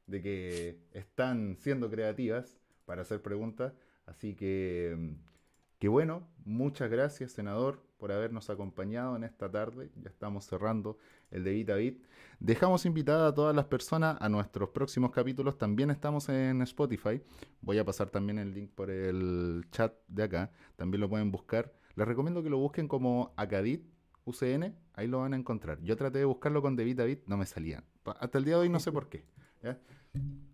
de 0.05 0.21
que 0.21 0.79
están 0.93 1.57
siendo 1.57 1.89
creativas 1.89 2.59
para 2.85 3.01
hacer 3.01 3.23
preguntas. 3.23 3.73
Así 4.05 4.35
que, 4.35 5.15
que 5.79 5.87
bueno, 5.87 6.27
muchas 6.45 6.89
gracias, 6.91 7.31
senador, 7.31 7.81
por 7.97 8.11
habernos 8.11 8.49
acompañado 8.49 9.15
en 9.15 9.23
esta 9.23 9.49
tarde. 9.49 9.89
Ya 10.01 10.09
estamos 10.09 10.45
cerrando 10.45 10.97
el 11.31 11.43
de 11.43 11.51
Vita 11.51 11.75
Bit. 11.75 12.05
Dejamos 12.39 12.85
invitada 12.85 13.29
a 13.29 13.33
todas 13.33 13.55
las 13.55 13.65
personas 13.65 14.17
a 14.19 14.29
nuestros 14.29 14.69
próximos 14.69 15.11
capítulos. 15.11 15.57
También 15.57 15.89
estamos 15.89 16.29
en 16.29 16.61
Spotify. 16.61 17.21
Voy 17.61 17.77
a 17.79 17.85
pasar 17.85 18.09
también 18.09 18.39
el 18.39 18.53
link 18.53 18.71
por 18.71 18.89
el 18.89 19.65
chat 19.71 19.93
de 20.07 20.23
acá. 20.23 20.51
También 20.75 21.01
lo 21.01 21.09
pueden 21.09 21.31
buscar. 21.31 21.73
Les 21.95 22.07
recomiendo 22.07 22.43
que 22.43 22.49
lo 22.49 22.57
busquen 22.57 22.87
como 22.87 23.33
Acadit 23.37 23.83
UCN, 24.25 24.75
ahí 24.93 25.07
lo 25.07 25.19
van 25.19 25.33
a 25.33 25.37
encontrar. 25.37 25.81
Yo 25.81 25.95
traté 25.95 26.19
de 26.19 26.25
buscarlo 26.25 26.61
con 26.61 26.75
David 26.75 26.97
David, 26.97 27.19
no 27.25 27.37
me 27.37 27.45
salían. 27.45 27.83
Hasta 28.05 28.37
el 28.37 28.45
día 28.45 28.55
de 28.55 28.61
hoy 28.61 28.69
no 28.69 28.79
sé 28.79 28.91
por 28.91 29.09
qué. 29.09 29.25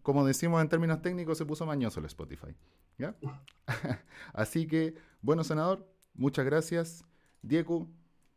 Como 0.01 0.25
decimos 0.25 0.61
en 0.61 0.69
términos 0.69 1.01
técnicos, 1.01 1.37
se 1.37 1.45
puso 1.45 1.65
mañoso 1.65 1.99
el 1.99 2.05
Spotify. 2.05 2.55
Así 4.33 4.67
que, 4.67 4.95
bueno, 5.21 5.43
senador, 5.43 5.87
muchas 6.13 6.45
gracias. 6.45 7.03
Diego, 7.41 7.89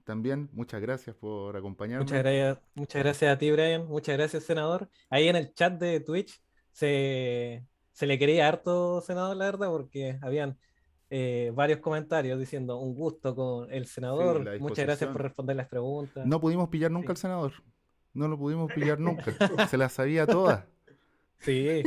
también 0.05 0.49
muchas 0.53 0.81
gracias 0.81 1.15
por 1.17 1.57
acompañarnos. 1.57 2.07
Muchas 2.07 2.23
gracias, 2.23 2.59
muchas 2.75 3.03
gracias 3.03 3.35
a 3.35 3.39
ti, 3.39 3.51
Brian. 3.51 3.87
Muchas 3.87 4.17
gracias, 4.17 4.45
senador. 4.45 4.89
Ahí 5.11 5.29
en 5.29 5.37
el 5.37 5.53
chat 5.55 5.79
de 5.79 6.01
Twitch 6.01 6.41
se, 6.73 7.67
se 7.93 8.07
le 8.07 8.19
quería 8.19 8.49
harto, 8.49 9.01
senador, 9.01 9.37
la 9.37 9.47
verdad, 9.47 9.69
porque 9.69 10.19
habían 10.23 10.59
eh, 11.11 11.53
varios 11.55 11.81
comentarios 11.81 12.39
diciendo 12.39 12.79
un 12.79 12.95
gusto 12.95 13.35
con 13.35 13.73
el 13.73 13.87
senador. 13.87 14.61
Muchas 14.61 14.85
gracias 14.85 15.11
por 15.11 15.23
responder 15.23 15.57
las 15.57 15.69
preguntas. 15.69 16.27
No 16.27 16.41
pudimos 16.41 16.69
pillar 16.69 16.91
nunca 16.91 17.13
al 17.13 17.17
senador. 17.17 17.53
No 18.13 18.29
lo 18.29 18.39
pudimos 18.39 18.73
pillar 18.75 18.99
nunca. 18.99 19.33
Se 19.69 19.77
las 19.77 19.93
sabía 19.93 20.27
todas. 20.27 20.65
Sí. 21.41 21.83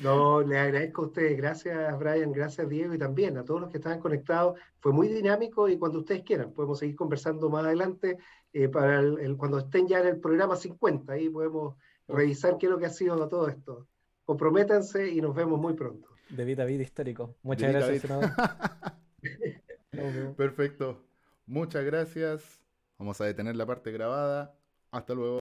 No, 0.00 0.40
le 0.40 0.58
agradezco 0.58 1.02
a 1.02 1.06
ustedes. 1.06 1.36
Gracias, 1.36 1.98
Brian. 1.98 2.32
Gracias, 2.32 2.68
Diego. 2.68 2.94
Y 2.94 2.98
también 2.98 3.36
a 3.36 3.44
todos 3.44 3.60
los 3.60 3.70
que 3.70 3.76
estaban 3.76 4.00
conectados. 4.00 4.58
Fue 4.78 4.92
muy 4.92 5.08
dinámico 5.08 5.68
y 5.68 5.76
cuando 5.76 5.98
ustedes 5.98 6.22
quieran, 6.22 6.52
podemos 6.52 6.78
seguir 6.78 6.96
conversando 6.96 7.50
más 7.50 7.64
adelante 7.64 8.16
eh, 8.52 8.68
para 8.68 9.00
el, 9.00 9.36
cuando 9.36 9.58
estén 9.58 9.86
ya 9.86 10.00
en 10.00 10.06
el 10.06 10.18
programa 10.18 10.56
50. 10.56 11.12
Ahí 11.12 11.28
podemos 11.28 11.76
revisar 12.08 12.56
qué 12.58 12.66
es 12.66 12.72
lo 12.72 12.78
que 12.78 12.86
ha 12.86 12.90
sido 12.90 13.28
todo 13.28 13.48
esto. 13.48 13.86
Comprométanse 14.24 15.08
y 15.10 15.20
nos 15.20 15.34
vemos 15.34 15.60
muy 15.60 15.74
pronto. 15.74 16.08
De 16.30 16.44
vida, 16.44 16.64
vida 16.64 16.82
histórico. 16.82 17.36
Muchas 17.42 17.72
gracias, 17.72 18.02
senador. 18.02 18.30
Perfecto. 20.36 21.04
Muchas 21.46 21.84
gracias. 21.84 22.62
Vamos 22.98 23.20
a 23.20 23.24
detener 23.24 23.56
la 23.56 23.66
parte 23.66 23.90
grabada. 23.90 24.54
Hasta 24.90 25.14
luego. 25.14 25.38